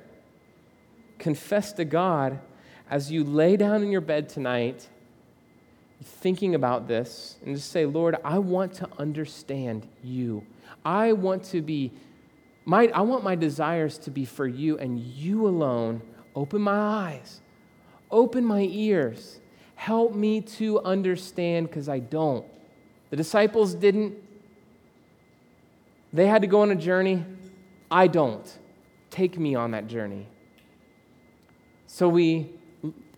Confess 1.18 1.72
to 1.74 1.84
God 1.84 2.40
as 2.90 3.10
you 3.10 3.22
lay 3.24 3.56
down 3.56 3.82
in 3.82 3.90
your 3.90 4.00
bed 4.00 4.28
tonight, 4.28 4.88
thinking 6.02 6.54
about 6.54 6.88
this, 6.88 7.36
and 7.44 7.54
just 7.54 7.70
say, 7.70 7.86
Lord, 7.86 8.16
I 8.24 8.38
want 8.38 8.74
to 8.74 8.88
understand 8.98 9.88
you. 10.02 10.44
I 10.84 11.12
want 11.12 11.44
to 11.44 11.62
be, 11.62 11.92
my, 12.64 12.88
I 12.88 13.02
want 13.02 13.22
my 13.22 13.36
desires 13.36 13.96
to 13.98 14.10
be 14.10 14.24
for 14.24 14.46
you 14.46 14.76
and 14.78 14.98
you 14.98 15.46
alone. 15.46 16.02
Open 16.34 16.60
my 16.60 16.78
eyes, 16.78 17.40
open 18.10 18.44
my 18.44 18.62
ears. 18.70 19.40
Help 19.76 20.12
me 20.12 20.40
to 20.40 20.80
understand 20.80 21.68
because 21.68 21.88
I 21.88 22.00
don't. 22.00 22.44
The 23.10 23.16
disciples 23.16 23.74
didn't. 23.74 24.14
They 26.12 26.26
had 26.26 26.42
to 26.42 26.48
go 26.48 26.62
on 26.62 26.70
a 26.70 26.76
journey. 26.76 27.24
I 27.90 28.06
don't. 28.06 28.58
Take 29.10 29.38
me 29.38 29.54
on 29.54 29.70
that 29.72 29.86
journey. 29.86 30.26
So 31.86 32.08
we 32.08 32.50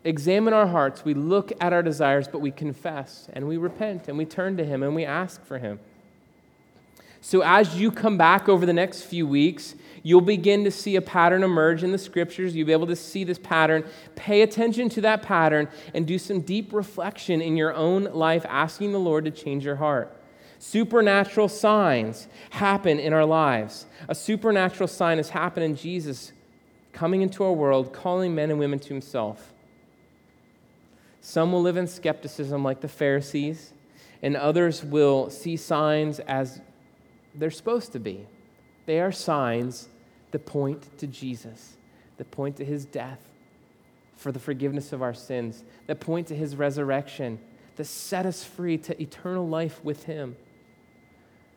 examine 0.05 0.55
our 0.55 0.66
hearts, 0.66 1.05
we 1.05 1.14
look 1.14 1.53
at 1.61 1.72
our 1.72 1.82
desires, 1.82 2.28
but 2.28 2.41
we 2.41 2.51
confess 2.51 3.28
and 3.32 3.47
we 3.47 3.57
repent 3.57 4.09
and 4.09 4.16
we 4.16 4.24
turn 4.24 4.57
to 4.57 4.64
Him 4.64 4.82
and 4.82 4.95
we 4.95 5.05
ask 5.05 5.45
for 5.45 5.59
Him. 5.59 5.80
So 7.21 7.43
as 7.43 7.79
you 7.79 7.91
come 7.91 8.16
back 8.16 8.49
over 8.49 8.64
the 8.64 8.73
next 8.73 9.03
few 9.03 9.27
weeks, 9.27 9.75
you'll 10.03 10.23
begin 10.23 10.64
to 10.64 10.71
see 10.71 10.97
a 10.97 11.03
pattern 11.03 11.43
emerge 11.43 11.83
in 11.83 11.93
the 11.93 11.99
scriptures. 11.99 12.57
You'll 12.57 12.66
be 12.66 12.73
able 12.73 12.87
to 12.87 12.97
see 12.97 13.25
this 13.25 13.39
pattern. 13.39 13.85
Pay 14.16 14.43
attention 14.43 14.89
to 14.91 15.01
that 15.03 15.23
pattern 15.23 15.68
and 15.95 16.07
do 16.07 16.18
some 16.18 16.41
deep 16.41 16.73
reflection 16.73 17.43
in 17.43 17.57
your 17.57 17.75
own 17.75 18.05
life, 18.05 18.47
asking 18.49 18.93
the 18.93 18.99
Lord 18.99 19.27
to 19.27 19.31
change 19.31 19.64
your 19.64 19.77
heart. 19.77 20.16
Supernatural 20.59 21.49
signs 21.49 22.29
happen 22.51 22.99
in 22.99 23.12
our 23.12 23.25
lives. 23.25 23.87
A 24.09 24.14
supernatural 24.14 24.89
sign 24.89 25.18
has 25.18 25.31
happened 25.31 25.64
in 25.64 25.77
Jesus 25.77 26.33
coming 26.93 27.23
into 27.23 27.45
our 27.45 27.53
world, 27.53 27.93
calling 27.93 28.35
men 28.35 28.51
and 28.51 28.59
women 28.59 28.79
to 28.79 28.89
himself. 28.89 29.53
Some 31.21 31.53
will 31.53 31.62
live 31.62 31.77
in 31.77 31.87
skepticism 31.87 32.64
like 32.64 32.81
the 32.81 32.89
Pharisees 32.89 33.73
and 34.23 34.37
others 34.37 34.85
will 34.85 35.31
see 35.31 35.57
signs 35.57 36.18
as 36.21 36.61
they're 37.35 37.51
supposed 37.51 37.93
to 37.93 37.99
be. 37.99 38.26
They 38.87 39.01
are 39.01 39.12
signs 39.12 39.89
that 40.31 40.47
point 40.47 40.99
to 40.99 41.07
Jesus, 41.07 41.76
that 42.16 42.31
point 42.31 42.57
to 42.57 42.64
his 42.64 42.85
death 42.85 43.20
for 44.16 44.33
the 44.33 44.39
forgiveness 44.39 44.93
of 44.93 45.03
our 45.03 45.14
sins, 45.14 45.64
that 45.87 46.01
point 46.01 46.26
to 46.28 46.35
his 46.35 46.57
resurrection, 46.57 47.39
that 47.76 47.85
set 47.85 48.26
us 48.26 48.45
free 48.45 48.76
to 48.76 49.01
eternal 49.01 49.49
life 49.49 49.83
with 49.85 50.05
him. 50.05 50.37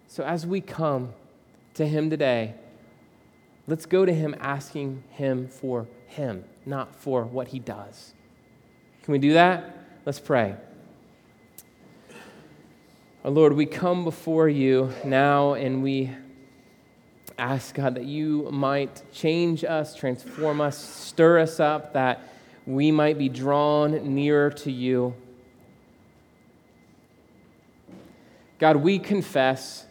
So 0.08 0.24
as 0.24 0.46
we 0.46 0.62
come 0.62 1.14
to 1.74 1.86
him 1.86 2.10
today, 2.10 2.56
let's 3.68 3.86
go 3.86 4.06
to 4.06 4.14
him 4.14 4.36
asking 4.40 5.04
him 5.10 5.48
for 5.48 5.88
him, 6.08 6.46
not 6.66 6.96
for 6.96 7.24
what 7.24 7.50
he 7.50 7.60
does. 7.60 8.14
Can 9.04 9.12
we 9.12 9.20
do 9.20 9.34
that? 9.34 9.76
Let's 10.06 10.20
pray. 10.20 10.56
Our 13.24 13.32
Lord, 13.32 13.54
we 13.54 13.66
come 13.66 14.04
before 14.04 14.50
you 14.50 14.92
now 15.06 15.54
and 15.54 15.82
we 15.82 16.12
ask, 17.38 17.74
God, 17.74 17.96
that 17.96 18.04
you 18.04 18.50
might 18.52 19.02
change 19.14 19.64
us, 19.64 19.96
transform 19.96 20.60
us, 20.60 20.78
stir 20.78 21.40
us 21.40 21.62
up, 21.62 21.94
that 21.94 22.20
we 22.66 22.92
might 22.92 23.18
be 23.18 23.30
drawn 23.30 24.14
nearer 24.14 24.50
to 24.50 24.72
you. 24.74 25.16
God, 28.60 28.76
we 28.76 29.00
confess 29.00 29.86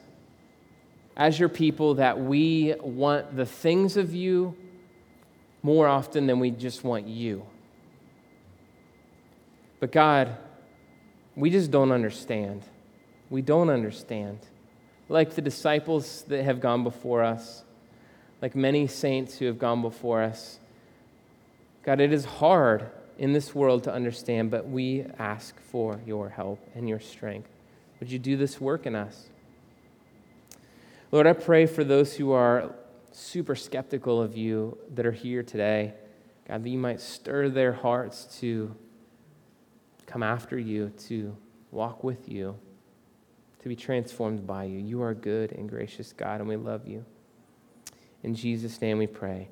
as 1.17 1.41
your 1.41 1.49
people 1.49 1.95
that 1.95 2.21
we 2.21 2.75
want 2.83 3.35
the 3.35 3.47
things 3.47 3.97
of 3.97 4.15
you 4.15 4.55
more 5.63 5.89
often 5.89 6.27
than 6.27 6.39
we 6.39 6.51
just 6.51 6.85
want 6.85 7.09
you. 7.09 7.47
But 9.81 9.91
God, 9.91 10.37
we 11.35 11.49
just 11.49 11.71
don't 11.71 11.93
understand 11.93 12.63
we 13.33 13.41
don't 13.41 13.71
understand. 13.71 14.39
Like 15.09 15.35
the 15.35 15.41
disciples 15.41 16.23
that 16.29 16.45
have 16.45 16.61
gone 16.61 16.85
before 16.85 17.25
us, 17.25 17.65
like 18.43 18.55
many 18.55 18.87
saints 18.87 19.39
who 19.39 19.47
have 19.47 19.59
gone 19.59 19.81
before 19.81 20.23
us. 20.23 20.59
God, 21.83 21.99
it 21.99 22.13
is 22.13 22.27
hard 22.27 22.91
in 23.19 23.33
this 23.33 23.55
world 23.55 23.85
to 23.85 23.93
understand, 23.93 24.51
but 24.51 24.69
we 24.69 25.07
ask 25.19 25.59
for 25.61 25.99
your 26.07 26.29
help 26.29 26.61
and 26.75 26.87
your 26.87 27.01
strength. 27.01 27.49
Would 28.01 28.11
you 28.11 28.19
do 28.19 28.37
this 28.37 28.61
work 28.61 28.85
in 28.85 28.95
us? 28.95 29.29
Lord, 31.11 31.27
I 31.27 31.33
pray 31.33 31.65
for 31.65 31.85
those 31.85 32.15
who 32.17 32.33
are 32.33 32.75
super 33.13 33.55
skeptical 33.55 34.21
of 34.21 34.37
you 34.37 34.77
that 34.95 35.07
are 35.07 35.13
here 35.13 35.43
today. 35.43 35.95
God, 36.47 36.65
that 36.65 36.69
you 36.69 36.79
might 36.79 37.01
stir 37.01 37.49
their 37.49 37.73
hearts 37.73 38.41
to 38.41 38.77
come 40.07 40.23
after 40.23 40.59
you, 40.59 40.91
to 41.07 41.35
walk 41.71 42.05
with 42.05 42.29
you 42.29 42.59
to 43.63 43.69
be 43.69 43.77
transformed 43.77 44.47
by 44.47 44.65
you. 44.65 44.79
You 44.79 45.03
are 45.03 45.15
good 45.15 45.53
and 45.53 45.69
gracious 45.69 46.13
God, 46.13 46.41
and 46.41 46.49
we 46.49 46.57
love 46.57 46.87
you. 46.87 47.05
In 48.23 48.35
Jesus' 48.35 48.81
name 48.81 48.99
we 48.99 49.07
pray. 49.07 49.49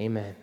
Amen. 0.00 0.34